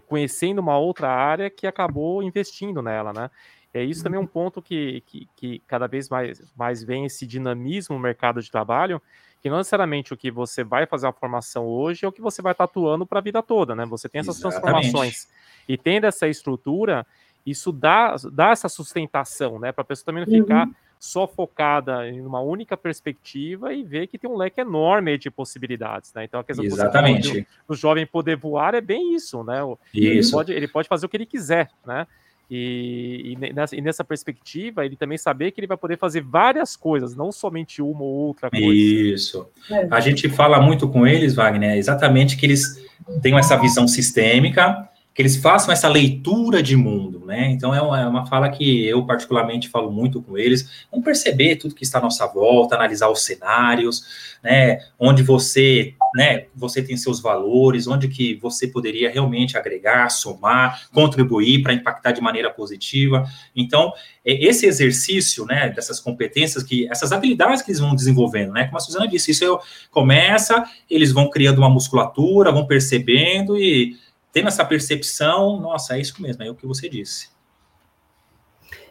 conhecendo 0.07 0.61
uma 0.61 0.79
outra 0.79 1.11
área 1.11 1.51
que 1.51 1.67
acabou 1.67 2.23
investindo 2.23 2.81
nela, 2.81 3.13
né? 3.13 3.31
É 3.75 3.83
isso 3.83 4.05
também 4.05 4.19
é 4.19 4.23
um 4.23 4.27
ponto 4.27 4.63
que, 4.63 5.03
que, 5.07 5.29
que, 5.35 5.59
cada 5.67 5.89
vez 5.89 6.09
mais, 6.09 6.41
mais 6.55 6.85
vem 6.85 7.07
esse 7.07 7.27
dinamismo 7.27 7.97
no 7.97 8.01
mercado 8.01 8.41
de 8.41 8.51
trabalho, 8.51 9.03
que 9.43 9.51
não 9.51 9.57
necessariamente 9.57 10.15
o 10.15 10.17
que 10.17 10.31
você 10.31 10.63
vai 10.63 10.87
fazer 10.87 11.09
a 11.09 11.13
formação 11.13 11.67
hoje 11.67 12.05
é 12.05 12.09
o 12.09 12.13
que 12.13 12.21
você 12.21 12.41
vai 12.41 12.53
estar 12.53 12.65
atuando 12.65 13.05
para 13.05 13.19
a 13.19 13.23
vida 13.23 13.43
toda, 13.43 13.75
né? 13.75 13.85
Você 13.87 14.09
tem 14.09 14.21
essas 14.21 14.39
Exatamente. 14.39 14.63
transformações. 14.63 15.29
E 15.69 15.77
tendo 15.77 16.05
essa 16.05 16.29
estrutura, 16.29 17.05
isso 17.45 17.73
dá, 17.73 18.17
dá 18.33 18.51
essa 18.51 18.69
sustentação, 18.69 19.59
né? 19.59 19.73
Para 19.73 19.83
a 19.83 19.85
pessoa 19.85 20.07
também 20.07 20.25
não 20.25 20.33
ficar 20.33 20.67
uhum. 20.67 20.75
só 20.99 21.27
focada 21.27 22.09
em 22.09 22.21
uma 22.21 22.41
única 22.41 22.77
perspectiva 22.77 23.75
e 23.75 23.83
ver 23.83 24.07
que 24.07 24.19
tem 24.19 24.31
um 24.31 24.37
leque 24.37 24.61
enorme 24.61 25.19
de 25.19 25.31
possibilidades, 25.31 26.13
né? 26.15 26.25
Então 26.25 26.41
a 26.41 26.45
questão 26.45 26.65
Exatamente. 26.65 27.47
do 27.69 27.75
jovem 27.75 28.07
poder 28.07 28.37
voar 28.37 28.75
é 28.75 28.81
bem 28.81 29.15
isso, 29.15 29.43
né? 29.43 29.61
Isso. 29.93 30.29
Ele 30.29 30.31
pode, 30.31 30.53
ele 30.53 30.69
pode 30.69 30.89
fazer 30.89 31.07
o 31.07 31.09
que 31.09 31.17
ele 31.17 31.27
quiser, 31.27 31.71
né? 31.85 32.07
E, 32.55 33.33
e, 33.33 33.53
nessa, 33.55 33.75
e, 33.75 33.81
nessa, 33.81 34.05
perspectiva, 34.05 34.85
ele 34.85 34.95
também 34.95 35.17
saber 35.17 35.53
que 35.53 35.61
ele 35.61 35.67
vai 35.67 35.77
poder 35.77 35.97
fazer 35.97 36.21
várias 36.21 36.77
coisas, 36.77 37.17
não 37.17 37.33
somente 37.33 37.81
uma 37.81 38.03
ou 38.03 38.27
outra 38.27 38.51
coisa. 38.51 38.67
Isso. 38.67 39.49
É. 39.71 39.89
A 39.91 40.01
gente 40.01 40.29
fala 40.29 40.61
muito 40.61 40.87
com 40.87 41.07
eles, 41.07 41.35
Wagner, 41.35 41.79
exatamente 41.79 42.37
que 42.37 42.45
eles 42.45 42.85
tenham 43.23 43.39
essa 43.39 43.57
visão 43.57 43.89
sistêmica, 43.89 44.87
que 45.15 45.21
eles 45.21 45.37
façam 45.37 45.73
essa 45.73 45.89
leitura 45.89 46.63
de 46.63 46.75
mundo, 46.75 47.25
né? 47.27 47.51
Então 47.51 47.75
é 47.75 47.83
uma, 47.83 48.01
é 48.01 48.07
uma, 48.07 48.27
fala 48.27 48.49
que 48.49 48.87
eu 48.87 49.05
particularmente 49.05 49.69
falo 49.69 49.91
muito 49.93 50.23
com 50.23 50.39
eles. 50.39 50.87
Vamos 50.91 51.05
perceber 51.05 51.57
tudo 51.57 51.75
que 51.75 51.85
está 51.85 51.99
à 51.99 52.03
nossa 52.03 52.27
volta, 52.27 52.75
analisar 52.75 53.11
os 53.11 53.23
cenários, 53.23 54.37
né? 54.43 54.79
Onde 54.99 55.23
você, 55.23 55.95
né? 56.15 56.47
Você 56.55 56.83
tem 56.83 56.97
seus 56.97 57.21
valores, 57.21 57.87
onde 57.87 58.09
que 58.09 58.37
você 58.37 58.67
poderia 58.67 59.11
realmente 59.11 59.57
agregar, 59.57 60.09
somar, 60.09 60.89
contribuir 60.93 61.63
para 61.63 61.75
impactar 61.75 62.13
de 62.13 62.23
maneira 62.23 62.49
positiva. 62.51 63.29
Então 63.55 63.93
é 64.25 64.33
esse 64.47 64.65
exercício, 64.65 65.45
né? 65.45 65.69
Dessas 65.69 66.01
competências 66.01 66.63
que, 66.63 66.89
essas 66.91 67.13
habilidades 67.13 67.61
que 67.61 67.71
eles 67.71 67.81
vão 67.81 67.95
desenvolvendo, 67.95 68.53
né? 68.53 68.65
Como 68.65 68.79
a 68.79 68.81
Suzana 68.81 69.07
disse, 69.07 69.33
isso 69.33 69.61
começa, 69.91 70.65
eles 70.89 71.13
vão 71.13 71.29
criando 71.29 71.59
uma 71.59 71.69
musculatura, 71.69 72.51
vão 72.51 72.67
percebendo 72.67 73.59
e 73.59 73.95
tendo 74.33 74.49
essa 74.49 74.65
percepção, 74.65 75.61
nossa, 75.61 75.97
é 75.97 76.01
isso 76.01 76.21
mesmo, 76.21 76.43
é 76.43 76.51
o 76.51 76.55
que 76.55 76.67
você 76.67 76.89
disse. 76.89 77.31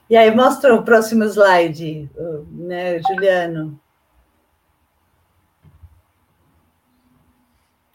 E 0.10 0.16
aí, 0.16 0.30
mostra 0.34 0.76
o 0.76 0.84
próximo 0.84 1.24
slide, 1.24 2.10
né, 2.52 3.02
Juliano? 3.02 3.80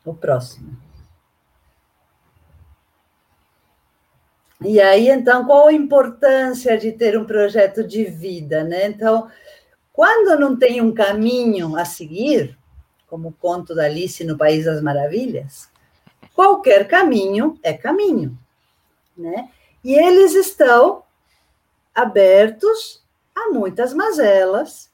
O 0.04 0.14
próximo. 0.14 0.76
E 4.64 4.80
aí, 4.80 5.08
então, 5.10 5.44
qual 5.44 5.68
a 5.68 5.72
importância 5.72 6.78
de 6.78 6.90
ter 6.90 7.18
um 7.18 7.26
projeto 7.26 7.86
de 7.86 8.04
vida, 8.04 8.64
né? 8.64 8.86
Então, 8.86 9.30
quando 9.92 10.40
não 10.40 10.56
tem 10.56 10.80
um 10.80 10.94
caminho 10.94 11.76
a 11.76 11.84
seguir, 11.84 12.58
como 13.06 13.28
o 13.28 13.32
conto 13.32 13.74
da 13.74 13.84
Alice 13.84 14.24
no 14.24 14.38
País 14.38 14.64
das 14.64 14.80
Maravilhas, 14.80 15.70
qualquer 16.36 16.86
caminho 16.86 17.58
é 17.62 17.72
caminho, 17.72 18.38
né? 19.16 19.48
E 19.82 19.94
eles 19.94 20.34
estão 20.34 21.02
abertos 21.94 23.02
a 23.34 23.48
muitas 23.48 23.94
mazelas, 23.94 24.90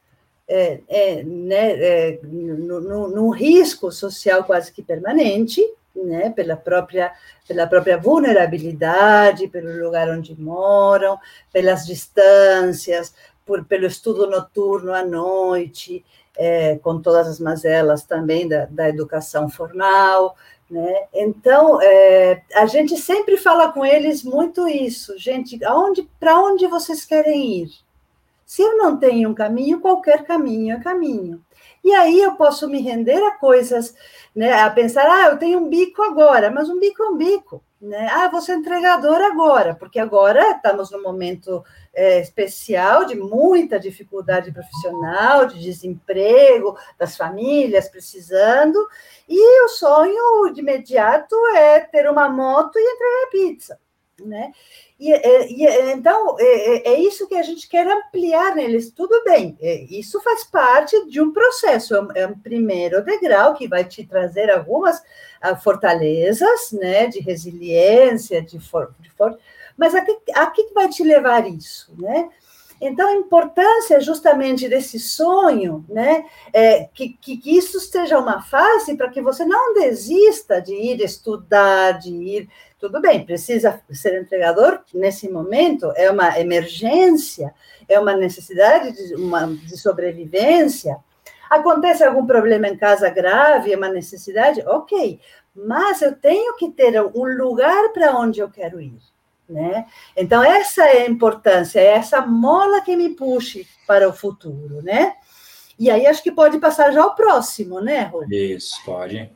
é, 0.49 0.81
é, 0.89 1.23
né, 1.25 1.73
é, 1.73 2.21
num 2.23 3.31
risco 3.31 3.91
social 3.91 4.45
quase 4.45 4.71
que 4.71 4.83
permanente, 4.83 5.63
né, 5.95 6.31
pela 6.31 6.57
própria 6.57 7.13
pela 7.47 7.67
própria 7.67 7.99
vulnerabilidade, 7.99 9.49
pelo 9.49 9.85
lugar 9.85 10.09
onde 10.09 10.41
moram, 10.41 11.19
pelas 11.53 11.85
distâncias, 11.85 13.13
por, 13.45 13.65
pelo 13.65 13.87
estudo 13.87 14.27
noturno 14.27 14.93
à 14.93 15.05
noite, 15.05 16.05
é, 16.37 16.79
com 16.79 17.01
todas 17.01 17.27
as 17.27 17.41
mazelas 17.41 18.05
também 18.05 18.49
da, 18.49 18.67
da 18.67 18.89
educação 18.89 19.51
formal, 19.51 20.37
né? 20.73 21.05
Então, 21.13 21.79
é, 21.83 22.43
a 22.55 22.65
gente 22.65 22.97
sempre 22.97 23.37
fala 23.37 23.71
com 23.71 23.85
eles 23.85 24.25
muito 24.25 24.67
isso, 24.67 25.19
gente, 25.19 25.63
aonde, 25.67 26.09
para 26.19 26.41
onde 26.41 26.67
vocês 26.67 27.05
querem 27.05 27.63
ir? 27.65 27.71
Se 28.47 28.63
eu 28.63 28.79
não 28.79 28.97
tenho 28.97 29.29
um 29.29 29.35
caminho, 29.35 29.81
qualquer 29.81 30.25
caminho 30.25 30.75
é 30.75 30.81
caminho. 30.81 31.45
E 31.85 31.93
aí 31.93 32.19
eu 32.19 32.37
posso 32.37 32.71
me 32.71 32.81
render 32.81 33.23
a 33.23 33.33
coisas, 33.33 33.95
né, 34.35 34.63
a 34.63 34.71
pensar, 34.71 35.05
ah, 35.07 35.29
eu 35.29 35.39
tenho 35.39 35.59
um 35.59 35.69
bico 35.69 36.01
agora, 36.03 36.51
mas 36.51 36.71
um 36.71 36.81
bico 36.81 37.03
é 37.03 37.09
um 37.09 37.17
bico. 37.19 37.63
Né? 37.83 38.07
Ah, 38.13 38.29
vou 38.29 38.41
ser 38.41 38.55
entregador 38.55 39.21
agora, 39.21 39.75
porque 39.75 39.99
agora 39.99 40.53
estamos 40.53 40.93
num 40.93 41.03
momento 41.03 41.65
é, 41.93 42.21
especial 42.21 43.05
de 43.05 43.17
muita 43.17 43.77
dificuldade 43.77 44.53
profissional, 44.53 45.47
de 45.47 45.61
desemprego, 45.61 46.79
das 46.97 47.17
famílias 47.17 47.89
precisando, 47.89 48.79
e 49.29 49.65
o 49.65 49.69
sonho 49.69 50.53
de 50.55 50.61
imediato 50.61 51.35
é 51.57 51.81
ter 51.81 52.09
uma 52.09 52.29
moto 52.29 52.79
e 52.79 52.81
entregar 52.81 53.31
pizza. 53.33 53.82
Né? 54.25 54.53
E, 54.99 55.11
e, 55.11 55.93
então, 55.93 56.37
é, 56.39 56.93
é, 56.93 57.01
isso 57.01 57.27
que 57.27 57.35
a 57.35 57.43
gente 57.43 57.69
quer 57.69 57.87
ampliar 57.87 58.55
neles. 58.55 58.91
Tudo 58.91 59.23
bem, 59.25 59.57
é, 59.61 59.83
isso 59.91 60.21
faz 60.21 60.45
parte 60.45 61.09
de 61.09 61.21
um 61.21 61.33
processo, 61.33 61.95
é 62.15 62.27
um 62.27 62.39
primeiro 62.39 63.05
degrau 63.05 63.55
que 63.55 63.67
vai 63.67 63.85
te 63.85 64.07
trazer 64.07 64.51
algumas 64.51 65.03
ah, 65.41 65.57
fortalezas, 65.57 66.71
né, 66.73 67.09
de 67.09 67.19
resiliência, 67.19 68.41
de, 68.41 68.61
for, 68.61 68.95
de 69.01 69.11
for, 69.11 69.37
mas 69.77 69.95
a 69.95 70.03
que, 70.03 70.17
a 70.35 70.47
que 70.47 70.73
vai 70.73 70.89
te 70.89 71.03
levar 71.03 71.49
isso, 71.49 71.93
né? 71.99 72.29
Então, 72.85 73.09
a 73.09 73.15
importância 73.15 74.01
justamente 74.01 74.69
desse 74.69 74.99
sonho, 74.99 75.85
né, 75.89 76.27
é 76.53 76.89
que, 76.93 77.11
que, 77.11 77.41
isso 77.57 77.79
seja 77.79 78.19
uma 78.19 78.43
fase 78.43 78.97
para 78.97 79.09
que 79.09 79.23
você 79.23 79.45
não 79.45 79.73
desista 79.73 80.61
de 80.61 80.75
ir 80.75 81.01
estudar, 81.01 81.93
de 81.93 82.11
ir. 82.11 82.49
Tudo 82.81 83.01
bem, 83.01 83.25
precisa 83.25 83.81
ser 83.93 84.21
entregador 84.21 84.81
nesse 84.93 85.29
momento, 85.31 85.93
é 85.95 86.11
uma 86.11 86.37
emergência, 86.41 87.55
é 87.89 88.01
uma 88.01 88.17
necessidade 88.17 88.91
de, 88.91 89.15
uma, 89.15 89.47
de 89.47 89.79
sobrevivência. 89.79 90.97
Acontece 91.49 92.03
algum 92.03 92.27
problema 92.27 92.67
em 92.67 92.77
casa 92.77 93.09
grave, 93.09 93.73
é 93.73 93.77
uma 93.77 93.91
necessidade? 93.91 94.61
Ok, 94.67 95.21
mas 95.55 96.03
eu 96.03 96.17
tenho 96.17 96.57
que 96.57 96.69
ter 96.73 97.01
um 97.01 97.37
lugar 97.39 97.93
para 97.93 98.19
onde 98.19 98.41
eu 98.41 98.51
quero 98.51 98.81
ir. 98.81 98.99
Né? 99.49 99.87
Então, 100.17 100.43
essa 100.43 100.85
é 100.85 101.03
a 101.03 101.09
importância, 101.09 101.81
é 101.81 101.87
essa 101.87 102.25
mola 102.25 102.81
que 102.81 102.97
me 102.97 103.11
puxe 103.11 103.67
para 103.87 104.09
o 104.09 104.13
futuro, 104.13 104.83
né? 104.83 105.15
E 105.79 105.91
aí 105.91 106.07
acho 106.07 106.23
que 106.23 106.33
pode 106.33 106.59
passar 106.59 106.93
já 106.93 107.03
ao 107.03 107.15
próximo, 107.15 107.81
né, 107.81 108.03
Rô? 108.05 108.25
Isso, 108.31 108.83
pode. 108.85 109.31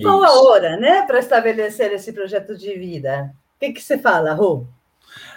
Qual 0.00 0.22
a 0.22 0.32
hora, 0.42 0.76
né, 0.76 1.02
para 1.02 1.18
estabelecer 1.18 1.92
esse 1.92 2.12
projeto 2.12 2.56
de 2.56 2.74
vida? 2.78 3.34
O 3.56 3.58
que, 3.58 3.72
que 3.72 3.82
você 3.82 3.98
fala, 3.98 4.32
Rô? 4.32 4.66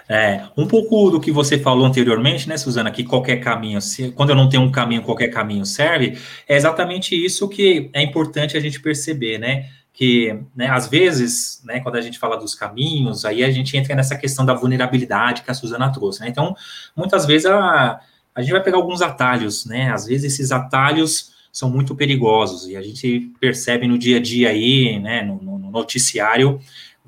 É, 0.08 0.42
um 0.56 0.66
pouco 0.66 1.10
do 1.10 1.20
que 1.20 1.30
você 1.30 1.58
falou 1.58 1.86
anteriormente, 1.86 2.48
né, 2.48 2.56
Suzana, 2.56 2.90
que 2.90 3.04
qualquer 3.04 3.36
caminho, 3.36 3.80
se, 3.80 4.10
quando 4.12 4.30
eu 4.30 4.36
não 4.36 4.48
tenho 4.48 4.62
um 4.62 4.70
caminho, 4.70 5.02
qualquer 5.02 5.28
caminho 5.28 5.64
serve, 5.64 6.18
é 6.48 6.56
exatamente 6.56 7.14
isso 7.14 7.48
que 7.48 7.90
é 7.92 8.02
importante 8.02 8.56
a 8.56 8.60
gente 8.60 8.80
perceber, 8.80 9.38
né? 9.38 9.66
Que, 9.92 10.38
né, 10.56 10.68
às 10.68 10.88
vezes, 10.88 11.62
né, 11.64 11.80
quando 11.80 11.96
a 11.96 12.00
gente 12.00 12.18
fala 12.18 12.36
dos 12.36 12.54
caminhos, 12.54 13.24
aí 13.24 13.44
a 13.44 13.50
gente 13.50 13.76
entra 13.76 13.94
nessa 13.94 14.16
questão 14.16 14.44
da 14.44 14.54
vulnerabilidade 14.54 15.42
que 15.42 15.50
a 15.50 15.54
Suzana 15.54 15.92
trouxe, 15.92 16.20
né? 16.20 16.28
Então, 16.28 16.54
muitas 16.96 17.26
vezes 17.26 17.46
a, 17.46 18.00
a 18.34 18.42
gente 18.42 18.52
vai 18.52 18.62
pegar 18.62 18.78
alguns 18.78 19.02
atalhos, 19.02 19.66
né? 19.66 19.90
Às 19.90 20.06
vezes 20.06 20.32
esses 20.32 20.50
atalhos 20.50 21.32
são 21.52 21.70
muito 21.70 21.94
perigosos 21.94 22.66
e 22.66 22.76
a 22.76 22.82
gente 22.82 23.30
percebe 23.38 23.86
no 23.86 23.98
dia 23.98 24.16
a 24.16 24.20
dia 24.20 24.48
aí, 24.48 24.98
né, 24.98 25.22
no, 25.22 25.36
no 25.42 25.70
noticiário, 25.70 26.58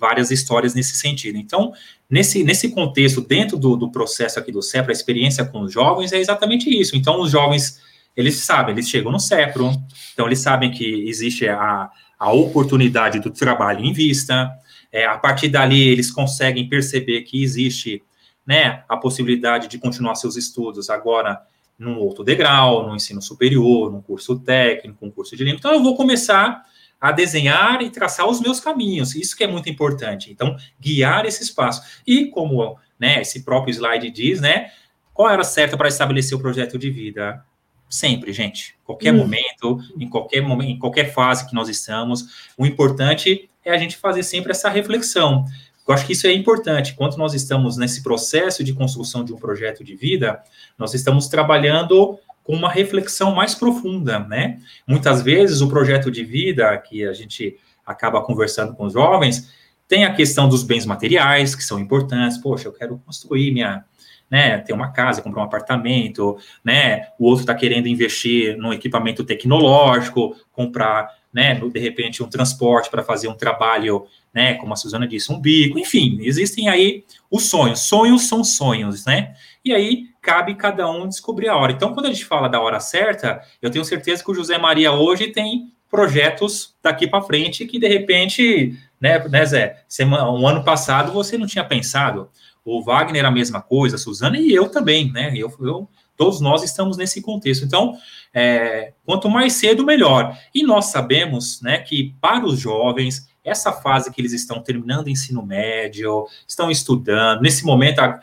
várias 0.05 0.31
histórias 0.31 0.75
nesse 0.75 0.97
sentido. 0.97 1.39
Então, 1.39 1.73
nesse, 2.11 2.45
nesse 2.45 2.69
contexto, 2.69 3.23
dentro 3.23 3.57
do, 3.57 3.75
do 3.75 3.91
processo 3.91 4.39
aqui 4.39 4.53
do 4.53 4.61
CEPRO, 4.61 4.91
a 4.91 4.93
experiência 4.93 5.47
com 5.47 5.63
os 5.63 5.73
jovens 5.73 6.13
é 6.13 6.19
exatamente 6.19 6.69
isso. 6.69 6.95
Então, 6.95 7.23
os 7.23 7.31
jovens, 7.31 7.81
eles 8.15 8.37
sabem, 8.37 8.75
eles 8.75 8.87
chegam 8.87 9.11
no 9.11 9.19
CEPRO, 9.19 9.73
então 10.13 10.27
eles 10.27 10.41
sabem 10.41 10.71
que 10.71 11.09
existe 11.09 11.49
a, 11.49 11.89
a 12.19 12.33
oportunidade 12.33 13.19
do 13.19 13.31
trabalho 13.31 13.83
em 13.83 13.95
vista, 13.95 14.51
é, 14.93 15.07
a 15.07 15.17
partir 15.17 15.49
dali 15.49 15.89
eles 15.89 16.11
conseguem 16.11 16.69
perceber 16.69 17.23
que 17.23 17.43
existe 17.43 18.03
né, 18.47 18.85
a 18.87 18.99
possibilidade 18.99 19.69
de 19.69 19.79
continuar 19.79 20.17
seus 20.17 20.37
estudos 20.37 20.91
agora 20.91 21.41
num 21.79 21.99
outro 21.99 22.23
degrau, 22.23 22.87
no 22.87 22.95
ensino 22.95 23.23
superior, 23.23 23.91
num 23.91 24.03
curso 24.03 24.39
técnico, 24.39 25.07
um 25.07 25.11
curso 25.11 25.35
de 25.35 25.45
língua. 25.45 25.59
Então, 25.59 25.73
eu 25.73 25.83
vou 25.83 25.97
começar 25.97 26.63
a 27.05 27.13
desenhar 27.13 27.83
e 27.83 27.91
traçar 27.91 28.27
os 28.27 28.41
meus 28.41 28.61
caminhos. 28.61 29.15
Isso 29.15 29.37
que 29.37 29.45
é 29.45 29.47
muito 29.47 29.69
importante. 29.69 30.33
Então, 30.33 30.57
guiar 30.81 31.27
esse 31.27 31.43
espaço. 31.43 31.83
E 32.07 32.29
como 32.29 32.79
né, 32.99 33.21
esse 33.21 33.45
próprio 33.45 33.75
slide 33.75 34.11
diz, 34.11 34.41
né? 34.41 34.71
Qual 35.13 35.29
era 35.29 35.45
certa 35.45 35.77
para 35.77 35.87
estabelecer 35.87 36.35
o 36.35 36.41
projeto 36.41 36.79
de 36.79 36.91
vida? 36.91 37.45
Sempre, 37.91 38.33
gente. 38.33 38.75
Qualquer 38.83 39.13
hum. 39.13 39.19
momento, 39.19 39.79
em 39.99 40.09
qualquer 40.09 40.41
momento, 40.41 40.71
em 40.71 40.79
qualquer 40.79 41.13
fase 41.13 41.47
que 41.47 41.55
nós 41.55 41.69
estamos, 41.69 42.51
o 42.57 42.65
importante 42.65 43.51
é 43.63 43.71
a 43.71 43.77
gente 43.77 43.99
fazer 43.99 44.23
sempre 44.23 44.53
essa 44.53 44.71
reflexão. 44.71 45.45
Eu 45.87 45.93
acho 45.93 46.07
que 46.07 46.15
isso 46.15 46.27
é 46.27 46.33
importante. 46.33 46.95
Quando 46.95 47.19
nós 47.19 47.35
estamos 47.35 47.77
nesse 47.77 48.03
processo 48.03 48.65
de 48.65 48.73
construção 48.73 49.23
de 49.23 49.35
um 49.35 49.37
projeto 49.37 49.85
de 49.85 49.95
vida, 49.95 50.43
nós 50.79 50.95
estamos 50.95 51.29
trabalhando 51.29 52.19
com 52.45 52.55
uma 52.55 52.71
reflexão 52.71 53.35
mais 53.35 53.55
profunda, 53.55 54.19
né? 54.21 54.61
Muitas 54.87 55.23
vezes 55.23 55.63
o 55.63 55.69
projeto 55.69 56.11
de 56.11 56.23
vida 56.23 56.77
que 56.77 57.05
a 57.05 57.13
gente 57.15 57.59
acaba 57.85 58.23
conversando 58.23 58.75
com 58.75 58.85
os 58.85 58.93
jovens 58.93 59.53
tem 59.89 60.05
a 60.05 60.15
questão 60.15 60.49
dos 60.49 60.63
bens 60.63 60.87
materiais, 60.87 61.55
que 61.55 61.65
são 61.65 61.79
importantes. 61.79 62.39
Poxa, 62.39 62.69
eu 62.69 62.73
quero 62.73 62.99
construir 62.99 63.51
minha, 63.51 63.85
né, 64.31 64.59
ter 64.59 64.73
uma 64.73 64.93
casa, 64.93 65.23
comprar 65.23 65.43
um 65.43 65.47
apartamento, 65.47 66.37
né? 66.63 67.09
O 67.19 67.27
outro 67.27 67.43
está 67.43 67.55
querendo 67.55 67.89
investir 67.89 68.57
num 68.57 68.73
equipamento 68.73 69.25
tecnológico, 69.25 70.37
comprar, 70.53 71.09
né, 71.33 71.55
de 71.55 71.81
repente 71.81 72.23
um 72.23 72.29
transporte 72.29 72.91
para 72.91 73.03
fazer 73.03 73.29
um 73.29 73.35
trabalho, 73.35 74.07
né, 74.33 74.55
como 74.55 74.73
a 74.73 74.77
Suzana 74.77 75.07
disse, 75.07 75.33
um 75.33 75.41
bico, 75.41 75.79
enfim, 75.79 76.19
existem 76.21 76.69
aí 76.69 77.05
os 77.31 77.45
sonhos. 77.45 77.81
Sonhos 77.81 78.23
são 78.23 78.43
sonhos, 78.43 79.05
né? 79.05 79.35
E 79.65 79.73
aí 79.73 80.09
cabe 80.25 80.55
cada 80.55 80.91
um 80.91 81.07
descobrir 81.07 81.49
a 81.49 81.57
hora. 81.57 81.71
Então, 81.71 81.93
quando 81.93 82.07
a 82.07 82.09
gente 82.11 82.25
fala 82.25 82.49
da 82.49 82.61
hora 82.61 82.81
certa, 82.81 83.43
eu 83.61 83.71
tenho 83.71 83.85
certeza 83.85 84.25
que 84.25 84.31
o 84.31 84.35
José 84.35 84.57
Maria 84.57 84.91
hoje 84.91 85.29
tem 85.29 85.71
projetos 85.91 86.75
daqui 86.83 87.07
para 87.07 87.23
frente 87.23 87.67
que 87.67 87.79
de 87.79 87.87
repente, 87.87 88.77
né, 88.99 89.19
né, 89.29 89.45
Zé, 89.45 89.85
semana, 89.87 90.29
um 90.31 90.49
ano 90.49 90.65
passado 90.65 91.13
você 91.13 91.37
não 91.37 91.47
tinha 91.47 91.63
pensado. 91.63 92.31
O 92.65 92.83
Wagner 92.83 93.27
a 93.27 93.31
mesma 93.31 93.61
coisa, 93.61 93.97
a 93.97 93.99
Suzana 93.99 94.39
e 94.39 94.51
eu 94.51 94.71
também, 94.71 95.13
né? 95.13 95.35
Eu, 95.37 95.53
eu 95.61 95.87
todos 96.17 96.41
nós 96.41 96.63
estamos 96.63 96.97
nesse 96.97 97.21
contexto. 97.21 97.65
Então, 97.65 97.95
é, 98.33 98.93
quanto 99.05 99.29
mais 99.29 99.53
cedo, 99.53 99.85
melhor. 99.85 100.37
E 100.55 100.63
nós 100.63 100.87
sabemos, 100.87 101.61
né, 101.61 101.79
que 101.79 102.15
para 102.21 102.47
os 102.47 102.59
jovens 102.59 103.29
essa 103.45 103.71
fase 103.73 104.11
que 104.11 104.21
eles 104.21 104.33
estão 104.33 104.63
terminando 104.63 105.09
ensino 105.09 105.45
médio, 105.45 106.27
estão 106.49 106.71
estudando, 106.71 107.43
nesse 107.43 107.65
momento 107.65 107.99
a, 107.99 108.19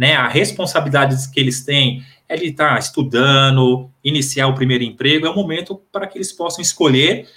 né, 0.00 0.16
a 0.16 0.28
responsabilidade 0.28 1.14
que 1.30 1.38
eles 1.38 1.62
têm 1.62 2.02
é 2.26 2.34
de 2.34 2.46
estar 2.46 2.78
estudando, 2.78 3.90
iniciar 4.02 4.46
o 4.46 4.54
primeiro 4.54 4.82
emprego, 4.82 5.26
é 5.26 5.30
o 5.30 5.34
momento 5.34 5.78
para 5.92 6.06
que 6.06 6.16
eles 6.16 6.32
possam 6.32 6.62
escolher, 6.62 7.28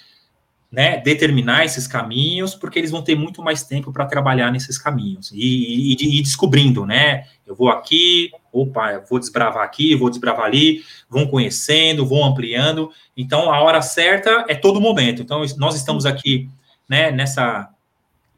né, 0.72 0.96
determinar 0.96 1.66
esses 1.66 1.86
caminhos, 1.86 2.54
porque 2.54 2.78
eles 2.78 2.90
vão 2.90 3.02
ter 3.02 3.16
muito 3.16 3.42
mais 3.42 3.64
tempo 3.64 3.92
para 3.92 4.06
trabalhar 4.06 4.50
nesses 4.50 4.78
caminhos 4.78 5.30
e, 5.34 5.92
e, 5.92 6.18
e, 6.18 6.22
descobrindo, 6.22 6.86
né, 6.86 7.26
eu 7.46 7.54
vou 7.54 7.68
aqui, 7.68 8.30
opa, 8.50 8.92
eu 8.92 9.04
vou 9.10 9.18
desbravar 9.18 9.62
aqui, 9.62 9.94
vou 9.94 10.08
desbravar 10.08 10.46
ali, 10.46 10.82
vão 11.06 11.26
conhecendo, 11.26 12.06
vão 12.06 12.24
ampliando, 12.24 12.90
então 13.14 13.52
a 13.52 13.60
hora 13.60 13.82
certa 13.82 14.46
é 14.48 14.54
todo 14.54 14.80
momento, 14.80 15.20
então 15.20 15.42
nós 15.58 15.76
estamos 15.76 16.06
aqui, 16.06 16.48
né, 16.88 17.10
nessa, 17.10 17.68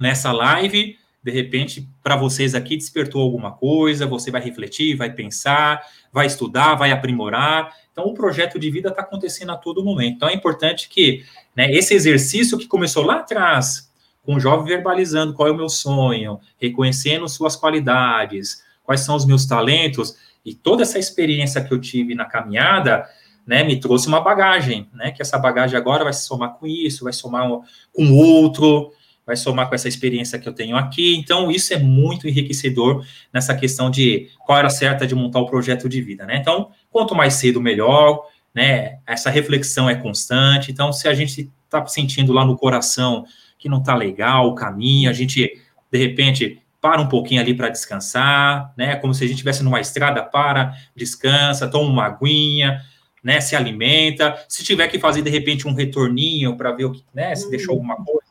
nessa 0.01 0.33
live, 0.33 0.99
de 1.27 1.33
repente, 1.33 1.89
para 2.05 2.15
vocês 2.15 2.55
aqui 2.55 2.77
despertou 2.77 3.21
alguma 3.21 3.51
coisa, 3.51 4.07
você 4.07 4.31
vai 4.31 4.41
refletir, 4.41 4.95
vai 4.97 5.11
pensar, 5.11 5.83
vai 6.13 6.27
estudar, 6.27 6.77
vai 6.77 6.93
aprimorar. 6.93 7.75
Então, 7.91 8.05
o 8.05 8.15
projeto 8.15 8.61
de 8.61 8.71
vida 8.71 8.91
está 8.91 9.03
acontecendo 9.03 9.51
a 9.51 9.57
todo 9.57 9.85
momento. 9.85 10.15
Então, 10.15 10.29
é 10.29 10.35
importante 10.35 10.89
que 10.89 11.25
né, 11.57 11.69
esse 11.73 11.95
exercício 11.95 12.57
que 12.57 12.69
começou 12.69 13.05
lá 13.05 13.17
atrás, 13.17 13.93
com 14.23 14.37
o 14.37 14.41
jovem 14.41 14.67
verbalizando 14.67 15.35
qual 15.35 15.49
é 15.49 15.51
o 15.51 15.57
meu 15.57 15.69
sonho, 15.69 16.39
reconhecendo 16.61 17.29
suas 17.29 17.57
qualidades, 17.57 18.63
quais 18.85 19.01
são 19.01 19.17
os 19.17 19.27
meus 19.27 19.47
talentos, 19.47 20.17
e 20.45 20.55
toda 20.55 20.85
essa 20.85 20.97
experiência 20.97 21.61
que 21.61 21.75
eu 21.75 21.81
tive 21.81 22.15
na 22.15 22.27
caminhada, 22.27 23.05
né, 23.45 23.65
me 23.65 23.81
trouxe 23.81 24.07
uma 24.07 24.21
bagagem, 24.21 24.89
né, 24.95 25.11
que 25.11 25.23
essa 25.23 25.41
bagagem 25.41 25.77
agora 25.77 26.05
vai 26.05 26.13
se 26.13 26.25
somar 26.25 26.51
com 26.51 26.69
isso, 26.69 27.03
vai 27.03 27.13
somar 27.13 27.49
com 27.93 28.13
outro, 28.13 28.93
vai 29.27 29.37
somar 29.37 29.69
com 29.69 29.75
essa 29.75 29.89
experiência 29.89 30.39
que 30.39 30.49
eu 30.49 30.53
tenho 30.53 30.77
aqui. 30.77 31.17
Então, 31.17 31.51
isso 31.51 31.75
é 31.75 31.79
muito 31.79 32.29
enriquecedor 32.29 33.05
nessa 33.33 33.55
questão 33.57 33.91
de 33.91 34.31
qual 34.47 34.57
era 34.57 34.71
certa 34.71 35.07
de 35.07 35.17
montar 35.17 35.41
o 35.41 35.47
projeto 35.47 35.89
de 35.89 36.01
vida, 36.01 36.25
né? 36.25 36.37
Então, 36.37 36.71
quanto 36.91 37.15
mais 37.15 37.35
cedo, 37.35 37.61
melhor, 37.61 38.23
né? 38.55 39.01
Essa 39.05 39.29
reflexão 39.29 39.91
é 39.91 39.97
constante. 39.97 40.71
Então, 40.71 40.93
se 40.93 41.09
a 41.09 41.15
gente 41.15 41.51
está 41.65 41.85
sentindo 41.87 42.33
lá 42.33 42.45
no 42.45 42.57
coração 42.57 43.25
que 43.59 43.69
não 43.69 43.79
está 43.79 43.97
legal 43.97 44.49
o 44.49 44.55
caminho, 44.55 45.11
a 45.11 45.13
gente, 45.13 45.61
de 45.91 45.99
repente, 45.99 46.63
para 46.81 47.01
um 47.01 47.09
pouquinho 47.09 47.41
ali 47.41 47.53
para 47.53 47.69
descansar, 47.69 48.73
né? 48.77 48.95
Como 48.95 49.13
se 49.13 49.25
a 49.25 49.27
gente 49.27 49.37
estivesse 49.37 49.65
numa 49.65 49.81
estrada, 49.81 50.23
para, 50.23 50.73
descansa, 50.95 51.69
toma 51.69 51.91
uma 51.91 52.07
aguinha, 52.07 52.81
né? 53.25 53.41
Se 53.41 53.57
alimenta. 53.57 54.37
Se 54.49 54.63
tiver 54.63 54.87
que 54.87 55.01
fazer, 55.01 55.21
de 55.23 55.31
repente, 55.31 55.67
um 55.67 55.75
retorninho 55.75 56.57
para 56.57 56.71
ver 56.71 56.85
o 56.85 56.93
que, 56.93 57.03
né? 57.13 57.35
Se 57.35 57.51
deixou 57.51 57.73
alguma 57.75 57.97
coisa, 57.97 58.26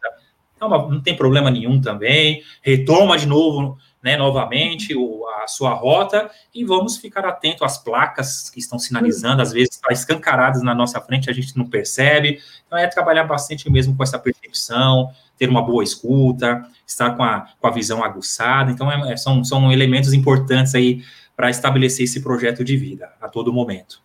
não, 0.69 0.89
não 0.89 1.01
tem 1.01 1.15
problema 1.15 1.49
nenhum 1.51 1.79
também. 1.79 2.43
Retoma 2.61 3.17
de 3.17 3.27
novo, 3.27 3.77
né, 4.05 4.15
novamente 4.15 4.95
o, 4.95 5.25
a 5.43 5.47
sua 5.47 5.73
rota 5.73 6.29
e 6.53 6.63
vamos 6.63 6.97
ficar 6.97 7.25
atento 7.25 7.65
às 7.65 7.77
placas 7.77 8.51
que 8.51 8.59
estão 8.59 8.77
sinalizando, 8.77 9.41
às 9.41 9.51
vezes 9.51 9.75
estão 9.75 9.91
escancaradas 9.91 10.61
na 10.61 10.75
nossa 10.75 11.01
frente, 11.01 11.29
a 11.29 11.33
gente 11.33 11.57
não 11.57 11.65
percebe. 11.65 12.39
Então 12.67 12.77
é 12.77 12.85
trabalhar 12.87 13.23
bastante 13.23 13.67
mesmo 13.69 13.95
com 13.97 14.03
essa 14.03 14.19
percepção, 14.19 15.09
ter 15.37 15.49
uma 15.49 15.61
boa 15.61 15.83
escuta, 15.83 16.69
estar 16.85 17.15
com 17.15 17.23
a, 17.23 17.47
com 17.59 17.67
a 17.67 17.71
visão 17.71 18.03
aguçada. 18.03 18.71
Então 18.71 18.91
é, 18.91 19.13
é 19.13 19.17
são, 19.17 19.43
são 19.43 19.71
elementos 19.71 20.13
importantes 20.13 20.75
aí 20.75 21.03
para 21.35 21.49
estabelecer 21.49 22.05
esse 22.05 22.21
projeto 22.21 22.63
de 22.63 22.77
vida 22.77 23.11
a 23.19 23.27
todo 23.27 23.51
momento. 23.51 24.01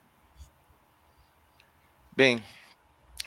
Bem, 2.16 2.42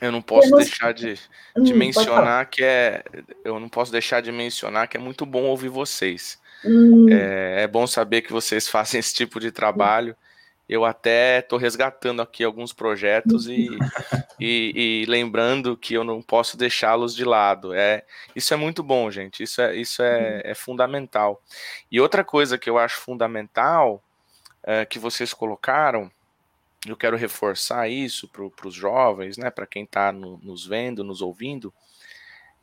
eu 0.00 0.10
não 0.10 0.20
posso 0.20 0.50
deixar 0.56 0.92
de, 0.92 1.14
de 1.56 1.72
hum, 1.72 1.76
mencionar 1.76 2.46
que 2.46 2.64
é. 2.64 3.04
Eu 3.44 3.60
não 3.60 3.68
posso 3.68 3.92
deixar 3.92 4.20
de 4.20 4.32
mencionar 4.32 4.88
que 4.88 4.96
é 4.96 5.00
muito 5.00 5.24
bom 5.24 5.44
ouvir 5.44 5.68
vocês. 5.68 6.38
Hum. 6.64 7.08
É, 7.10 7.62
é, 7.62 7.66
bom 7.66 7.86
saber 7.86 8.22
que 8.22 8.32
vocês 8.32 8.66
fazem 8.68 8.98
esse 8.98 9.14
tipo 9.14 9.38
de 9.38 9.50
trabalho. 9.50 10.16
Eu 10.66 10.84
até 10.84 11.40
estou 11.40 11.58
resgatando 11.58 12.22
aqui 12.22 12.42
alguns 12.42 12.72
projetos 12.72 13.46
e, 13.46 13.68
e, 14.40 15.02
e, 15.02 15.04
lembrando 15.06 15.76
que 15.76 15.92
eu 15.92 16.02
não 16.02 16.22
posso 16.22 16.56
deixá-los 16.56 17.14
de 17.14 17.22
lado. 17.22 17.74
É, 17.74 18.02
isso 18.34 18.54
é 18.54 18.56
muito 18.56 18.82
bom, 18.82 19.10
gente. 19.10 19.42
Isso 19.42 19.60
é, 19.60 19.76
isso 19.76 20.02
é, 20.02 20.40
é 20.42 20.54
fundamental. 20.54 21.42
E 21.92 22.00
outra 22.00 22.24
coisa 22.24 22.56
que 22.56 22.70
eu 22.70 22.78
acho 22.78 22.96
fundamental 22.96 24.02
é, 24.62 24.86
que 24.86 24.98
vocês 24.98 25.34
colocaram 25.34 26.10
eu 26.86 26.96
quero 26.96 27.16
reforçar 27.16 27.88
isso 27.88 28.28
para 28.28 28.68
os 28.68 28.74
jovens, 28.74 29.36
né, 29.36 29.50
para 29.50 29.66
quem 29.66 29.84
está 29.84 30.12
no, 30.12 30.38
nos 30.38 30.66
vendo, 30.66 31.04
nos 31.04 31.22
ouvindo, 31.22 31.72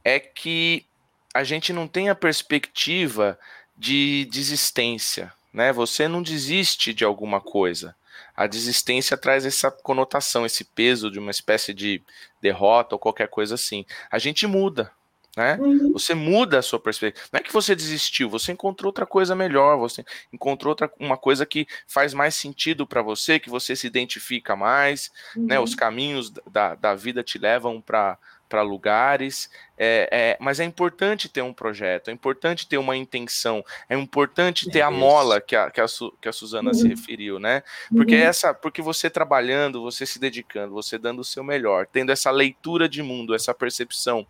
é 0.04 0.20
que 0.20 0.86
a 1.34 1.44
gente 1.44 1.72
não 1.72 1.88
tem 1.88 2.10
a 2.10 2.16
perspectiva 2.16 3.40
de 3.78 4.26
desistência, 4.26 5.34
né? 5.54 5.72
Você 5.72 6.08
não 6.08 6.22
desiste 6.22 6.94
de 6.94 7.04
alguma 7.04 7.40
coisa. 7.40 7.96
A 8.36 8.48
desistência 8.48 9.18
traz 9.18 9.46
essa 9.46 9.72
conotação, 9.72 10.46
esse 10.46 10.64
peso 10.64 11.10
de 11.10 11.20
uma 11.20 11.32
espécie 11.32 11.74
de 11.74 12.02
derrota 12.42 12.96
ou 12.96 13.00
qualquer 13.00 13.28
coisa 13.28 13.56
assim. 13.56 13.86
A 14.10 14.20
gente 14.20 14.46
muda, 14.46 14.92
né? 15.36 15.58
Uhum. 15.60 15.94
Você 15.94 16.14
muda 16.14 16.60
a 16.60 16.62
sua 16.62 16.80
perspectiva. 16.80 17.28
Não 17.32 17.40
é 17.40 17.44
que 17.44 17.54
você 17.54 17.76
desistiu, 17.76 18.30
você 18.30 18.52
encontrou 18.52 18.90
outra 18.90 19.06
coisa 19.06 19.36
melhor, 19.36 19.78
você 19.78 20.04
encontrou 20.32 20.72
outra, 20.72 20.92
uma 21.00 21.18
coisa 21.18 21.46
que 21.46 21.68
faz 21.88 22.14
mais 22.14 22.36
sentido 22.36 22.86
para 22.86 23.02
você, 23.02 23.40
que 23.40 23.50
você 23.50 23.76
se 23.76 23.88
identifica 23.88 24.56
mais, 24.56 25.12
uhum. 25.36 25.48
né? 25.48 25.60
Os 25.60 25.72
uhum. 25.72 25.78
caminhos 25.78 26.32
da, 26.52 26.76
da 26.76 26.96
vida 26.96 27.24
te 27.24 27.38
levam 27.38 27.82
para 27.82 28.18
para 28.52 28.62
lugares, 28.64 29.50
é, 29.78 30.10
é, 30.12 30.38
mas 30.42 30.60
é 30.60 30.66
importante 30.66 31.30
ter 31.30 31.42
um 31.42 31.54
projeto, 31.54 32.10
é 32.10 32.12
importante 32.12 32.68
ter 32.68 32.78
uma 32.78 32.98
intenção, 32.98 33.64
é 33.88 33.98
importante 33.98 34.70
ter 34.70 34.82
a 34.82 34.92
mola 34.92 35.40
que 35.40 35.56
a, 35.56 35.72
que 35.72 35.80
a, 35.80 35.88
Su, 35.88 36.12
que 36.20 36.28
a 36.28 36.34
Suzana 36.34 36.72
uhum. 36.72 36.74
se 36.74 36.86
referiu, 36.86 37.40
né? 37.40 37.64
Porque 37.90 38.14
uhum. 38.14 38.22
essa, 38.22 38.54
porque 38.54 38.82
você 38.82 39.10
trabalhando, 39.10 39.82
você 39.82 40.06
se 40.06 40.20
dedicando, 40.20 40.74
você 40.74 40.98
dando 40.98 41.20
o 41.20 41.24
seu 41.24 41.46
melhor, 41.46 41.88
tendo 41.88 42.12
essa 42.12 42.30
leitura 42.30 42.90
de 42.90 43.02
mundo, 43.02 43.34
essa 43.34 43.54
percepção 43.54 44.28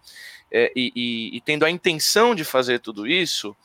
é, 0.51 0.71
e, 0.75 0.91
e, 0.95 1.37
e, 1.37 1.41
tendo 1.41 1.65
a 1.65 1.71
intenção 1.71 2.35
de 2.35 2.43
fazer 2.43 2.79
tudo 2.79 3.07
isso, 3.07 3.57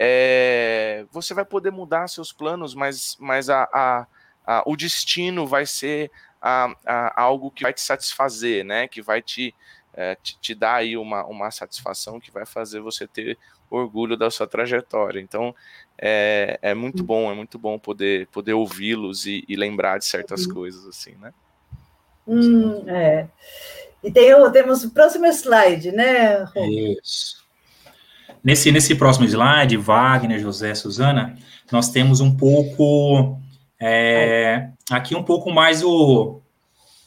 é, 0.00 1.06
você 1.12 1.32
vai 1.32 1.44
poder 1.44 1.70
mudar 1.70 2.08
seus 2.08 2.32
planos, 2.32 2.74
mas, 2.74 3.16
mas 3.20 3.48
a, 3.48 3.68
a, 3.72 4.06
a 4.44 4.62
o 4.66 4.74
destino 4.76 5.46
vai 5.46 5.64
ser 5.64 6.10
algo 7.14 7.50
que 7.50 7.62
vai 7.62 7.72
te 7.72 7.80
satisfazer, 7.80 8.64
né? 8.64 8.88
Que 8.88 9.00
vai 9.00 9.22
te 9.22 9.54
é, 9.94 10.14
te, 10.16 10.38
te 10.40 10.54
dá 10.54 10.74
aí 10.76 10.96
uma, 10.96 11.24
uma 11.26 11.50
satisfação 11.50 12.20
que 12.20 12.30
vai 12.30 12.46
fazer 12.46 12.80
você 12.80 13.06
ter 13.06 13.38
orgulho 13.70 14.16
da 14.16 14.30
sua 14.30 14.46
trajetória. 14.46 15.20
Então, 15.20 15.54
é, 15.98 16.58
é 16.62 16.74
muito 16.74 17.02
bom, 17.02 17.30
é 17.30 17.34
muito 17.34 17.58
bom 17.58 17.78
poder, 17.78 18.26
poder 18.28 18.54
ouvi-los 18.54 19.26
e, 19.26 19.44
e, 19.48 19.56
lembrar 19.56 19.98
de 19.98 20.04
certas 20.04 20.46
uhum. 20.46 20.54
coisas, 20.54 20.86
assim, 20.86 21.14
né? 21.20 21.32
Hum, 22.26 22.84
é. 22.88 23.26
E 24.02 24.10
tem, 24.10 24.32
temos 24.52 24.84
o 24.84 24.90
próximo 24.90 25.26
slide, 25.26 25.92
né, 25.92 26.42
Rom? 26.44 26.66
Isso. 26.66 27.42
Nesse, 28.42 28.72
nesse 28.72 28.94
próximo 28.96 29.24
slide, 29.26 29.76
Wagner, 29.76 30.40
José, 30.40 30.74
Suzana, 30.74 31.36
nós 31.70 31.90
temos 31.90 32.20
um 32.20 32.36
pouco, 32.36 33.38
é, 33.80 34.70
aqui 34.90 35.14
um 35.14 35.22
pouco 35.22 35.50
mais 35.52 35.84
o, 35.84 36.41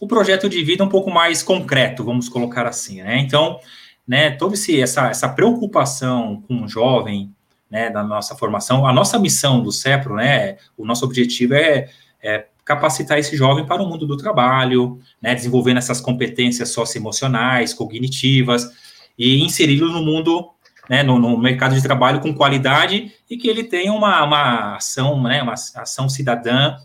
o 0.06 0.08
projeto 0.08 0.48
de 0.48 0.64
vida 0.64 0.84
um 0.84 0.90
pouco 0.90 1.12
mais 1.12 1.44
concreto, 1.44 2.04
vamos 2.04 2.30
colocar 2.30 2.68
assim, 2.68 3.02
né? 3.02 3.18
Então, 3.20 3.60
né, 4.08 4.32
toda 4.32 4.56
essa, 4.56 5.10
essa 5.10 5.28
preocupação 5.28 6.44
com 6.48 6.64
o 6.64 6.68
jovem, 6.68 7.34
né, 7.70 7.90
da 7.90 8.04
nossa 8.04 8.36
formação, 8.36 8.86
a 8.86 8.94
nossa 8.94 9.18
missão 9.18 9.62
do 9.62 9.72
CEPRO, 9.72 10.16
né, 10.16 10.58
o 10.78 10.86
nosso 10.86 11.04
objetivo 11.04 11.56
é, 11.56 11.90
é 12.22 12.46
capacitar 12.64 13.18
esse 13.18 13.36
jovem 13.36 13.66
para 13.66 13.82
o 13.82 13.88
mundo 13.88 14.06
do 14.06 14.16
trabalho, 14.16 15.00
né, 15.22 15.34
desenvolvendo 15.34 15.78
essas 15.78 16.00
competências 16.00 16.70
socioemocionais, 16.70 17.74
cognitivas, 17.74 18.70
e 19.18 19.44
inseri-lo 19.44 19.92
no 19.92 20.04
mundo, 20.04 20.52
né, 20.88 21.02
no, 21.02 21.18
no, 21.18 21.38
mercado 21.38 21.74
de 21.74 21.82
trabalho 21.82 22.20
com 22.20 22.34
qualidade 22.34 23.12
e 23.30 23.38
que 23.38 23.48
ele 23.48 23.64
tenha 23.64 23.92
uma, 23.92 24.24
uma 24.24 24.76
ação, 24.76 25.22
né, 25.24 25.42
uma 25.42 25.54
ação 25.54 26.08
cidadã 26.08 26.76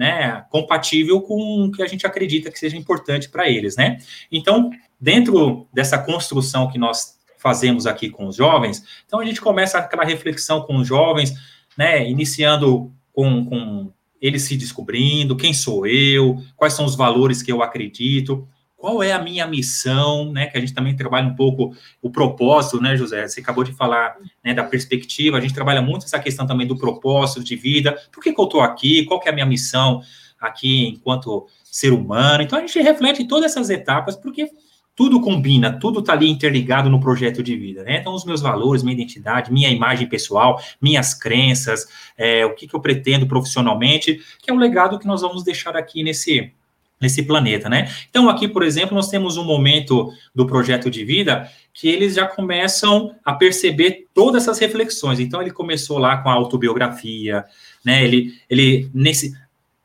né, 0.00 0.46
compatível 0.48 1.20
com 1.20 1.66
o 1.66 1.70
que 1.70 1.82
a 1.82 1.86
gente 1.86 2.06
acredita 2.06 2.50
que 2.50 2.58
seja 2.58 2.74
importante 2.74 3.28
para 3.28 3.50
eles, 3.50 3.76
né? 3.76 3.98
Então, 4.32 4.70
dentro 4.98 5.68
dessa 5.74 5.98
construção 5.98 6.70
que 6.70 6.78
nós 6.78 7.18
fazemos 7.36 7.86
aqui 7.86 8.08
com 8.08 8.26
os 8.26 8.34
jovens, 8.34 8.82
então 9.04 9.20
a 9.20 9.26
gente 9.26 9.42
começa 9.42 9.76
aquela 9.76 10.02
reflexão 10.02 10.62
com 10.62 10.76
os 10.76 10.88
jovens, 10.88 11.34
né, 11.76 12.08
iniciando 12.08 12.90
com, 13.12 13.44
com 13.44 13.92
eles 14.22 14.44
se 14.44 14.56
descobrindo, 14.56 15.36
quem 15.36 15.52
sou 15.52 15.86
eu, 15.86 16.42
quais 16.56 16.72
são 16.72 16.86
os 16.86 16.96
valores 16.96 17.42
que 17.42 17.52
eu 17.52 17.62
acredito, 17.62 18.48
qual 18.80 19.02
é 19.02 19.12
a 19.12 19.22
minha 19.22 19.46
missão, 19.46 20.32
né? 20.32 20.46
Que 20.46 20.56
a 20.56 20.60
gente 20.60 20.72
também 20.72 20.96
trabalha 20.96 21.28
um 21.28 21.36
pouco 21.36 21.76
o 22.00 22.10
propósito, 22.10 22.80
né, 22.80 22.96
José? 22.96 23.28
Você 23.28 23.40
acabou 23.40 23.62
de 23.62 23.72
falar 23.72 24.16
né, 24.42 24.54
da 24.54 24.64
perspectiva, 24.64 25.36
a 25.36 25.40
gente 25.40 25.52
trabalha 25.52 25.82
muito 25.82 26.06
essa 26.06 26.18
questão 26.18 26.46
também 26.46 26.66
do 26.66 26.78
propósito 26.78 27.44
de 27.44 27.54
vida. 27.56 27.96
Por 28.10 28.22
que, 28.22 28.32
que 28.32 28.40
eu 28.40 28.44
estou 28.44 28.62
aqui? 28.62 29.04
Qual 29.04 29.20
que 29.20 29.28
é 29.28 29.32
a 29.32 29.34
minha 29.34 29.44
missão 29.44 30.00
aqui 30.40 30.88
enquanto 30.88 31.46
ser 31.62 31.92
humano? 31.92 32.42
Então 32.42 32.58
a 32.58 32.62
gente 32.62 32.80
reflete 32.80 33.28
todas 33.28 33.52
essas 33.52 33.68
etapas, 33.68 34.16
porque 34.16 34.48
tudo 34.96 35.20
combina, 35.20 35.78
tudo 35.78 36.00
está 36.00 36.14
ali 36.14 36.30
interligado 36.30 36.88
no 36.88 37.00
projeto 37.00 37.42
de 37.42 37.56
vida, 37.56 37.82
né? 37.84 37.98
Então, 37.98 38.14
os 38.14 38.24
meus 38.24 38.42
valores, 38.42 38.82
minha 38.82 38.94
identidade, 38.94 39.52
minha 39.52 39.70
imagem 39.70 40.06
pessoal, 40.06 40.60
minhas 40.80 41.14
crenças, 41.14 41.86
é, 42.18 42.44
o 42.44 42.54
que, 42.54 42.66
que 42.66 42.74
eu 42.74 42.80
pretendo 42.80 43.26
profissionalmente, 43.26 44.20
que 44.42 44.50
é 44.50 44.54
o 44.54 44.58
legado 44.58 44.98
que 44.98 45.06
nós 45.06 45.22
vamos 45.22 45.42
deixar 45.42 45.76
aqui 45.76 46.02
nesse, 46.02 46.52
nesse 47.00 47.22
planeta, 47.22 47.68
né? 47.68 47.90
Então, 48.10 48.28
aqui, 48.28 48.46
por 48.46 48.62
exemplo, 48.62 48.94
nós 48.94 49.08
temos 49.08 49.36
um 49.36 49.44
momento 49.44 50.12
do 50.34 50.46
projeto 50.46 50.90
de 50.90 51.04
vida 51.04 51.50
que 51.72 51.88
eles 51.88 52.14
já 52.14 52.26
começam 52.26 53.14
a 53.24 53.32
perceber 53.32 54.06
todas 54.12 54.42
essas 54.42 54.58
reflexões. 54.58 55.18
Então, 55.18 55.40
ele 55.40 55.50
começou 55.50 55.98
lá 55.98 56.18
com 56.18 56.28
a 56.28 56.34
autobiografia, 56.34 57.44
né? 57.84 58.04
Ele, 58.04 58.34
ele 58.50 58.90
nesse 58.92 59.32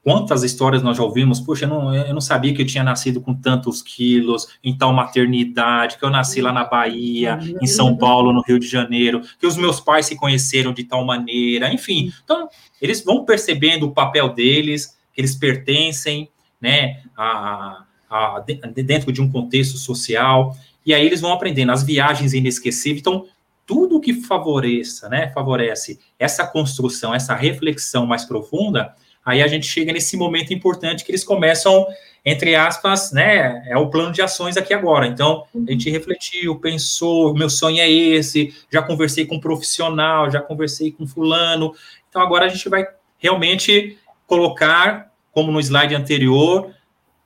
quantas 0.06 0.44
histórias 0.44 0.84
nós 0.84 0.98
já 0.98 1.04
ouvimos? 1.04 1.40
Puxa, 1.40 1.66
eu 1.66 1.70
não, 1.70 1.96
eu 1.96 2.14
não 2.14 2.22
sabia 2.22 2.54
que 2.54 2.62
eu 2.62 2.66
tinha 2.66 2.84
nascido 2.84 3.20
com 3.20 3.34
tantos 3.34 3.82
quilos, 3.82 4.48
em 4.64 4.78
tal 4.78 4.94
maternidade, 4.94 5.98
que 5.98 6.06
eu 6.06 6.12
nasci 6.12 6.42
lá 6.42 6.54
na 6.54 6.64
Bahia, 6.64 7.40
em 7.60 7.66
São 7.66 7.98
Paulo, 7.98 8.32
no 8.32 8.44
Rio 8.44 8.60
de 8.60 8.68
Janeiro, 8.68 9.22
que 9.40 9.48
os 9.48 9.58
meus 9.58 9.80
pais 9.80 10.06
se 10.06 10.16
conheceram 10.16 10.74
de 10.74 10.84
tal 10.84 11.04
maneira, 11.04 11.74
enfim. 11.74 12.14
Então, 12.24 12.48
eles 12.80 13.04
vão 13.04 13.26
percebendo 13.26 13.88
o 13.88 13.92
papel 13.92 14.30
deles, 14.30 14.96
que 15.12 15.22
eles 15.22 15.34
pertencem, 15.34 16.30
né, 16.66 17.04
a, 17.16 17.86
a, 18.10 18.44
dentro 18.74 19.12
de 19.12 19.22
um 19.22 19.32
contexto 19.32 19.78
social, 19.78 20.58
e 20.84 20.94
aí 20.94 21.06
eles 21.06 21.22
vão 21.22 21.32
aprendendo 21.32 21.72
as 21.72 21.84
viagens 21.84 22.34
inesquecíveis, 22.34 23.02
então 23.02 23.28
tudo 23.68 24.02
que 24.02 24.14
favoreça, 24.14 25.08
né, 25.08 25.32
favorece 25.32 26.00
essa 26.20 26.46
construção, 26.46 27.14
essa 27.14 27.36
reflexão 27.36 28.06
mais 28.08 28.26
profunda, 28.26 28.94
aí 29.24 29.44
a 29.44 29.48
gente 29.48 29.68
chega 29.68 29.94
nesse 29.94 30.18
momento 30.18 30.54
importante 30.54 31.06
que 31.06 31.12
eles 31.12 31.24
começam, 31.24 31.86
entre 32.24 32.56
aspas, 32.56 33.12
né, 33.12 33.64
é 33.68 33.78
o 33.78 33.90
plano 33.90 34.12
de 34.12 34.24
ações 34.24 34.58
aqui 34.58 34.74
agora. 34.74 35.08
Então, 35.08 35.46
a 35.68 35.72
gente 35.72 35.90
refletiu, 35.90 36.60
pensou, 36.60 37.34
meu 37.34 37.50
sonho 37.50 37.80
é 37.80 37.90
esse, 37.90 38.54
já 38.72 38.82
conversei 38.82 39.26
com 39.26 39.36
um 39.36 39.40
profissional, 39.40 40.32
já 40.32 40.42
conversei 40.42 40.92
com 40.92 41.08
fulano. 41.08 41.74
Então, 42.10 42.22
agora 42.22 42.46
a 42.46 42.50
gente 42.50 42.70
vai 42.70 42.86
realmente 43.18 43.98
colocar 44.28 45.12
como 45.36 45.52
no 45.52 45.60
slide 45.60 45.94
anterior, 45.94 46.72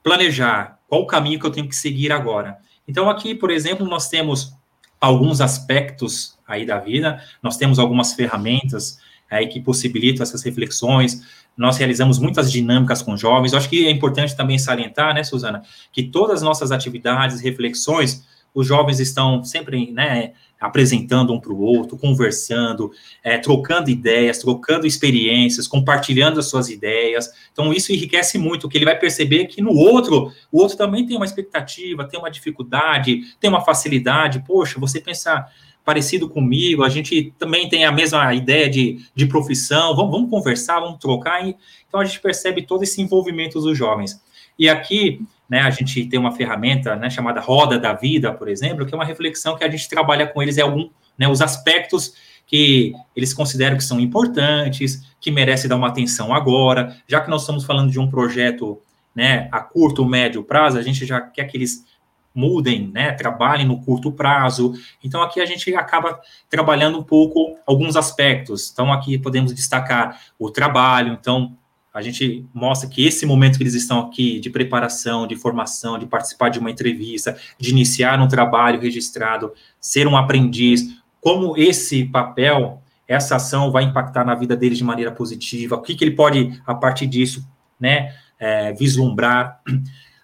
planejar 0.02 0.80
qual 0.88 1.02
o 1.02 1.06
caminho 1.06 1.38
que 1.38 1.46
eu 1.46 1.50
tenho 1.52 1.68
que 1.68 1.76
seguir 1.76 2.10
agora. 2.10 2.58
Então, 2.86 3.08
aqui, 3.08 3.36
por 3.36 3.52
exemplo, 3.52 3.86
nós 3.86 4.08
temos 4.08 4.52
alguns 5.00 5.40
aspectos 5.40 6.36
aí 6.46 6.66
da 6.66 6.76
vida, 6.78 7.22
nós 7.40 7.56
temos 7.56 7.78
algumas 7.78 8.12
ferramentas 8.12 8.98
aí 9.30 9.46
que 9.46 9.60
possibilitam 9.60 10.24
essas 10.24 10.42
reflexões, 10.42 11.22
nós 11.56 11.76
realizamos 11.76 12.18
muitas 12.18 12.50
dinâmicas 12.50 13.00
com 13.00 13.16
jovens, 13.16 13.52
eu 13.52 13.58
acho 13.58 13.68
que 13.68 13.86
é 13.86 13.90
importante 13.90 14.36
também 14.36 14.58
salientar, 14.58 15.14
né, 15.14 15.22
Suzana, 15.22 15.62
que 15.92 16.02
todas 16.02 16.38
as 16.38 16.42
nossas 16.42 16.72
atividades, 16.72 17.40
reflexões, 17.40 18.26
os 18.54 18.66
jovens 18.66 19.00
estão 19.00 19.44
sempre, 19.44 19.90
né, 19.92 20.32
apresentando 20.60 21.32
um 21.32 21.40
para 21.40 21.52
o 21.52 21.60
outro, 21.60 21.96
conversando, 21.96 22.92
é, 23.24 23.38
trocando 23.38 23.88
ideias, 23.88 24.38
trocando 24.38 24.86
experiências, 24.86 25.66
compartilhando 25.66 26.38
as 26.38 26.50
suas 26.50 26.68
ideias. 26.68 27.30
Então, 27.52 27.72
isso 27.72 27.92
enriquece 27.92 28.36
muito, 28.36 28.68
que 28.68 28.76
ele 28.76 28.84
vai 28.84 28.98
perceber 28.98 29.46
que 29.46 29.62
no 29.62 29.72
outro, 29.72 30.30
o 30.52 30.60
outro 30.60 30.76
também 30.76 31.06
tem 31.06 31.16
uma 31.16 31.24
expectativa, 31.24 32.04
tem 32.04 32.20
uma 32.20 32.30
dificuldade, 32.30 33.22
tem 33.40 33.48
uma 33.48 33.62
facilidade. 33.62 34.44
Poxa, 34.46 34.78
você 34.78 35.00
pensar 35.00 35.50
parecido 35.82 36.28
comigo, 36.28 36.84
a 36.84 36.90
gente 36.90 37.32
também 37.38 37.66
tem 37.68 37.86
a 37.86 37.90
mesma 37.90 38.34
ideia 38.34 38.68
de, 38.68 38.98
de 39.14 39.26
profissão, 39.26 39.96
vamos, 39.96 40.10
vamos 40.10 40.30
conversar, 40.30 40.78
vamos 40.78 40.98
trocar. 40.98 41.42
Então, 41.88 42.00
a 42.00 42.04
gente 42.04 42.20
percebe 42.20 42.62
todo 42.62 42.82
esse 42.82 43.00
envolvimento 43.00 43.58
dos 43.58 43.78
jovens. 43.78 44.22
E 44.58 44.68
aqui, 44.68 45.22
né, 45.50 45.60
a 45.62 45.70
gente 45.70 46.06
tem 46.06 46.18
uma 46.18 46.30
ferramenta 46.30 46.94
né, 46.94 47.10
chamada 47.10 47.40
Roda 47.40 47.76
da 47.76 47.92
Vida, 47.92 48.32
por 48.32 48.48
exemplo, 48.48 48.86
que 48.86 48.94
é 48.94 48.96
uma 48.96 49.04
reflexão 49.04 49.56
que 49.56 49.64
a 49.64 49.68
gente 49.68 49.88
trabalha 49.88 50.24
com 50.26 50.40
eles, 50.40 50.56
é 50.56 50.62
algum, 50.62 50.88
né, 51.18 51.28
os 51.28 51.42
aspectos 51.42 52.14
que 52.46 52.94
eles 53.16 53.34
consideram 53.34 53.76
que 53.76 53.82
são 53.82 53.98
importantes, 53.98 55.02
que 55.20 55.30
merece 55.30 55.66
dar 55.66 55.76
uma 55.76 55.88
atenção 55.88 56.32
agora, 56.32 56.96
já 57.08 57.20
que 57.20 57.28
nós 57.28 57.42
estamos 57.42 57.64
falando 57.64 57.90
de 57.90 57.98
um 57.98 58.08
projeto 58.08 58.80
né, 59.14 59.48
a 59.50 59.60
curto, 59.60 60.04
médio 60.04 60.44
prazo, 60.44 60.78
a 60.78 60.82
gente 60.82 61.04
já 61.04 61.20
quer 61.20 61.44
que 61.44 61.56
eles 61.56 61.84
mudem, 62.32 62.88
né, 62.92 63.12
trabalhem 63.12 63.66
no 63.66 63.80
curto 63.82 64.12
prazo. 64.12 64.74
Então 65.02 65.20
aqui 65.20 65.40
a 65.40 65.46
gente 65.46 65.74
acaba 65.74 66.20
trabalhando 66.48 66.98
um 66.98 67.02
pouco 67.02 67.56
alguns 67.66 67.96
aspectos. 67.96 68.70
Então 68.72 68.92
aqui 68.92 69.18
podemos 69.18 69.52
destacar 69.52 70.20
o 70.38 70.48
trabalho, 70.48 71.16
então 71.20 71.56
a 71.92 72.00
gente 72.00 72.46
mostra 72.54 72.88
que 72.88 73.04
esse 73.04 73.26
momento 73.26 73.56
que 73.56 73.64
eles 73.64 73.74
estão 73.74 74.00
aqui 74.00 74.38
de 74.38 74.48
preparação, 74.48 75.26
de 75.26 75.34
formação, 75.34 75.98
de 75.98 76.06
participar 76.06 76.48
de 76.48 76.58
uma 76.58 76.70
entrevista, 76.70 77.36
de 77.58 77.70
iniciar 77.70 78.20
um 78.20 78.28
trabalho 78.28 78.80
registrado, 78.80 79.52
ser 79.80 80.06
um 80.06 80.16
aprendiz, 80.16 81.00
como 81.20 81.56
esse 81.56 82.04
papel, 82.04 82.80
essa 83.08 83.36
ação 83.36 83.72
vai 83.72 83.82
impactar 83.82 84.24
na 84.24 84.34
vida 84.34 84.56
deles 84.56 84.78
de 84.78 84.84
maneira 84.84 85.10
positiva, 85.10 85.74
o 85.74 85.82
que, 85.82 85.96
que 85.96 86.04
ele 86.04 86.14
pode, 86.14 86.62
a 86.64 86.74
partir 86.74 87.06
disso, 87.06 87.44
né, 87.78 88.14
é, 88.38 88.72
vislumbrar. 88.72 89.60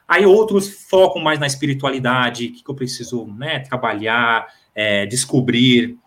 Aí 0.07 0.25
outros 0.25 0.87
focam 0.89 1.21
mais 1.21 1.41
na 1.41 1.49
espiritualidade, 1.49 2.47
o 2.47 2.53
que, 2.53 2.63
que 2.63 2.71
eu 2.71 2.77
preciso 2.77 3.27
né, 3.27 3.59
trabalhar, 3.59 4.47
é, 4.73 5.05
descobrir, 5.05 5.99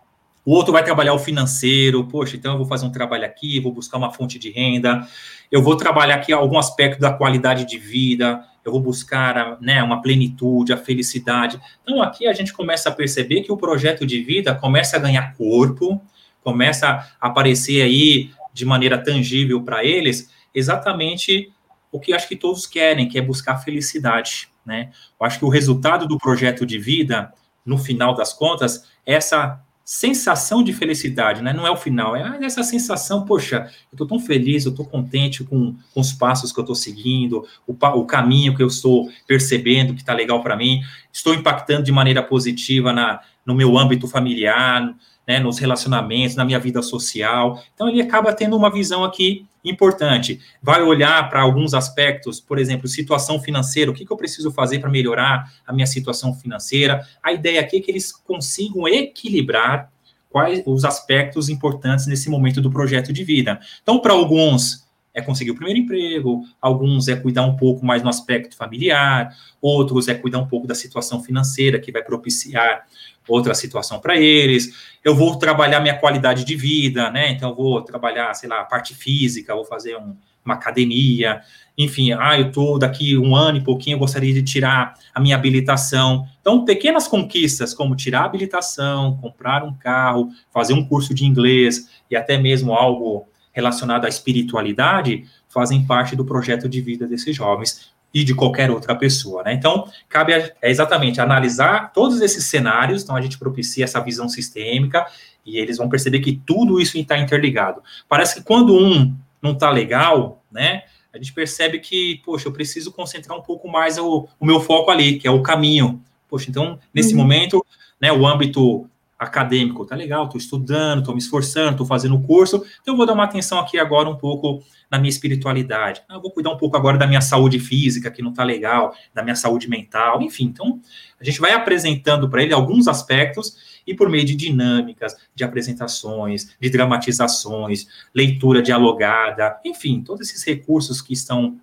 o 0.49 0.51
outro 0.51 0.73
vai 0.73 0.83
trabalhar 0.83 1.13
o 1.13 1.19
financeiro, 1.19 2.03
poxa, 2.07 2.35
então 2.35 2.53
eu 2.53 2.57
vou 2.57 2.65
fazer 2.65 2.83
um 2.83 2.91
trabalho 2.91 3.23
aqui, 3.23 3.59
vou 3.59 3.71
buscar 3.71 3.99
uma 3.99 4.11
fonte 4.11 4.39
de 4.39 4.49
renda, 4.49 5.07
eu 5.51 5.61
vou 5.61 5.77
trabalhar 5.77 6.15
aqui 6.15 6.33
algum 6.33 6.57
aspecto 6.57 6.99
da 6.99 7.13
qualidade 7.13 7.65
de 7.65 7.77
vida, 7.77 8.43
eu 8.65 8.71
vou 8.71 8.81
buscar 8.81 9.61
né, 9.61 9.83
uma 9.83 10.01
plenitude, 10.01 10.73
a 10.73 10.77
felicidade. 10.77 11.61
Então 11.83 12.01
aqui 12.01 12.27
a 12.27 12.33
gente 12.33 12.51
começa 12.51 12.89
a 12.89 12.91
perceber 12.91 13.41
que 13.41 13.51
o 13.51 13.57
projeto 13.57 14.07
de 14.07 14.23
vida 14.23 14.55
começa 14.55 14.97
a 14.97 14.99
ganhar 14.99 15.35
corpo, 15.35 16.01
começa 16.41 16.87
a 17.21 17.27
aparecer 17.27 17.83
aí 17.83 18.31
de 18.51 18.65
maneira 18.65 18.97
tangível 18.97 19.61
para 19.61 19.85
eles, 19.85 20.33
exatamente 20.51 21.53
o 21.91 21.99
que 21.99 22.11
acho 22.11 22.27
que 22.27 22.35
todos 22.35 22.65
querem, 22.65 23.07
que 23.07 23.19
é 23.19 23.21
buscar 23.21 23.59
felicidade, 23.59 24.49
né? 24.65 24.89
Eu 25.21 25.27
acho 25.27 25.37
que 25.37 25.45
o 25.45 25.49
resultado 25.49 26.07
do 26.07 26.17
projeto 26.17 26.65
de 26.65 26.79
vida, 26.79 27.31
no 27.63 27.77
final 27.77 28.15
das 28.15 28.33
contas, 28.33 28.89
é 29.05 29.13
essa 29.13 29.63
sensação 29.91 30.63
de 30.63 30.71
felicidade, 30.71 31.41
né? 31.41 31.51
Não 31.51 31.65
é 31.65 31.71
o 31.71 31.75
final, 31.75 32.15
é 32.15 32.37
essa 32.43 32.61
sensação, 32.61 33.25
poxa, 33.25 33.71
eu 33.91 33.95
estou 33.95 34.05
tão 34.05 34.19
feliz, 34.19 34.63
eu 34.63 34.69
estou 34.69 34.85
contente 34.85 35.43
com, 35.43 35.75
com, 35.91 35.99
os 35.99 36.13
passos 36.13 36.53
que 36.53 36.59
eu 36.59 36.61
estou 36.61 36.75
seguindo, 36.75 37.43
o, 37.65 37.73
o, 37.73 38.05
caminho 38.05 38.55
que 38.55 38.61
eu 38.61 38.67
estou 38.67 39.09
percebendo 39.25 39.95
que 39.95 40.01
está 40.01 40.13
legal 40.13 40.43
para 40.43 40.55
mim, 40.55 40.81
estou 41.11 41.33
impactando 41.33 41.81
de 41.81 41.91
maneira 41.91 42.21
positiva 42.21 42.93
na, 42.93 43.19
no 43.43 43.55
meu 43.55 43.79
âmbito 43.79 44.07
familiar, 44.07 44.93
né, 45.29 45.39
nos 45.39 45.59
relacionamentos, 45.59 46.35
na 46.35 46.43
minha 46.43 46.57
vida 46.57 46.81
social. 46.81 47.63
Então 47.75 47.87
ele 47.87 48.01
acaba 48.01 48.33
tendo 48.33 48.57
uma 48.57 48.71
visão 48.71 49.03
aqui 49.03 49.45
importante. 49.63 50.39
Vai 50.59 50.81
olhar 50.81 51.29
para 51.29 51.39
alguns 51.39 51.75
aspectos, 51.75 52.39
por 52.41 52.57
exemplo, 52.57 52.87
situação 52.87 53.39
financeira, 53.39 53.91
o 53.91 53.93
que, 53.93 54.03
que 54.03 54.11
eu 54.11 54.17
preciso 54.17 54.51
fazer 54.51 54.79
para 54.79 54.89
melhorar 54.89 55.53
a 55.67 55.71
minha 55.71 55.85
situação 55.85 56.33
financeira. 56.33 57.05
A 57.21 57.31
ideia 57.31 57.61
aqui 57.61 57.77
é 57.77 57.79
que 57.79 57.91
eles 57.91 58.11
consigam 58.11 58.87
equilibrar 58.87 59.91
quais 60.31 60.63
os 60.65 60.83
aspectos 60.83 61.47
importantes 61.47 62.07
nesse 62.07 62.27
momento 62.27 62.59
do 62.59 62.71
projeto 62.71 63.13
de 63.13 63.23
vida. 63.23 63.59
Então, 63.83 63.99
para 63.99 64.13
alguns 64.13 64.88
é 65.19 65.21
conseguir 65.21 65.51
o 65.51 65.55
primeiro 65.55 65.79
emprego, 65.79 66.43
alguns 66.61 67.07
é 67.07 67.15
cuidar 67.15 67.45
um 67.45 67.55
pouco 67.55 67.85
mais 67.85 68.01
no 68.01 68.09
aspecto 68.09 68.55
familiar, 68.55 69.29
outros 69.61 70.07
é 70.07 70.15
cuidar 70.15 70.39
um 70.39 70.47
pouco 70.47 70.67
da 70.67 70.75
situação 70.75 71.21
financeira 71.21 71.79
que 71.79 71.91
vai 71.91 72.03
propiciar 72.03 72.85
outra 73.27 73.53
situação 73.53 73.99
para 73.99 74.17
eles. 74.17 74.97
Eu 75.03 75.15
vou 75.15 75.37
trabalhar 75.37 75.79
minha 75.79 75.97
qualidade 75.97 76.43
de 76.43 76.55
vida, 76.55 77.11
né? 77.11 77.31
Então, 77.31 77.53
vou 77.53 77.81
trabalhar, 77.81 78.33
sei 78.33 78.49
lá, 78.49 78.61
a 78.61 78.65
parte 78.65 78.95
física, 78.95 79.53
vou 79.53 79.65
fazer 79.65 79.95
um, 79.95 80.15
uma 80.43 80.55
academia, 80.55 81.41
enfim, 81.77 82.11
ah, 82.11 82.37
eu 82.37 82.47
estou 82.47 82.77
daqui 82.77 83.17
um 83.17 83.33
ano 83.33 83.57
e 83.57 83.63
pouquinho, 83.63 83.95
eu 83.95 83.99
gostaria 83.99 84.33
de 84.33 84.43
tirar 84.43 84.95
a 85.15 85.19
minha 85.21 85.33
habilitação. 85.33 86.27
Então, 86.41 86.65
pequenas 86.65 87.07
conquistas, 87.07 87.73
como 87.73 87.95
tirar 87.95 88.23
a 88.23 88.25
habilitação, 88.25 89.17
comprar 89.21 89.63
um 89.63 89.73
carro, 89.73 90.29
fazer 90.51 90.73
um 90.73 90.85
curso 90.85 91.13
de 91.13 91.25
inglês 91.25 91.89
e 92.11 92.17
até 92.17 92.37
mesmo 92.37 92.73
algo 92.73 93.28
relacionado 93.51 94.05
à 94.05 94.09
espiritualidade, 94.09 95.25
fazem 95.47 95.85
parte 95.85 96.15
do 96.15 96.25
projeto 96.25 96.69
de 96.69 96.81
vida 96.81 97.07
desses 97.07 97.35
jovens 97.35 97.91
e 98.13 98.23
de 98.23 98.33
qualquer 98.33 98.71
outra 98.71 98.95
pessoa, 98.95 99.43
né? 99.43 99.53
Então, 99.53 99.87
cabe 100.07 100.33
a, 100.33 100.51
é 100.61 100.69
exatamente 100.69 101.21
analisar 101.21 101.91
todos 101.93 102.21
esses 102.21 102.45
cenários, 102.45 103.03
então 103.03 103.15
a 103.15 103.21
gente 103.21 103.37
propicia 103.37 103.83
essa 103.83 103.99
visão 103.99 104.27
sistêmica 104.27 105.05
e 105.45 105.57
eles 105.57 105.77
vão 105.77 105.89
perceber 105.89 106.19
que 106.19 106.41
tudo 106.45 106.79
isso 106.79 106.97
está 106.97 107.17
interligado. 107.17 107.81
Parece 108.07 108.35
que 108.35 108.43
quando 108.43 108.75
um 108.75 109.15
não 109.41 109.51
está 109.51 109.69
legal, 109.69 110.43
né? 110.51 110.83
A 111.13 111.17
gente 111.17 111.33
percebe 111.33 111.79
que, 111.79 112.21
poxa, 112.23 112.47
eu 112.47 112.51
preciso 112.51 112.91
concentrar 112.91 113.37
um 113.37 113.41
pouco 113.41 113.67
mais 113.67 113.97
o, 113.97 114.27
o 114.39 114.45
meu 114.45 114.59
foco 114.59 114.91
ali, 114.91 115.17
que 115.17 115.27
é 115.27 115.31
o 115.31 115.41
caminho. 115.41 116.01
Poxa, 116.27 116.49
então, 116.49 116.77
nesse 116.93 117.13
uhum. 117.13 117.21
momento, 117.21 117.65
né, 117.99 118.11
o 118.11 118.27
âmbito 118.27 118.87
acadêmico, 119.19 119.85
tá 119.85 119.95
legal, 119.95 120.23
estou 120.23 120.39
estudando, 120.39 120.99
estou 120.99 121.13
me 121.13 121.19
esforçando, 121.19 121.71
estou 121.71 121.85
fazendo 121.85 122.15
o 122.15 122.21
curso, 122.21 122.63
então 122.81 122.95
vou 122.95 123.05
dar 123.05 123.11
uma 123.11 123.25
atenção 123.25 123.59
aqui 123.59 123.77
agora 123.77 124.09
um 124.09 124.15
pouco 124.15 124.63
na 124.89 124.97
minha 124.97 125.09
espiritualidade. 125.09 126.01
Ah, 126.07 126.15
eu 126.15 126.21
vou 126.21 126.31
cuidar 126.31 126.51
um 126.51 126.57
pouco 126.57 126.77
agora 126.77 126.97
da 126.97 127.05
minha 127.05 127.19
saúde 127.19 127.59
física, 127.59 128.09
que 128.09 128.21
não 128.21 128.33
tá 128.33 128.45
legal, 128.45 128.95
da 129.13 129.21
minha 129.21 129.35
saúde 129.35 129.69
mental, 129.69 130.21
enfim. 130.21 130.45
Então, 130.45 130.79
a 131.19 131.23
gente 131.23 131.41
vai 131.41 131.51
apresentando 131.51 132.29
para 132.29 132.41
ele 132.41 132.53
alguns 132.53 132.87
aspectos 132.87 133.81
e 133.85 133.93
por 133.93 134.09
meio 134.09 134.23
de 134.23 134.35
dinâmicas, 134.35 135.15
de 135.35 135.43
apresentações, 135.43 136.55
de 136.59 136.69
dramatizações, 136.69 137.87
leitura 138.15 138.61
dialogada, 138.61 139.59
enfim, 139.65 140.01
todos 140.01 140.29
esses 140.29 140.43
recursos 140.45 141.01
que 141.01 141.13
estão 141.13 141.59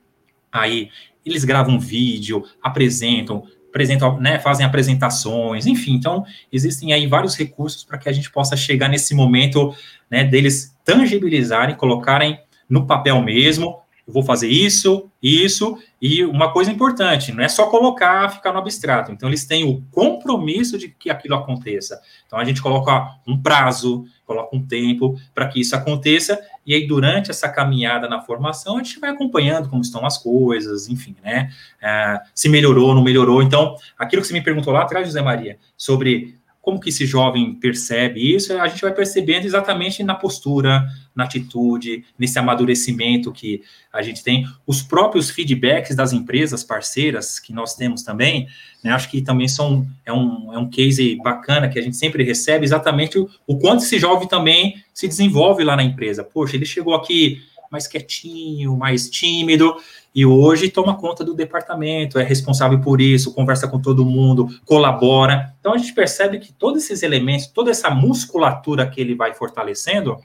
aí, 0.52 0.90
eles 1.24 1.44
gravam 1.44 1.80
vídeo, 1.80 2.44
apresentam, 2.62 3.44
apresentam, 3.76 4.18
né, 4.18 4.38
fazem 4.38 4.64
apresentações, 4.64 5.66
enfim, 5.66 5.92
então 5.92 6.24
existem 6.50 6.94
aí 6.94 7.06
vários 7.06 7.36
recursos 7.36 7.84
para 7.84 7.98
que 7.98 8.08
a 8.08 8.12
gente 8.12 8.30
possa 8.30 8.56
chegar 8.56 8.88
nesse 8.88 9.14
momento, 9.14 9.74
né, 10.10 10.24
deles 10.24 10.74
tangibilizarem, 10.82 11.76
colocarem 11.76 12.40
no 12.68 12.86
papel 12.86 13.20
mesmo, 13.20 13.78
eu 14.06 14.12
vou 14.12 14.22
fazer 14.22 14.48
isso, 14.48 15.10
isso, 15.20 15.76
e 16.00 16.24
uma 16.24 16.52
coisa 16.52 16.70
importante, 16.70 17.32
não 17.32 17.42
é 17.42 17.48
só 17.48 17.66
colocar, 17.66 18.28
ficar 18.28 18.52
no 18.52 18.58
abstrato. 18.58 19.10
Então, 19.10 19.28
eles 19.28 19.44
têm 19.44 19.64
o 19.64 19.82
compromisso 19.90 20.78
de 20.78 20.88
que 20.88 21.10
aquilo 21.10 21.34
aconteça. 21.34 22.00
Então, 22.24 22.38
a 22.38 22.44
gente 22.44 22.62
coloca 22.62 23.16
um 23.26 23.36
prazo, 23.36 24.04
coloca 24.24 24.54
um 24.54 24.64
tempo 24.64 25.18
para 25.34 25.48
que 25.48 25.60
isso 25.60 25.74
aconteça, 25.74 26.40
e 26.64 26.72
aí, 26.72 26.86
durante 26.86 27.30
essa 27.30 27.48
caminhada 27.48 28.08
na 28.08 28.20
formação, 28.20 28.76
a 28.76 28.82
gente 28.82 29.00
vai 29.00 29.10
acompanhando 29.10 29.68
como 29.68 29.82
estão 29.82 30.06
as 30.06 30.18
coisas, 30.18 30.88
enfim, 30.88 31.16
né? 31.22 31.50
É, 31.82 32.20
se 32.34 32.48
melhorou, 32.48 32.94
não 32.94 33.02
melhorou. 33.02 33.42
Então, 33.42 33.76
aquilo 33.98 34.22
que 34.22 34.28
você 34.28 34.34
me 34.34 34.42
perguntou 34.42 34.72
lá 34.72 34.82
atrás, 34.82 35.06
José 35.06 35.22
Maria, 35.22 35.58
sobre 35.76 36.38
como 36.66 36.80
que 36.80 36.88
esse 36.88 37.06
jovem 37.06 37.54
percebe 37.54 38.34
isso, 38.34 38.52
a 38.52 38.66
gente 38.66 38.82
vai 38.82 38.92
percebendo 38.92 39.44
exatamente 39.44 40.02
na 40.02 40.16
postura, 40.16 40.84
na 41.14 41.22
atitude, 41.22 42.04
nesse 42.18 42.40
amadurecimento 42.40 43.30
que 43.30 43.62
a 43.92 44.02
gente 44.02 44.20
tem. 44.20 44.44
Os 44.66 44.82
próprios 44.82 45.30
feedbacks 45.30 45.94
das 45.94 46.12
empresas 46.12 46.64
parceiras 46.64 47.38
que 47.38 47.52
nós 47.52 47.76
temos 47.76 48.02
também, 48.02 48.48
né, 48.82 48.90
acho 48.90 49.08
que 49.08 49.22
também 49.22 49.46
são, 49.46 49.86
é 50.04 50.12
um, 50.12 50.52
é 50.52 50.58
um 50.58 50.68
case 50.68 51.14
bacana 51.22 51.68
que 51.68 51.78
a 51.78 51.82
gente 51.82 51.96
sempre 51.96 52.24
recebe, 52.24 52.64
exatamente 52.64 53.16
o, 53.16 53.30
o 53.46 53.56
quanto 53.60 53.84
esse 53.84 53.96
jovem 53.96 54.26
também 54.26 54.82
se 54.92 55.06
desenvolve 55.06 55.62
lá 55.62 55.76
na 55.76 55.84
empresa. 55.84 56.24
Poxa, 56.24 56.56
ele 56.56 56.66
chegou 56.66 56.96
aqui 56.96 57.42
mais 57.70 57.86
quietinho, 57.86 58.76
mais 58.76 59.08
tímido, 59.08 59.76
e 60.16 60.24
hoje 60.24 60.70
toma 60.70 60.96
conta 60.96 61.22
do 61.22 61.34
departamento, 61.34 62.18
é 62.18 62.22
responsável 62.22 62.80
por 62.80 63.02
isso, 63.02 63.34
conversa 63.34 63.68
com 63.68 63.78
todo 63.78 64.02
mundo, 64.02 64.48
colabora. 64.64 65.54
Então 65.60 65.74
a 65.74 65.76
gente 65.76 65.92
percebe 65.92 66.38
que 66.38 66.54
todos 66.54 66.84
esses 66.84 67.02
elementos, 67.02 67.48
toda 67.48 67.70
essa 67.70 67.90
musculatura 67.90 68.88
que 68.88 68.98
ele 68.98 69.14
vai 69.14 69.34
fortalecendo, 69.34 70.16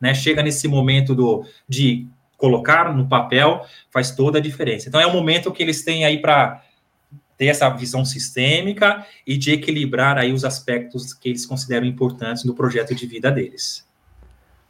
né, 0.00 0.14
chega 0.14 0.42
nesse 0.42 0.66
momento 0.66 1.14
do, 1.14 1.44
de 1.68 2.08
colocar 2.38 2.96
no 2.96 3.06
papel, 3.06 3.66
faz 3.90 4.10
toda 4.10 4.38
a 4.38 4.40
diferença. 4.40 4.88
Então 4.88 4.98
é 4.98 5.06
um 5.06 5.12
momento 5.12 5.52
que 5.52 5.62
eles 5.62 5.84
têm 5.84 6.06
aí 6.06 6.18
para 6.18 6.62
ter 7.36 7.48
essa 7.48 7.68
visão 7.68 8.06
sistêmica 8.06 9.06
e 9.26 9.36
de 9.36 9.52
equilibrar 9.52 10.16
aí 10.16 10.32
os 10.32 10.46
aspectos 10.46 11.12
que 11.12 11.28
eles 11.28 11.44
consideram 11.44 11.86
importantes 11.86 12.42
no 12.42 12.54
projeto 12.54 12.94
de 12.94 13.06
vida 13.06 13.30
deles. 13.30 13.86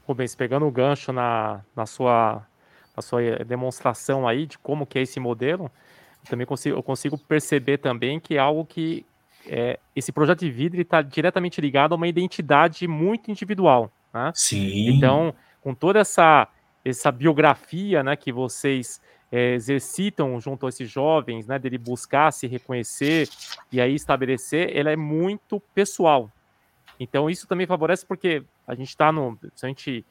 Rubens, 0.09 0.35
pegando 0.35 0.67
o 0.67 0.73
gancho 0.73 1.13
na, 1.13 1.61
na 1.77 1.87
sua 1.87 2.45
a 2.97 3.03
sua 3.03 3.23
eh, 3.23 3.45
demonstração 3.45 4.27
aí 4.27 4.47
de 4.47 4.59
como 4.59 4.87
que 4.87 4.99
é 4.99 5.03
esse 5.03 5.19
modelo, 5.19 5.71
eu 6.25 6.31
também 6.31 6.47
consigo, 6.47 6.77
eu 6.77 6.83
consigo 6.83 7.19
perceber 7.19 7.79
também 7.79 8.19
que 8.19 8.37
é 8.37 8.39
algo 8.39 8.65
que 8.65 9.05
é, 9.47 9.79
esse 9.95 10.11
projeto 10.11 10.41
de 10.41 10.51
vida 10.51 10.81
está 10.81 11.03
diretamente 11.03 11.61
ligado 11.61 11.93
a 11.93 11.97
uma 11.97 12.09
identidade 12.09 12.87
muito 12.89 13.31
individual. 13.31 13.93
Né? 14.13 14.33
Sim. 14.35 14.89
Então, 14.89 15.35
com 15.61 15.75
toda 15.75 16.01
essa, 16.01 16.49
essa 16.85 17.13
biografia 17.13 18.03
né, 18.03 18.17
que 18.17 18.33
vocês 18.33 19.01
é, 19.31 19.55
exercitam 19.55 20.41
junto 20.41 20.67
a 20.67 20.69
esses 20.69 20.91
jovens, 20.91 21.47
né, 21.47 21.59
dele 21.59 21.79
buscar 21.79 22.31
se 22.33 22.47
reconhecer 22.47 23.29
e 23.71 23.81
aí 23.81 23.95
estabelecer, 23.95 24.75
ela 24.77 24.91
é 24.91 24.97
muito 24.97 25.61
pessoal. 25.75 26.31
Então, 26.99 27.29
isso 27.29 27.47
também 27.47 27.67
favorece 27.67 28.07
porque 28.07 28.45
a 28.67 28.75
gente 28.75 28.89
está 28.89 29.11
no. 29.11 29.37
Se 29.55 29.67
a 29.67 29.69
gente 29.69 30.05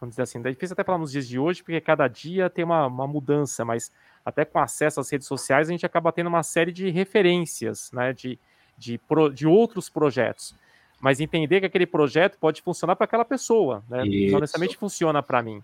vamos 0.00 0.14
dizer 0.14 0.22
assim, 0.22 0.38
é 0.38 0.50
difícil 0.50 0.72
até 0.72 0.82
falar 0.82 0.98
nos 0.98 1.12
dias 1.12 1.28
de 1.28 1.38
hoje, 1.38 1.62
porque 1.62 1.80
cada 1.80 2.08
dia 2.08 2.48
tem 2.48 2.64
uma, 2.64 2.86
uma 2.86 3.06
mudança, 3.06 3.64
mas 3.64 3.92
até 4.24 4.44
com 4.44 4.58
acesso 4.58 4.98
às 4.98 5.10
redes 5.10 5.26
sociais 5.26 5.68
a 5.68 5.72
gente 5.72 5.84
acaba 5.84 6.10
tendo 6.10 6.28
uma 6.28 6.42
série 6.42 6.72
de 6.72 6.88
referências, 6.90 7.92
né, 7.92 8.12
de, 8.12 8.38
de, 8.78 8.98
pro, 8.98 9.30
de 9.30 9.46
outros 9.46 9.90
projetos. 9.90 10.54
Mas 11.00 11.20
entender 11.20 11.60
que 11.60 11.66
aquele 11.66 11.86
projeto 11.86 12.38
pode 12.38 12.62
funcionar 12.62 12.96
para 12.96 13.04
aquela 13.04 13.24
pessoa, 13.24 13.82
né? 13.88 14.04
não 14.04 14.40
necessariamente 14.40 14.76
funciona 14.76 15.22
para 15.22 15.42
mim. 15.42 15.62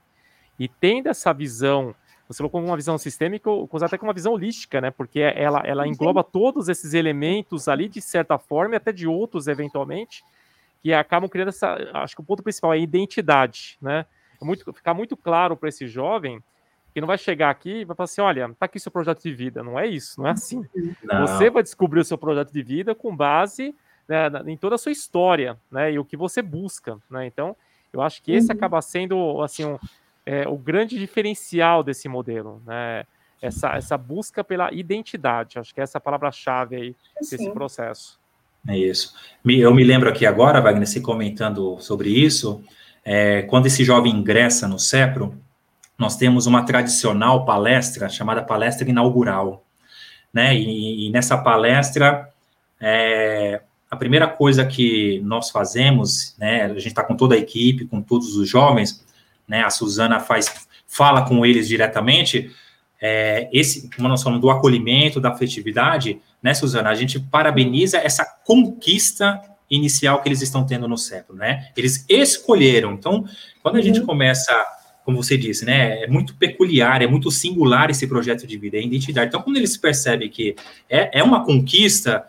e 0.58 0.66
tendo 0.66 1.08
essa 1.08 1.30
visão, 1.32 1.94
você 2.26 2.38
colocou 2.38 2.62
uma 2.62 2.76
visão 2.76 2.96
sistêmica, 2.96 3.50
ou 3.50 3.68
até 3.82 3.98
com 3.98 4.06
uma 4.06 4.14
visão 4.14 4.32
holística, 4.32 4.80
né? 4.80 4.90
Porque 4.90 5.20
ela, 5.20 5.62
ela 5.64 5.86
engloba 5.86 6.24
todos 6.24 6.68
esses 6.68 6.94
elementos 6.94 7.68
ali, 7.68 7.86
de 7.88 8.00
certa 8.00 8.38
forma, 8.38 8.74
e 8.74 8.78
até 8.78 8.92
de 8.92 9.06
outros, 9.06 9.46
eventualmente, 9.46 10.24
que 10.82 10.92
acabam 10.92 11.28
criando 11.28 11.48
essa. 11.48 11.76
Acho 11.92 12.16
que 12.16 12.22
o 12.22 12.24
ponto 12.24 12.42
principal 12.42 12.72
é 12.72 12.76
a 12.76 12.80
identidade, 12.80 13.76
né? 13.80 14.06
É 14.40 14.44
muito, 14.44 14.72
ficar 14.72 14.94
muito 14.94 15.16
claro 15.16 15.56
para 15.56 15.68
esse 15.68 15.86
jovem 15.86 16.42
que 16.92 17.00
não 17.00 17.06
vai 17.06 17.18
chegar 17.18 17.50
aqui 17.50 17.80
e 17.80 17.84
vai 17.84 17.94
falar 17.94 18.04
assim: 18.04 18.20
olha, 18.20 18.48
tá 18.58 18.66
aqui 18.66 18.80
seu 18.80 18.90
projeto 18.90 19.22
de 19.22 19.32
vida. 19.32 19.62
Não 19.62 19.78
é 19.78 19.86
isso, 19.86 20.20
não 20.20 20.28
é 20.28 20.32
assim. 20.32 20.64
Não. 21.02 21.26
Você 21.26 21.50
vai 21.50 21.62
descobrir 21.62 22.00
o 22.00 22.04
seu 22.04 22.16
projeto 22.16 22.52
de 22.52 22.62
vida 22.62 22.94
com 22.94 23.14
base 23.14 23.74
né, 24.08 24.30
em 24.46 24.56
toda 24.56 24.76
a 24.76 24.78
sua 24.78 24.92
história, 24.92 25.58
né? 25.70 25.92
E 25.92 25.98
o 25.98 26.04
que 26.04 26.16
você 26.16 26.40
busca, 26.40 26.98
né? 27.10 27.26
Então, 27.26 27.56
eu 27.92 28.00
acho 28.00 28.22
que 28.22 28.32
esse 28.32 28.50
uhum. 28.50 28.56
acaba 28.56 28.80
sendo 28.80 29.42
assim 29.42 29.64
um, 29.64 29.78
é, 30.24 30.48
o 30.48 30.56
grande 30.56 30.98
diferencial 30.98 31.82
desse 31.82 32.08
modelo, 32.08 32.62
né? 32.64 33.04
Essa, 33.42 33.76
essa 33.76 33.98
busca 33.98 34.42
pela 34.42 34.72
identidade, 34.72 35.58
acho 35.58 35.74
que 35.74 35.80
essa 35.80 35.98
é 35.98 36.00
a 36.00 36.00
palavra-chave 36.00 36.76
aí 36.76 36.96
desse 37.20 37.50
processo. 37.50 38.18
É 38.66 38.76
isso. 38.76 39.14
Eu 39.44 39.74
me 39.74 39.84
lembro 39.84 40.08
aqui 40.08 40.24
agora, 40.24 40.60
Wagner, 40.60 40.88
se 40.88 41.00
comentando 41.00 41.78
sobre 41.78 42.08
isso, 42.08 42.64
é, 43.08 43.42
quando 43.42 43.66
esse 43.66 43.84
jovem 43.84 44.12
ingressa 44.12 44.66
no 44.66 44.80
CEPRO, 44.80 45.40
nós 45.96 46.16
temos 46.16 46.46
uma 46.46 46.64
tradicional 46.64 47.44
palestra 47.44 48.08
chamada 48.08 48.42
palestra 48.42 48.90
inaugural, 48.90 49.64
né? 50.34 50.56
E, 50.56 51.06
e 51.06 51.10
nessa 51.10 51.38
palestra, 51.38 52.28
é, 52.80 53.62
a 53.88 53.94
primeira 53.94 54.26
coisa 54.26 54.66
que 54.66 55.20
nós 55.20 55.50
fazemos, 55.50 56.34
né? 56.36 56.64
A 56.64 56.68
gente 56.70 56.88
está 56.88 57.04
com 57.04 57.14
toda 57.14 57.36
a 57.36 57.38
equipe, 57.38 57.86
com 57.86 58.02
todos 58.02 58.34
os 58.34 58.48
jovens, 58.48 59.06
né? 59.46 59.62
A 59.62 59.70
Suzana 59.70 60.18
faz, 60.18 60.66
fala 60.88 61.22
com 61.22 61.46
eles 61.46 61.68
diretamente. 61.68 62.50
É, 63.00 63.48
esse, 63.52 63.88
como 63.94 64.08
nós 64.08 64.20
falamos 64.20 64.42
do 64.42 64.50
acolhimento, 64.50 65.20
da 65.20 65.28
afetividade, 65.28 66.20
né, 66.42 66.52
Suzana? 66.54 66.90
A 66.90 66.94
gente 66.96 67.20
parabeniza 67.20 67.98
essa 67.98 68.24
conquista 68.44 69.40
inicial 69.70 70.22
que 70.22 70.28
eles 70.28 70.42
estão 70.42 70.64
tendo 70.64 70.86
no 70.86 70.96
CEPRO, 70.96 71.34
né? 71.36 71.68
Eles 71.76 72.04
escolheram. 72.08 72.92
Então, 72.92 73.24
quando 73.62 73.76
a 73.76 73.80
gente 73.80 74.00
uhum. 74.00 74.06
começa, 74.06 74.52
como 75.04 75.22
você 75.22 75.36
disse, 75.36 75.64
né? 75.64 76.04
É 76.04 76.06
muito 76.06 76.34
peculiar, 76.36 77.02
é 77.02 77.06
muito 77.06 77.30
singular 77.30 77.90
esse 77.90 78.06
projeto 78.06 78.46
de 78.46 78.56
vida, 78.56 78.76
é 78.76 78.82
identidade. 78.82 79.28
Então, 79.28 79.42
quando 79.42 79.56
eles 79.56 79.76
percebem 79.76 80.28
que 80.28 80.54
é, 80.88 81.20
é 81.20 81.22
uma 81.22 81.44
conquista, 81.44 82.24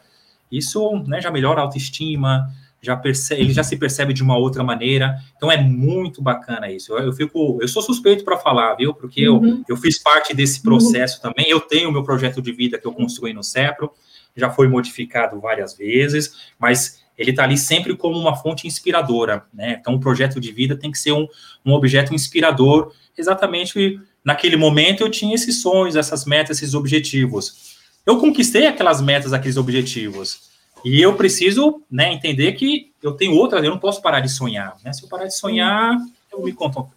isso 0.51 1.03
né, 1.07 1.21
já 1.21 1.29
melhora 1.29 1.61
a 1.61 1.63
autoestima, 1.63 2.47
já 2.81 2.95
percebe, 2.95 3.41
ele 3.41 3.53
já 3.53 3.63
se 3.63 3.75
percebe 3.75 4.13
de 4.13 4.23
uma 4.23 4.37
outra 4.37 4.63
maneira. 4.63 5.17
Então 5.35 5.51
é 5.51 5.57
muito 5.57 6.21
bacana 6.21 6.71
isso. 6.71 6.93
Eu, 6.93 7.05
eu 7.05 7.13
fico, 7.13 7.57
eu 7.61 7.67
sou 7.67 7.81
suspeito 7.81 8.23
para 8.23 8.37
falar, 8.37 8.75
viu? 8.75 8.93
Porque 8.93 9.27
uhum. 9.27 9.63
eu, 9.67 9.75
eu 9.75 9.77
fiz 9.77 10.01
parte 10.01 10.33
desse 10.33 10.61
processo 10.61 11.17
uhum. 11.17 11.33
também. 11.33 11.49
Eu 11.49 11.59
tenho 11.59 11.89
o 11.89 11.91
meu 11.91 12.03
projeto 12.03 12.41
de 12.41 12.51
vida 12.51 12.77
que 12.77 12.87
eu 12.87 12.93
construí 12.93 13.33
no 13.33 13.43
CEPRO, 13.43 13.91
já 14.35 14.49
foi 14.49 14.67
modificado 14.67 15.39
várias 15.39 15.75
vezes, 15.75 16.51
mas 16.59 17.03
ele 17.17 17.31
está 17.31 17.43
ali 17.43 17.57
sempre 17.57 17.95
como 17.95 18.17
uma 18.17 18.35
fonte 18.35 18.67
inspiradora, 18.67 19.45
né? 19.53 19.77
Então, 19.79 19.95
o 19.95 19.99
projeto 19.99 20.39
de 20.39 20.51
vida 20.51 20.75
tem 20.75 20.91
que 20.91 20.99
ser 20.99 21.13
um, 21.13 21.27
um 21.65 21.73
objeto 21.73 22.13
inspirador. 22.13 22.93
Exatamente 23.17 23.99
naquele 24.23 24.57
momento 24.57 25.01
eu 25.01 25.09
tinha 25.09 25.33
esses 25.33 25.61
sonhos, 25.61 25.95
essas 25.95 26.25
metas, 26.25 26.57
esses 26.57 26.73
objetivos. 26.73 27.77
Eu 28.05 28.19
conquistei 28.19 28.67
aquelas 28.67 29.01
metas, 29.01 29.33
aqueles 29.33 29.57
objetivos. 29.57 30.47
E 30.85 31.01
eu 31.01 31.15
preciso 31.15 31.81
né, 31.89 32.13
entender 32.13 32.53
que 32.53 32.91
eu 33.01 33.13
tenho 33.13 33.33
outras, 33.33 33.63
eu 33.63 33.71
não 33.71 33.79
posso 33.79 34.01
parar 34.01 34.19
de 34.19 34.29
sonhar. 34.29 34.75
Né? 34.83 34.93
Se 34.93 35.03
eu 35.03 35.09
parar 35.09 35.25
de 35.25 35.35
sonhar, 35.35 35.97
eu 36.31 36.37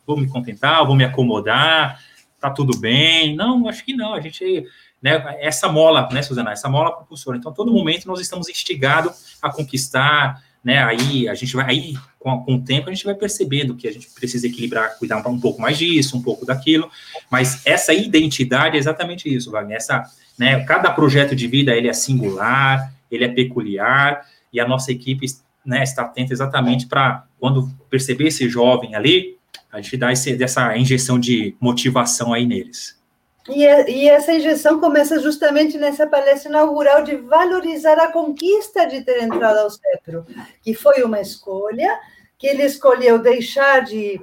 vou 0.07 0.17
me, 0.17 0.29
contentar, 0.29 0.87
vou 0.87 0.95
me 0.95 1.05
acomodar, 1.05 2.01
tá 2.41 2.51
tudo 2.51 2.79
bem. 2.79 3.35
Não, 3.35 3.69
acho 3.69 3.85
que 3.85 3.95
não. 3.95 4.13
A 4.13 4.21
gente 4.21 4.67
né, 5.03 5.37
essa 5.41 5.69
mola, 5.69 6.09
né, 6.13 6.23
Suzana, 6.23 6.53
essa 6.53 6.69
mola 6.69 6.93
propulsora. 6.93 7.39
Então, 7.39 7.53
todo 7.53 7.73
momento 7.73 8.07
nós 8.07 8.21
estamos 8.21 8.49
instigados 8.49 9.37
a 9.41 9.51
conquistar, 9.51 10.43
né, 10.63 10.83
aí 10.83 11.29
a 11.29 11.35
gente 11.35 11.57
vai, 11.57 11.71
aí 11.71 11.95
com, 12.19 12.45
com, 12.45 12.55
o 12.57 12.63
tempo 12.63 12.91
a 12.91 12.93
gente 12.93 13.05
vai 13.05 13.15
percebendo 13.15 13.75
que 13.75 13.89
a 13.89 13.93
gente 13.93 14.11
precisa 14.11 14.47
equilibrar, 14.47 14.99
cuidar 14.99 15.17
um, 15.27 15.31
um 15.31 15.41
pouco 15.41 15.61
mais 15.61 15.79
disso, 15.79 16.17
um 16.17 16.23
pouco 16.23 16.45
daquilo, 16.45 16.91
mas 17.31 17.65
essa 17.65 17.95
identidade 17.95 18.77
é 18.77 18.79
exatamente 18.79 19.35
isso, 19.35 19.51
Wagner, 19.51 19.79
essa, 19.79 20.05
né, 20.39 20.63
cada 20.65 20.91
projeto 20.91 21.35
de 21.35 21.47
vida, 21.47 21.75
ele 21.75 21.89
é 21.89 21.93
singular, 21.95 22.93
ele 23.11 23.25
é 23.25 23.29
peculiar, 23.29 24.27
e 24.53 24.61
a 24.61 24.69
nossa 24.69 24.93
equipe, 24.93 25.27
né, 25.65 25.83
está 25.83 26.03
atenta 26.03 26.33
exatamente 26.33 26.87
para, 26.87 27.25
quando 27.39 27.71
perceber 27.89 28.27
esse 28.27 28.49
jovem 28.49 28.95
ali, 28.95 29.39
a 29.73 29.81
gente 29.81 29.97
dá 29.97 30.13
esse, 30.13 30.37
dessa 30.37 30.77
injeção 30.77 31.19
de 31.19 31.55
motivação 31.61 32.35
aí 32.35 32.45
neles. 32.45 33.00
E, 33.49 33.65
e, 33.65 34.09
essa 34.09 34.33
injeção 34.33 34.79
começa 34.79 35.19
justamente 35.19 35.79
nessa 35.79 36.07
palestra 36.07 36.51
inaugural 36.51 37.03
de 37.03 37.17
valorizar 37.17 37.99
a 37.99 38.13
conquista 38.13 38.87
de 38.87 39.03
ter 39.03 39.23
entrado 39.23 39.59
ao 39.59 39.71
CEPRO, 39.71 40.27
que 40.63 40.75
foi 40.75 41.03
uma 41.03 41.21
escolha, 41.21 41.99
que 42.39 42.47
ele 42.47 42.65
escolheu 42.65 43.19
deixar 43.19 43.81
de, 43.83 44.21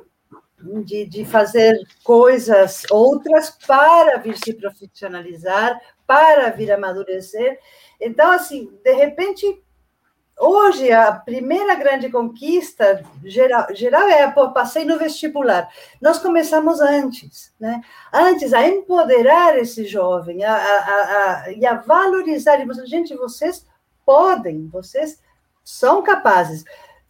de, 0.83 1.05
de 1.05 1.25
fazer 1.25 1.79
coisas 2.03 2.83
outras 2.91 3.49
para 3.49 4.17
vir 4.17 4.37
se 4.37 4.53
profissionalizar, 4.53 5.79
para 6.05 6.49
vir 6.51 6.71
amadurecer. 6.71 7.59
Então, 7.99 8.31
assim, 8.31 8.71
de 8.83 8.93
repente, 8.93 9.61
Hoje, 10.39 10.91
a 10.91 11.11
primeira 11.13 11.73
grande 11.73 12.11
conquista 12.11 13.03
geral, 13.23 13.67
geral 13.73 14.07
é, 14.07 14.29
pô, 14.29 14.51
passei 14.51 14.85
no 14.85 14.99
vestibular. 14.99 15.67
Nós 15.99 16.19
começamos 16.19 16.79
antes, 16.79 17.51
né? 17.59 17.81
Antes, 18.13 18.53
a 18.53 18.67
empoderar 18.67 19.57
esse 19.57 19.85
jovem, 19.85 20.43
a, 20.43 20.55
a, 20.55 21.45
a, 21.45 21.51
e 21.51 21.65
a 21.65 21.73
valorizar. 21.73 22.59
Gente, 22.85 23.15
vocês 23.15 23.65
podem, 24.05 24.67
vocês 24.67 25.19
são 25.63 26.03
capazes. 26.03 26.63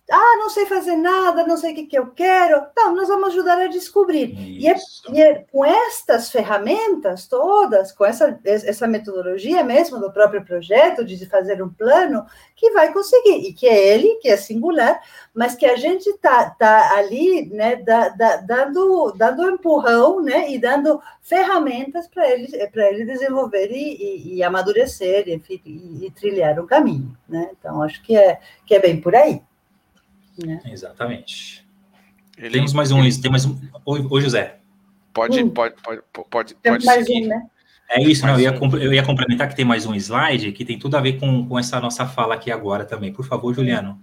Ah, 0.10 0.38
não 0.40 0.50
sei 0.50 0.66
fazer 0.66 0.96
nada, 0.96 1.46
não 1.46 1.58
sei 1.58 1.74
o 1.74 1.76
que, 1.76 1.86
que 1.86 2.00
eu 2.00 2.08
quero. 2.08 2.66
Então, 2.72 2.96
nós 2.96 3.10
vamos 3.10 3.30
ajudar 3.30 3.60
a 3.60 3.68
descobrir. 3.68 4.34
E 4.40 4.66
é, 4.70 4.76
e 5.12 5.22
é, 5.22 5.46
com 5.52 5.66
estas 5.66 6.32
ferramentas 6.32 7.28
todas, 7.28 7.92
com 7.92 8.06
essa, 8.06 8.40
essa 8.46 8.88
metodologia 8.88 9.66
mesmo 9.66 10.00
do 10.00 10.12
próprio 10.12 10.46
projeto, 10.46 11.04
de 11.04 11.26
fazer 11.26 11.62
um 11.62 11.68
plano, 11.68 12.26
que 12.56 12.72
vai 12.72 12.94
conseguir. 12.94 13.50
E 13.50 13.54
que 13.54 13.68
é 13.68 13.94
ele, 13.94 14.16
que 14.22 14.30
é 14.30 14.38
singular, 14.38 14.98
mas 15.34 15.56
que 15.56 15.66
a 15.66 15.76
gente 15.76 16.10
está 16.10 16.52
tá 16.52 16.96
ali 16.96 17.50
né, 17.50 17.76
da, 17.76 18.08
da, 18.08 18.38
dando, 18.38 19.12
dando 19.12 19.50
empurrão 19.50 20.22
né, 20.22 20.50
e 20.50 20.58
dando 20.58 21.02
ferramentas 21.22 22.08
para 22.08 22.30
ele, 22.30 22.48
ele 22.54 23.06
desenvolver 23.06 23.70
e, 23.72 23.98
e, 23.98 24.36
e 24.36 24.44
amadurecer 24.44 25.28
enfim, 25.28 25.62
e, 25.66 26.06
e, 26.06 26.12
trilhar 26.12 26.58
o 26.60 26.66
caminho. 26.66 27.16
Né? 27.28 27.50
Então, 27.60 27.84
acho 27.84 28.02
que 28.02 28.16
é, 28.16 28.40
que 28.66 28.74
é 28.74 28.80
bem 28.80 29.02
por 29.02 29.14
aí. 29.14 29.42
Né? 30.46 30.62
Exatamente. 30.66 31.66
Ele, 32.38 32.52
Temos 32.52 32.74
mais 32.74 32.92
um, 32.92 33.02
tem 33.02 33.32
mais 33.32 33.46
um. 33.46 33.60
Oi, 33.86 34.22
José. 34.22 34.60
Pode, 35.12 35.42
hum. 35.42 35.50
pode, 35.50 35.76
pode, 35.82 36.02
pode, 36.30 36.56
pode 36.56 36.86
mais 36.86 37.06
seguir. 37.06 37.26
Um, 37.26 37.30
né? 37.30 37.48
É 37.90 38.04
isso, 38.04 38.26
não, 38.26 38.34
eu, 38.34 38.40
ia, 38.42 38.84
eu 38.84 38.94
ia 38.94 39.04
complementar 39.04 39.48
que 39.48 39.56
tem 39.56 39.64
mais 39.64 39.86
um 39.86 39.96
slide 39.96 40.52
que 40.52 40.66
tem 40.66 40.78
tudo 40.78 40.98
a 40.98 41.02
ver 41.02 41.20
com, 41.20 41.48
com 41.48 41.58
essa 41.58 41.80
nossa 41.80 42.06
fala 42.06 42.36
aqui 42.36 42.52
agora 42.52 42.84
também. 42.84 43.14
Por 43.14 43.26
favor, 43.26 43.54
Juliano. 43.54 44.00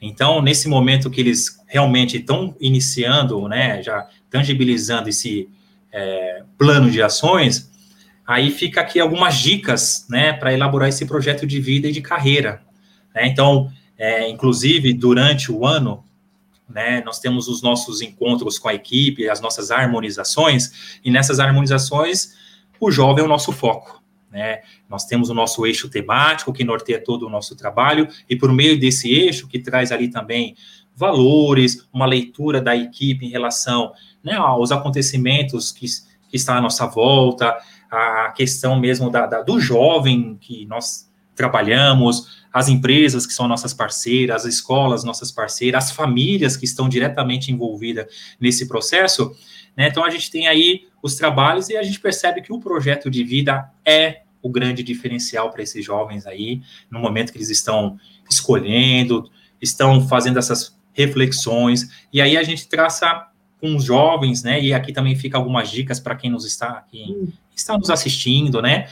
Então, 0.00 0.42
nesse 0.42 0.68
momento 0.68 1.10
que 1.10 1.20
eles 1.20 1.60
realmente 1.66 2.18
estão 2.18 2.54
iniciando, 2.60 3.48
né, 3.48 3.82
já 3.82 4.06
tangibilizando 4.28 5.08
esse 5.08 5.48
é, 5.90 6.42
plano 6.58 6.90
de 6.90 7.00
ações, 7.00 7.70
aí 8.26 8.50
fica 8.50 8.80
aqui 8.80 9.00
algumas 9.00 9.36
dicas, 9.36 10.06
né, 10.10 10.32
para 10.32 10.52
elaborar 10.52 10.88
esse 10.88 11.06
projeto 11.06 11.46
de 11.46 11.60
vida 11.60 11.88
e 11.88 11.92
de 11.92 12.02
carreira. 12.02 12.62
Né? 13.14 13.28
Então, 13.28 13.72
é, 14.02 14.28
inclusive, 14.28 14.92
durante 14.92 15.52
o 15.52 15.64
ano, 15.64 16.04
né, 16.68 17.00
nós 17.04 17.20
temos 17.20 17.46
os 17.46 17.62
nossos 17.62 18.02
encontros 18.02 18.58
com 18.58 18.68
a 18.68 18.74
equipe, 18.74 19.28
as 19.28 19.40
nossas 19.40 19.70
harmonizações, 19.70 20.98
e 21.04 21.10
nessas 21.10 21.38
harmonizações, 21.38 22.34
o 22.80 22.90
jovem 22.90 23.22
é 23.22 23.24
o 23.24 23.28
nosso 23.28 23.52
foco. 23.52 24.02
Né? 24.28 24.62
Nós 24.90 25.04
temos 25.04 25.30
o 25.30 25.34
nosso 25.34 25.64
eixo 25.64 25.88
temático, 25.88 26.52
que 26.52 26.64
norteia 26.64 27.00
todo 27.00 27.28
o 27.28 27.30
nosso 27.30 27.54
trabalho, 27.54 28.08
e 28.28 28.34
por 28.34 28.52
meio 28.52 28.76
desse 28.76 29.08
eixo, 29.08 29.46
que 29.46 29.60
traz 29.60 29.92
ali 29.92 30.08
também 30.08 30.56
valores, 30.96 31.86
uma 31.92 32.04
leitura 32.04 32.60
da 32.60 32.74
equipe 32.74 33.24
em 33.24 33.30
relação 33.30 33.92
né, 34.20 34.34
aos 34.34 34.72
acontecimentos 34.72 35.70
que, 35.70 35.86
que 36.28 36.34
está 36.34 36.56
à 36.56 36.60
nossa 36.60 36.88
volta, 36.88 37.56
a 37.88 38.32
questão 38.32 38.80
mesmo 38.80 39.08
da, 39.08 39.26
da 39.26 39.42
do 39.42 39.60
jovem 39.60 40.36
que 40.40 40.66
nós 40.66 41.08
trabalhamos, 41.42 42.44
as 42.52 42.68
empresas 42.68 43.26
que 43.26 43.32
são 43.32 43.48
nossas 43.48 43.74
parceiras, 43.74 44.46
as 44.46 44.54
escolas 44.54 45.02
nossas 45.02 45.32
parceiras, 45.32 45.86
as 45.86 45.90
famílias 45.90 46.56
que 46.56 46.64
estão 46.64 46.88
diretamente 46.88 47.50
envolvidas 47.50 48.06
nesse 48.38 48.68
processo. 48.68 49.34
Né? 49.76 49.88
Então, 49.88 50.04
a 50.04 50.10
gente 50.10 50.30
tem 50.30 50.46
aí 50.46 50.86
os 51.02 51.16
trabalhos 51.16 51.68
e 51.68 51.76
a 51.76 51.82
gente 51.82 51.98
percebe 51.98 52.42
que 52.42 52.52
o 52.52 52.60
projeto 52.60 53.10
de 53.10 53.24
vida 53.24 53.68
é 53.84 54.22
o 54.40 54.48
grande 54.48 54.84
diferencial 54.84 55.50
para 55.50 55.62
esses 55.62 55.84
jovens 55.84 56.26
aí, 56.26 56.60
no 56.88 57.00
momento 57.00 57.32
que 57.32 57.38
eles 57.38 57.50
estão 57.50 57.98
escolhendo, 58.30 59.28
estão 59.60 60.06
fazendo 60.06 60.38
essas 60.38 60.76
reflexões, 60.92 61.88
e 62.12 62.20
aí 62.20 62.36
a 62.36 62.42
gente 62.42 62.68
traça 62.68 63.28
com 63.62 63.76
os 63.76 63.84
jovens, 63.84 64.42
né? 64.42 64.60
E 64.60 64.74
aqui 64.74 64.92
também 64.92 65.14
fica 65.14 65.38
algumas 65.38 65.70
dicas 65.70 66.00
para 66.00 66.16
quem 66.16 66.28
nos 66.28 66.44
está, 66.44 66.84
quem 66.90 67.32
está 67.54 67.78
nos 67.78 67.90
assistindo, 67.90 68.60
né? 68.60 68.88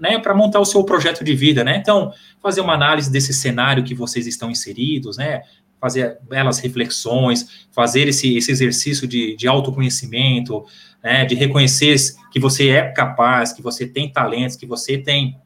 né 0.00 0.18
para 0.18 0.34
montar 0.34 0.58
o 0.58 0.64
seu 0.64 0.82
projeto 0.82 1.22
de 1.22 1.36
vida, 1.36 1.62
né? 1.62 1.76
Então, 1.76 2.12
fazer 2.42 2.60
uma 2.60 2.74
análise 2.74 3.12
desse 3.12 3.32
cenário 3.32 3.84
que 3.84 3.94
vocês 3.94 4.26
estão 4.26 4.50
inseridos, 4.50 5.18
né? 5.18 5.42
Fazer 5.80 6.18
belas 6.28 6.58
reflexões, 6.58 7.68
fazer 7.70 8.08
esse, 8.08 8.36
esse 8.36 8.50
exercício 8.50 9.06
de, 9.06 9.36
de 9.36 9.46
autoconhecimento, 9.46 10.66
né? 11.00 11.24
De 11.24 11.36
reconhecer 11.36 11.94
que 12.32 12.40
você 12.40 12.70
é 12.70 12.90
capaz, 12.90 13.52
que 13.52 13.62
você 13.62 13.86
tem 13.86 14.10
talentos, 14.10 14.56
que 14.56 14.66
você 14.66 14.98
tem, 14.98 15.38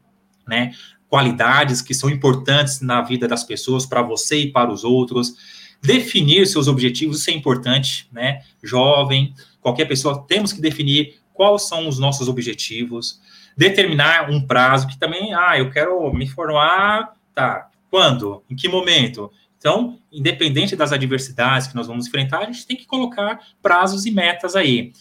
né? 0.47 0.71
Qualidades 1.07 1.79
que 1.79 1.93
são 1.93 2.09
importantes 2.09 2.81
na 2.81 3.03
vida 3.03 3.27
das 3.27 3.43
pessoas, 3.43 3.85
para 3.85 4.01
você 4.01 4.37
e 4.37 4.51
para 4.51 4.71
os 4.71 4.83
outros 4.83 5.62
definir 5.83 6.47
seus 6.47 6.67
objetivos, 6.67 7.19
isso 7.19 7.29
é 7.29 7.33
importante, 7.33 8.07
né? 8.11 8.41
Jovem, 8.63 9.33
qualquer 9.59 9.85
pessoa, 9.85 10.25
temos 10.25 10.53
que 10.53 10.61
definir 10.61 11.19
quais 11.33 11.63
são 11.67 11.87
os 11.89 11.99
nossos 11.99 12.29
objetivos, 12.29 13.19
determinar 13.57 14.29
um 14.31 14.47
prazo 14.47 14.87
que 14.87 14.97
também, 14.97 15.33
ah, 15.33 15.57
eu 15.57 15.69
quero 15.69 16.11
me 16.13 16.25
formar, 16.25 17.13
tá, 17.35 17.69
quando? 17.89 18.41
Em 18.49 18.55
que 18.55 18.69
momento? 18.69 19.29
Então, 19.57 19.99
independente 20.11 20.75
das 20.75 20.93
adversidades 20.93 21.67
que 21.67 21.75
nós 21.75 21.87
vamos 21.87 22.07
enfrentar, 22.07 22.39
a 22.39 22.45
gente 22.45 22.65
tem 22.65 22.77
que 22.77 22.85
colocar 22.85 23.39
prazos 23.61 24.05
e 24.05 24.11
metas 24.11 24.55
aí. 24.55 24.93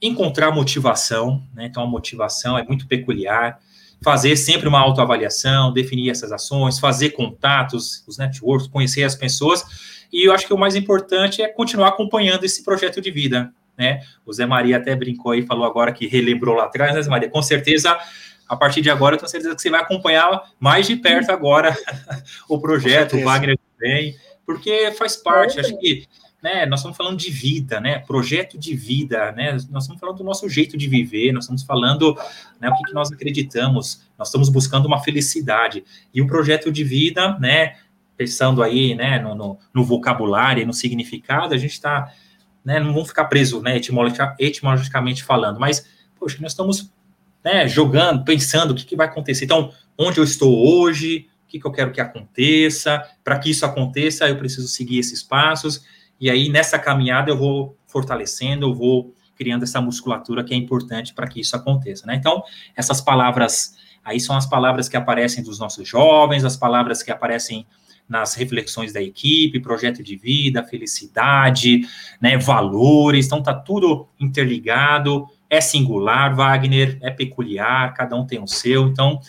Encontrar 0.00 0.52
motivação, 0.52 1.42
né? 1.52 1.66
Então, 1.66 1.82
a 1.82 1.86
motivação 1.86 2.56
é 2.56 2.62
muito 2.62 2.86
peculiar. 2.86 3.58
Fazer 4.00 4.36
sempre 4.36 4.68
uma 4.68 4.78
autoavaliação, 4.78 5.72
definir 5.72 6.10
essas 6.10 6.30
ações, 6.30 6.78
fazer 6.78 7.10
contatos, 7.10 8.04
os 8.06 8.16
networks, 8.16 8.68
conhecer 8.68 9.02
as 9.02 9.16
pessoas 9.16 9.97
e 10.12 10.26
eu 10.26 10.32
acho 10.32 10.46
que 10.46 10.52
o 10.52 10.58
mais 10.58 10.74
importante 10.74 11.42
é 11.42 11.48
continuar 11.48 11.88
acompanhando 11.88 12.44
esse 12.44 12.64
projeto 12.64 13.00
de 13.00 13.10
vida, 13.10 13.52
né? 13.76 14.00
O 14.24 14.32
Zé 14.32 14.46
Maria 14.46 14.76
até 14.76 14.94
brincou 14.96 15.32
aí, 15.32 15.42
falou 15.42 15.64
agora 15.64 15.92
que 15.92 16.06
relembrou 16.06 16.56
lá 16.56 16.64
atrás, 16.64 16.94
né, 16.94 17.02
Zé 17.02 17.10
Maria? 17.10 17.30
Com 17.30 17.42
certeza, 17.42 17.98
a 18.48 18.56
partir 18.56 18.80
de 18.80 18.90
agora, 18.90 19.14
eu 19.14 19.18
tenho 19.18 19.28
certeza 19.28 19.54
que 19.54 19.62
você 19.62 19.70
vai 19.70 19.80
acompanhar 19.80 20.42
mais 20.58 20.86
de 20.86 20.96
perto 20.96 21.30
agora 21.30 21.76
o 22.48 22.58
projeto, 22.58 23.16
o 23.16 23.22
Wagner 23.22 23.58
também, 23.78 24.16
porque 24.46 24.92
faz 24.92 25.16
parte, 25.16 25.60
acho 25.60 25.78
que 25.78 26.06
né, 26.42 26.64
nós 26.66 26.80
estamos 26.80 26.96
falando 26.96 27.18
de 27.18 27.30
vida, 27.30 27.80
né, 27.80 27.98
projeto 27.98 28.56
de 28.56 28.74
vida, 28.74 29.32
né, 29.32 29.52
nós 29.70 29.82
estamos 29.82 30.00
falando 30.00 30.18
do 30.18 30.24
nosso 30.24 30.48
jeito 30.48 30.76
de 30.76 30.88
viver, 30.88 31.32
nós 31.32 31.44
estamos 31.44 31.64
falando, 31.64 32.16
né, 32.60 32.68
o 32.68 32.74
que, 32.76 32.84
que 32.84 32.94
nós 32.94 33.10
acreditamos, 33.10 34.08
nós 34.16 34.28
estamos 34.28 34.48
buscando 34.48 34.86
uma 34.86 35.02
felicidade, 35.02 35.84
e 36.14 36.22
o 36.22 36.26
projeto 36.26 36.70
de 36.70 36.84
vida, 36.84 37.36
né, 37.38 37.74
pensando 38.18 38.64
aí, 38.64 38.96
né, 38.96 39.20
no, 39.20 39.34
no, 39.36 39.58
no 39.72 39.84
vocabulário 39.84 40.60
e 40.60 40.66
no 40.66 40.72
significado, 40.72 41.54
a 41.54 41.56
gente 41.56 41.70
está, 41.70 42.12
né, 42.64 42.80
não 42.80 42.92
vamos 42.92 43.08
ficar 43.08 43.26
preso, 43.26 43.62
né, 43.62 43.80
etimologicamente 44.40 45.22
falando, 45.22 45.60
mas, 45.60 45.88
poxa, 46.18 46.36
nós 46.40 46.50
estamos, 46.50 46.92
né, 47.44 47.68
jogando, 47.68 48.24
pensando 48.24 48.72
o 48.72 48.74
que, 48.74 48.84
que 48.84 48.96
vai 48.96 49.06
acontecer. 49.06 49.44
Então, 49.44 49.72
onde 49.96 50.18
eu 50.18 50.24
estou 50.24 50.68
hoje, 50.68 51.28
o 51.44 51.48
que, 51.48 51.60
que 51.60 51.66
eu 51.66 51.70
quero 51.70 51.92
que 51.92 52.00
aconteça, 52.00 53.08
para 53.22 53.38
que 53.38 53.50
isso 53.50 53.64
aconteça, 53.64 54.28
eu 54.28 54.36
preciso 54.36 54.66
seguir 54.66 54.98
esses 54.98 55.22
passos, 55.22 55.84
e 56.20 56.28
aí, 56.28 56.48
nessa 56.48 56.76
caminhada, 56.76 57.30
eu 57.30 57.38
vou 57.38 57.78
fortalecendo, 57.86 58.66
eu 58.66 58.74
vou 58.74 59.14
criando 59.36 59.62
essa 59.62 59.80
musculatura 59.80 60.42
que 60.42 60.52
é 60.52 60.56
importante 60.56 61.14
para 61.14 61.28
que 61.28 61.38
isso 61.38 61.54
aconteça, 61.54 62.04
né? 62.04 62.16
Então, 62.16 62.42
essas 62.76 63.00
palavras 63.00 63.76
aí 64.04 64.18
são 64.18 64.36
as 64.36 64.46
palavras 64.46 64.88
que 64.88 64.96
aparecem 64.96 65.44
dos 65.44 65.60
nossos 65.60 65.86
jovens, 65.86 66.44
as 66.44 66.56
palavras 66.56 67.04
que 67.04 67.12
aparecem 67.12 67.64
nas 68.08 68.34
reflexões 68.34 68.92
da 68.92 69.02
equipe, 69.02 69.60
projeto 69.60 70.02
de 70.02 70.16
vida, 70.16 70.64
felicidade, 70.64 71.82
né, 72.20 72.38
valores, 72.38 73.26
então 73.26 73.42
tá 73.42 73.52
tudo 73.52 74.08
interligado, 74.18 75.26
é 75.50 75.60
singular, 75.60 76.34
Wagner, 76.34 76.98
é 77.02 77.10
peculiar, 77.10 77.92
cada 77.94 78.16
um 78.16 78.26
tem 78.26 78.42
o 78.42 78.46
seu, 78.46 78.88
então 78.88 79.20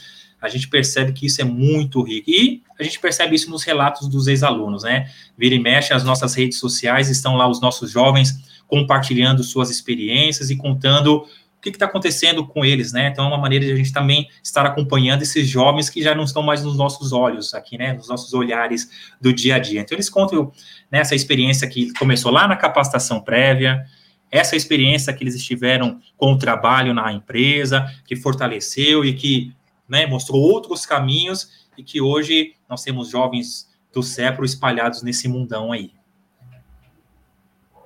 a 0.42 0.48
gente 0.48 0.70
percebe 0.70 1.12
que 1.12 1.26
isso 1.26 1.42
é 1.42 1.44
muito 1.44 2.02
rico. 2.02 2.30
E 2.30 2.64
a 2.80 2.84
gente 2.84 3.00
percebe 3.00 3.36
isso 3.36 3.50
nos 3.50 3.64
relatos 3.64 4.08
dos 4.08 4.28
ex-alunos, 4.28 4.84
né? 4.84 5.10
Vira 5.38 5.54
e 5.54 5.60
mexe, 5.60 5.94
as 5.94 6.04
nossas 6.04 6.34
redes 6.34 6.58
sociais 6.60 7.10
estão 7.10 7.36
lá 7.36 7.48
os 7.48 7.60
nossos 7.60 7.92
jovens 7.92 8.62
compartilhando 8.66 9.44
suas 9.44 9.70
experiências 9.70 10.50
e 10.50 10.56
contando 10.56 11.26
o 11.60 11.62
que 11.62 11.70
está 11.70 11.86
acontecendo 11.86 12.48
com 12.48 12.64
eles, 12.64 12.94
né? 12.94 13.10
Então 13.10 13.26
é 13.26 13.28
uma 13.28 13.38
maneira 13.38 13.66
de 13.66 13.74
a 13.74 13.76
gente 13.76 13.92
também 13.92 14.30
estar 14.42 14.66
acompanhando 14.66 15.24
esses 15.24 15.46
jovens 15.46 15.90
que 15.90 16.02
já 16.02 16.16
não 16.16 16.24
estão 16.24 16.42
mais 16.42 16.64
nos 16.64 16.78
nossos 16.78 17.12
olhos 17.12 17.54
aqui, 17.54 17.78
né? 17.78 17.92
Nos 17.92 18.08
nossos 18.08 18.34
olhares 18.34 18.90
do 19.20 19.34
dia 19.34 19.56
a 19.56 19.60
dia. 19.60 19.82
Então 19.82 19.94
eles 19.94 20.10
contam 20.10 20.54
né, 20.90 21.00
essa 21.00 21.14
experiência 21.16 21.68
que 21.68 21.92
começou 21.96 22.32
lá 22.32 22.48
na 22.48 22.56
capacitação 22.56 23.20
prévia, 23.20 23.86
essa 24.32 24.56
experiência 24.56 25.14
que 25.14 25.22
eles 25.22 25.36
estiveram 25.36 26.00
com 26.16 26.32
o 26.32 26.38
trabalho 26.38 26.94
na 26.94 27.12
empresa, 27.12 27.86
que 28.06 28.16
fortaleceu 28.16 29.04
e 29.04 29.14
que 29.14 29.54
né, 29.88 30.06
mostrou 30.06 30.42
outros 30.42 30.86
caminhos 30.86 31.68
e 31.78 31.84
que 31.84 32.00
hoje 32.00 32.56
nós 32.70 32.84
temos 32.84 33.10
jovens 33.10 33.68
do 33.92 34.02
CEPRO 34.02 34.46
espalhados 34.46 35.04
nesse 35.04 35.28
mundão 35.28 35.74
aí. 35.74 35.92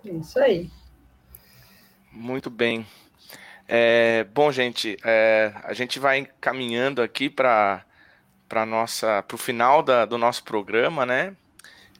Isso 0.03 0.37
aí. 0.37 0.69
Muito 2.11 2.51
bem. 2.51 2.85
É, 3.67 4.25
bom, 4.33 4.51
gente, 4.51 4.97
é, 5.03 5.53
a 5.63 5.73
gente 5.73 5.99
vai 5.99 6.27
caminhando 6.41 7.01
aqui 7.01 7.29
para 7.29 7.85
o 9.31 9.37
final 9.37 9.81
da, 9.81 10.05
do 10.05 10.17
nosso 10.17 10.43
programa, 10.43 11.05
né? 11.05 11.35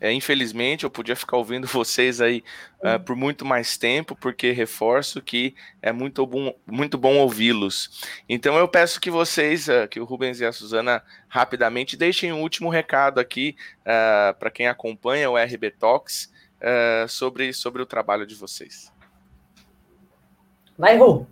É, 0.04 0.12
infelizmente, 0.12 0.84
eu 0.84 0.90
podia 0.90 1.16
ficar 1.16 1.38
ouvindo 1.38 1.66
vocês 1.68 2.20
aí 2.20 2.44
uh, 2.82 3.00
por 3.00 3.16
muito 3.16 3.46
mais 3.46 3.78
tempo, 3.78 4.18
porque 4.18 4.52
reforço 4.52 5.22
que 5.22 5.56
é 5.82 5.94
muito 5.94 6.28
bom, 6.28 6.54
muito 6.68 6.98
bom 6.98 7.20
ouvi-los. 7.20 8.06
Então, 8.28 8.58
eu 8.58 8.68
peço 8.68 9.00
que 9.00 9.10
vocês, 9.10 9.70
uh, 9.70 9.88
que 9.90 10.02
o 10.02 10.04
Rubens 10.04 10.42
e 10.42 10.46
a 10.46 10.52
Suzana, 10.52 11.02
rapidamente 11.30 11.96
deixem 11.96 12.34
um 12.34 12.42
último 12.42 12.70
recado 12.70 13.18
aqui 13.18 13.56
uh, 13.80 14.38
para 14.38 14.52
quem 14.52 14.68
acompanha 14.68 15.30
o 15.30 15.38
RB 15.38 15.72
Talks 15.72 16.34
sobre, 17.10 17.52
sobre 17.52 17.82
o 17.82 17.86
trabalho 17.86 18.26
de 18.26 18.36
vocês. 18.36 18.90
Vai, 20.78 20.96
Rubens. 20.96 21.28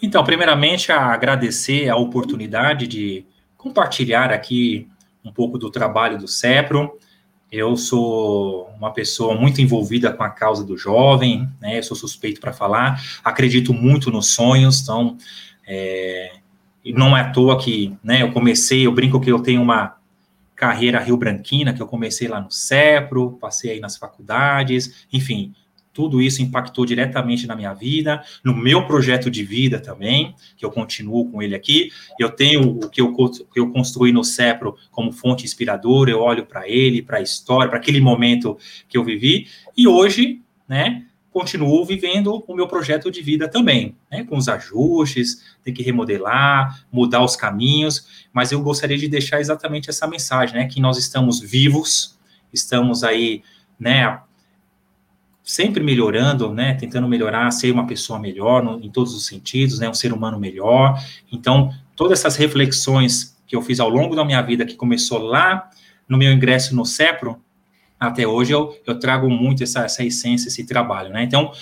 Então, 0.00 0.22
primeiramente, 0.22 0.92
agradecer 0.92 1.88
a 1.88 1.96
oportunidade 1.96 2.86
de 2.86 3.24
compartilhar 3.56 4.30
aqui 4.30 4.88
um 5.24 5.32
pouco 5.32 5.58
do 5.58 5.70
trabalho 5.70 6.18
do 6.18 6.28
CEPRO. 6.28 6.98
Eu 7.50 7.76
sou 7.76 8.68
uma 8.78 8.92
pessoa 8.92 9.34
muito 9.34 9.60
envolvida 9.60 10.12
com 10.12 10.22
a 10.22 10.30
causa 10.30 10.64
do 10.64 10.76
jovem, 10.76 11.48
né? 11.60 11.78
Eu 11.78 11.82
sou 11.82 11.96
suspeito 11.96 12.40
para 12.40 12.52
falar, 12.52 13.00
acredito 13.24 13.72
muito 13.72 14.10
nos 14.10 14.28
sonhos, 14.34 14.82
então 14.82 15.16
é, 15.66 16.32
não 16.84 17.16
é 17.16 17.22
à 17.22 17.30
toa 17.30 17.58
que 17.58 17.96
né, 18.02 18.22
eu 18.22 18.32
comecei, 18.32 18.86
eu 18.86 18.92
brinco 18.92 19.20
que 19.20 19.30
eu 19.30 19.40
tenho 19.40 19.62
uma 19.62 19.96
carreira 20.54 21.00
rio-branquina, 21.00 21.72
que 21.72 21.82
eu 21.82 21.86
comecei 21.86 22.28
lá 22.28 22.40
no 22.40 22.50
CEPRO, 22.50 23.38
passei 23.38 23.72
aí 23.72 23.80
nas 23.80 23.96
faculdades, 23.96 25.06
enfim, 25.12 25.54
tudo 25.96 26.20
isso 26.20 26.42
impactou 26.42 26.84
diretamente 26.84 27.46
na 27.46 27.56
minha 27.56 27.72
vida, 27.72 28.22
no 28.44 28.54
meu 28.54 28.86
projeto 28.86 29.30
de 29.30 29.42
vida 29.42 29.80
também, 29.80 30.34
que 30.54 30.62
eu 30.62 30.70
continuo 30.70 31.30
com 31.30 31.40
ele 31.40 31.54
aqui. 31.54 31.90
Eu 32.20 32.28
tenho 32.28 32.68
o 32.68 32.90
que 32.90 33.00
eu, 33.00 33.14
que 33.16 33.58
eu 33.58 33.72
construí 33.72 34.12
no 34.12 34.22
CEPRO 34.22 34.76
como 34.90 35.10
fonte 35.10 35.46
inspiradora, 35.46 36.10
eu 36.10 36.20
olho 36.20 36.44
para 36.44 36.68
ele, 36.68 37.00
para 37.00 37.16
a 37.16 37.22
história, 37.22 37.70
para 37.70 37.78
aquele 37.78 37.98
momento 37.98 38.58
que 38.90 38.98
eu 38.98 39.02
vivi, 39.02 39.48
e 39.74 39.88
hoje, 39.88 40.42
né, 40.68 41.02
continuo 41.30 41.82
vivendo 41.82 42.44
o 42.46 42.54
meu 42.54 42.68
projeto 42.68 43.10
de 43.10 43.22
vida 43.22 43.48
também, 43.48 43.96
né, 44.12 44.22
com 44.22 44.36
os 44.36 44.48
ajustes, 44.48 45.56
tem 45.64 45.72
que 45.72 45.82
remodelar, 45.82 46.84
mudar 46.92 47.24
os 47.24 47.36
caminhos, 47.36 48.26
mas 48.34 48.52
eu 48.52 48.60
gostaria 48.60 48.98
de 48.98 49.08
deixar 49.08 49.40
exatamente 49.40 49.88
essa 49.88 50.06
mensagem, 50.06 50.56
né, 50.56 50.66
que 50.66 50.78
nós 50.78 50.98
estamos 50.98 51.40
vivos, 51.40 52.18
estamos 52.52 53.02
aí, 53.02 53.42
né, 53.80 54.20
sempre 55.46 55.80
melhorando, 55.80 56.52
né, 56.52 56.74
tentando 56.74 57.06
melhorar, 57.06 57.48
ser 57.52 57.70
uma 57.70 57.86
pessoa 57.86 58.18
melhor 58.18 58.64
no, 58.64 58.84
em 58.84 58.90
todos 58.90 59.14
os 59.14 59.26
sentidos, 59.26 59.78
né, 59.78 59.88
um 59.88 59.94
ser 59.94 60.12
humano 60.12 60.40
melhor. 60.40 61.00
Então, 61.30 61.72
todas 61.94 62.18
essas 62.18 62.34
reflexões 62.34 63.38
que 63.46 63.54
eu 63.54 63.62
fiz 63.62 63.78
ao 63.78 63.88
longo 63.88 64.16
da 64.16 64.24
minha 64.24 64.42
vida, 64.42 64.66
que 64.66 64.74
começou 64.74 65.18
lá 65.18 65.70
no 66.08 66.18
meu 66.18 66.32
ingresso 66.32 66.74
no 66.74 66.84
CEPRO, 66.84 67.40
até 67.98 68.26
hoje 68.26 68.52
eu, 68.52 68.76
eu 68.84 68.98
trago 68.98 69.30
muito 69.30 69.62
essa, 69.62 69.84
essa 69.84 70.04
essência, 70.04 70.48
esse 70.48 70.66
trabalho, 70.66 71.10
né? 71.10 71.22
Então, 71.22 71.52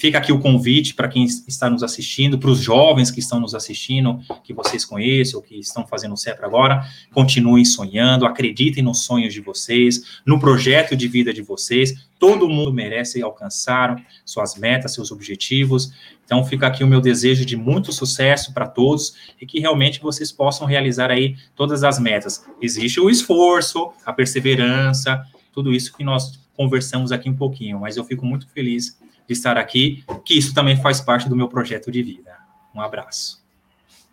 Fica 0.00 0.16
aqui 0.16 0.32
o 0.32 0.38
convite 0.38 0.94
para 0.94 1.08
quem 1.08 1.24
está 1.24 1.68
nos 1.68 1.82
assistindo, 1.82 2.38
para 2.38 2.48
os 2.48 2.58
jovens 2.58 3.10
que 3.10 3.20
estão 3.20 3.38
nos 3.38 3.54
assistindo, 3.54 4.18
que 4.42 4.54
vocês 4.54 4.82
conheçam, 4.82 5.38
ou 5.38 5.44
que 5.44 5.56
estão 5.56 5.86
fazendo 5.86 6.14
o 6.14 6.16
CEPRA 6.16 6.46
agora, 6.46 6.86
continuem 7.12 7.66
sonhando, 7.66 8.24
acreditem 8.24 8.82
nos 8.82 9.04
sonhos 9.04 9.34
de 9.34 9.42
vocês, 9.42 10.20
no 10.24 10.40
projeto 10.40 10.96
de 10.96 11.06
vida 11.06 11.34
de 11.34 11.42
vocês. 11.42 12.08
Todo 12.18 12.48
mundo 12.48 12.72
merece 12.72 13.20
alcançar 13.20 14.02
suas 14.24 14.54
metas, 14.54 14.94
seus 14.94 15.12
objetivos. 15.12 15.92
Então, 16.24 16.46
fica 16.46 16.66
aqui 16.66 16.82
o 16.82 16.86
meu 16.86 17.02
desejo 17.02 17.44
de 17.44 17.54
muito 17.54 17.92
sucesso 17.92 18.54
para 18.54 18.66
todos 18.66 19.14
e 19.38 19.44
que 19.44 19.60
realmente 19.60 20.00
vocês 20.00 20.32
possam 20.32 20.66
realizar 20.66 21.10
aí 21.10 21.36
todas 21.54 21.84
as 21.84 21.98
metas. 21.98 22.42
Existe 22.58 22.98
o 23.00 23.10
esforço, 23.10 23.92
a 24.06 24.14
perseverança, 24.14 25.22
tudo 25.52 25.74
isso 25.74 25.94
que 25.94 26.02
nós 26.02 26.40
conversamos 26.56 27.12
aqui 27.12 27.28
um 27.28 27.36
pouquinho, 27.36 27.80
mas 27.80 27.98
eu 27.98 28.04
fico 28.04 28.24
muito 28.24 28.48
feliz 28.48 28.98
de 29.30 29.34
estar 29.34 29.56
aqui, 29.56 30.02
que 30.24 30.36
isso 30.36 30.52
também 30.52 30.76
faz 30.76 31.00
parte 31.00 31.28
do 31.28 31.36
meu 31.36 31.46
projeto 31.46 31.88
de 31.88 32.02
vida. 32.02 32.36
Um 32.74 32.80
abraço. 32.80 33.40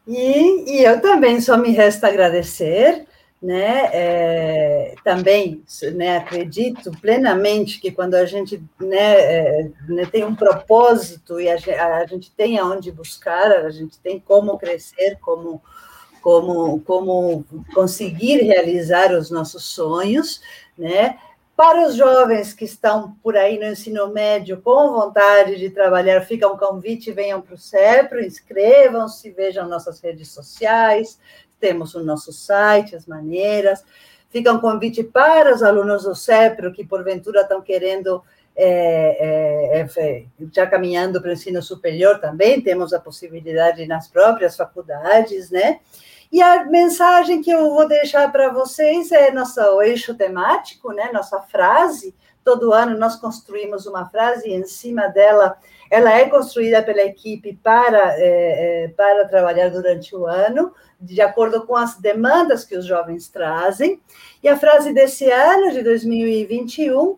E, 0.08 0.78
e 0.78 0.84
eu 0.84 1.02
também 1.02 1.42
só 1.42 1.58
me 1.58 1.72
resta 1.72 2.08
agradecer, 2.08 3.08
né? 3.42 3.90
É, 3.92 4.96
também 5.04 5.64
né, 5.96 6.18
acredito 6.18 6.92
plenamente 7.02 7.80
que 7.80 7.92
quando 7.92 8.14
a 8.14 8.26
gente 8.26 8.62
né, 8.80 9.20
é, 9.20 9.70
né, 9.90 10.06
tem 10.06 10.24
um 10.24 10.36
propósito 10.36 11.42
e 11.42 11.50
a 11.50 11.58
gente, 11.58 11.72
a 11.72 12.06
gente 12.06 12.32
tem 12.32 12.60
aonde 12.60 12.92
buscar, 12.92 13.52
a 13.52 13.72
gente 13.72 13.98
tem 14.00 14.20
como 14.20 14.58
crescer, 14.58 15.18
como 15.20 15.62
como, 16.22 16.82
como 16.82 17.46
conseguir 17.74 18.42
realizar 18.42 19.14
os 19.14 19.32
nossos 19.32 19.64
sonhos, 19.64 20.42
né? 20.78 21.18
Para 21.58 21.88
os 21.88 21.96
jovens 21.96 22.54
que 22.54 22.66
estão 22.66 23.14
por 23.24 23.36
aí 23.36 23.58
no 23.58 23.66
ensino 23.66 24.14
médio 24.14 24.62
com 24.62 24.92
vontade 24.92 25.56
de 25.56 25.72
trabalhar, 25.72 26.22
fica 26.22 26.48
um 26.48 26.56
convite, 26.56 27.12
venham 27.12 27.42
para 27.42 27.56
o 27.56 27.58
CEPRO, 27.58 28.24
inscrevam-se, 28.24 29.32
vejam 29.32 29.68
nossas 29.68 30.00
redes 30.00 30.28
sociais, 30.28 31.20
temos 31.60 31.96
o 31.96 32.04
nosso 32.04 32.32
site, 32.32 32.96
as 32.96 33.08
maneiras. 33.08 33.84
Fica 34.30 34.54
um 34.54 34.60
convite 34.60 35.04
para 35.04 35.52
os 35.52 35.64
alunos 35.64 36.04
do 36.04 36.14
CEPRO 36.14 36.72
que, 36.72 36.86
porventura, 36.86 37.42
estão 37.42 37.60
querendo, 37.60 38.24
é, 38.60 39.80
é, 39.80 39.88
é, 39.98 40.26
já 40.52 40.66
caminhando 40.66 41.22
para 41.22 41.30
o 41.30 41.34
ensino 41.34 41.62
superior 41.62 42.20
também, 42.20 42.60
temos 42.60 42.92
a 42.92 43.00
possibilidade 43.00 43.86
nas 43.86 44.08
próprias 44.08 44.58
faculdades, 44.58 45.52
né? 45.52 45.80
E 46.32 46.42
a 46.42 46.66
mensagem 46.66 47.42
que 47.42 47.52
eu 47.52 47.74
vou 47.74 47.88
deixar 47.88 48.32
para 48.32 48.52
vocês 48.52 49.12
é 49.12 49.32
nosso 49.32 49.62
eixo 49.82 50.16
temático, 50.16 50.92
né? 50.92 51.12
Nossa 51.14 51.40
frase. 51.42 52.16
Todo 52.44 52.74
ano 52.74 52.98
nós 52.98 53.16
construímos 53.16 53.86
uma 53.86 54.10
frase 54.10 54.50
e 54.50 54.54
em 54.54 54.66
cima 54.66 55.08
dela 55.08 55.58
ela 55.90 56.12
é 56.12 56.28
construída 56.28 56.84
pela 56.84 57.02
equipe 57.02 57.58
para, 57.64 58.14
é, 58.18 58.92
para 58.96 59.26
trabalhar 59.26 59.70
durante 59.70 60.14
o 60.16 60.26
ano, 60.26 60.74
de 61.00 61.22
acordo 61.22 61.66
com 61.66 61.76
as 61.76 61.98
demandas 61.98 62.66
que 62.66 62.76
os 62.76 62.86
jovens 62.86 63.30
trazem. 63.30 64.02
E 64.44 64.50
a 64.50 64.58
frase 64.58 64.94
desse 64.94 65.30
ano, 65.30 65.72
de 65.72 65.82
2021, 65.82 67.18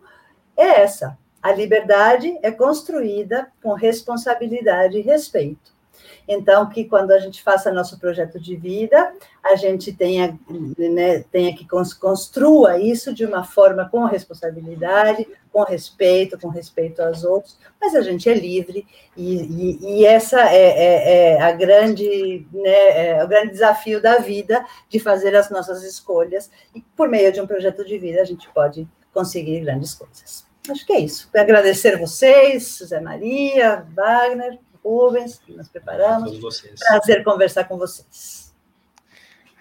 é 0.56 0.82
essa: 0.82 1.18
a 1.42 1.52
liberdade 1.52 2.38
é 2.42 2.50
construída 2.50 3.50
com 3.62 3.72
responsabilidade 3.72 4.98
e 4.98 5.02
respeito. 5.02 5.80
Então, 6.28 6.68
que 6.68 6.84
quando 6.84 7.10
a 7.10 7.18
gente 7.18 7.42
faça 7.42 7.72
nosso 7.72 7.98
projeto 7.98 8.38
de 8.38 8.54
vida, 8.54 9.12
a 9.42 9.56
gente 9.56 9.92
tenha, 9.92 10.38
né, 10.78 11.24
tenha 11.30 11.54
que 11.56 11.66
construa 11.66 12.78
isso 12.78 13.12
de 13.12 13.24
uma 13.24 13.42
forma 13.42 13.88
com 13.88 14.04
responsabilidade, 14.04 15.26
com 15.52 15.64
respeito, 15.64 16.38
com 16.38 16.48
respeito 16.48 17.02
aos 17.02 17.24
outros, 17.24 17.58
mas 17.80 17.96
a 17.96 18.00
gente 18.00 18.28
é 18.28 18.34
livre 18.34 18.86
e, 19.16 19.42
e, 19.42 19.98
e 19.98 20.06
essa 20.06 20.40
é, 20.40 20.68
é, 20.68 21.32
é, 21.32 21.42
a 21.42 21.50
grande, 21.50 22.46
né, 22.52 23.18
é 23.18 23.24
o 23.24 23.28
grande 23.28 23.50
desafio 23.50 24.00
da 24.00 24.18
vida 24.18 24.64
de 24.88 25.00
fazer 25.00 25.34
as 25.34 25.50
nossas 25.50 25.82
escolhas 25.82 26.48
e 26.74 26.80
por 26.96 27.08
meio 27.08 27.32
de 27.32 27.40
um 27.40 27.46
projeto 27.46 27.84
de 27.84 27.98
vida 27.98 28.20
a 28.20 28.24
gente 28.24 28.48
pode 28.50 28.86
conseguir 29.12 29.60
grandes 29.60 29.94
coisas. 29.94 30.49
Acho 30.68 30.86
que 30.86 30.92
é 30.92 31.00
isso. 31.00 31.28
Agradecer 31.34 31.98
vocês, 31.98 32.78
José 32.78 33.00
Maria, 33.00 33.86
Wagner, 33.94 34.58
Rubens, 34.84 35.38
que 35.38 35.52
nós 35.52 35.68
preparamos. 35.68 36.38
Prazer 36.78 37.24
conversar 37.24 37.64
com 37.64 37.78
vocês. 37.78 38.54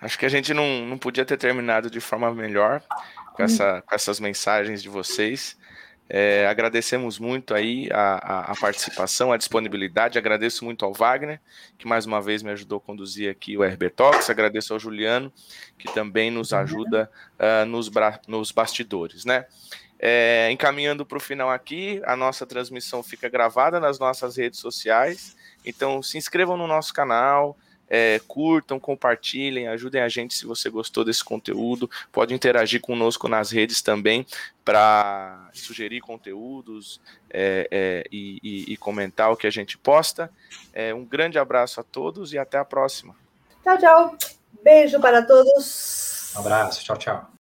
Acho 0.01 0.17
que 0.17 0.25
a 0.25 0.29
gente 0.29 0.53
não, 0.53 0.85
não 0.85 0.97
podia 0.97 1.25
ter 1.25 1.37
terminado 1.37 1.89
de 1.89 1.99
forma 1.99 2.33
melhor 2.33 2.81
com, 3.33 3.43
essa, 3.43 3.81
com 3.81 3.93
essas 3.93 4.19
mensagens 4.19 4.81
de 4.81 4.89
vocês. 4.89 5.57
É, 6.11 6.47
agradecemos 6.47 7.19
muito 7.19 7.53
aí 7.53 7.87
a, 7.91 8.13
a, 8.15 8.51
a, 8.51 8.55
participação, 8.55 9.31
a 9.31 9.37
disponibilidade. 9.37 10.17
Agradeço 10.17 10.65
muito 10.65 10.83
ao 10.83 10.91
Wagner, 10.91 11.39
que 11.77 11.87
mais 11.87 12.05
uma 12.05 12.19
vez 12.19 12.41
me 12.41 12.49
ajudou 12.49 12.79
a 12.79 12.81
conduzir 12.81 13.29
aqui 13.29 13.55
o 13.55 13.63
RB 13.63 13.91
Talks. 13.91 14.29
Agradeço 14.29 14.73
ao 14.73 14.79
Juliano, 14.79 15.31
que 15.77 15.93
também 15.93 16.31
nos 16.31 16.51
ajuda 16.51 17.11
uh, 17.37 17.65
nos, 17.65 17.91
nos 18.27 18.51
bastidores, 18.51 19.23
né? 19.23 19.45
É, 19.99 20.49
encaminhando 20.49 21.05
para 21.05 21.17
o 21.17 21.21
final 21.21 21.49
aqui, 21.49 22.01
a 22.05 22.15
nossa 22.15 22.45
transmissão 22.45 23.03
fica 23.03 23.27
gravada 23.27 23.79
nas 23.79 23.99
nossas 23.99 24.37
redes 24.37 24.59
sociais. 24.59 25.35
Então, 25.65 26.01
se 26.01 26.17
inscrevam 26.17 26.55
no 26.55 26.67
nosso 26.67 26.93
canal, 26.93 27.57
é, 27.89 28.21
curtam, 28.27 28.79
compartilhem, 28.79 29.67
ajudem 29.67 30.01
a 30.01 30.07
gente 30.07 30.35
se 30.35 30.45
você 30.45 30.69
gostou 30.69 31.03
desse 31.03 31.23
conteúdo. 31.23 31.89
Pode 32.11 32.33
interagir 32.33 32.79
conosco 32.79 33.27
nas 33.27 33.51
redes 33.51 33.81
também 33.81 34.25
para 34.63 35.49
sugerir 35.53 35.99
conteúdos 35.99 37.01
é, 37.29 37.67
é, 37.71 38.03
e, 38.11 38.39
e, 38.43 38.73
e, 38.73 38.77
comentar 38.77 39.31
o 39.31 39.35
que 39.35 39.47
a 39.47 39.51
gente 39.51 39.77
posta. 39.77 40.31
É, 40.71 40.93
um 40.93 41.03
grande 41.03 41.39
abraço 41.39 41.81
a 41.81 41.83
todos 41.83 42.31
e 42.31 42.37
até 42.37 42.57
a 42.57 42.65
próxima. 42.65 43.15
Tchau, 43.63 43.77
tchau. 43.77 44.17
Beijo 44.63 44.99
para 44.99 45.23
todos. 45.23 46.33
Um 46.35 46.39
abraço. 46.39 46.83
Tchau, 46.83 46.97
tchau. 46.97 47.38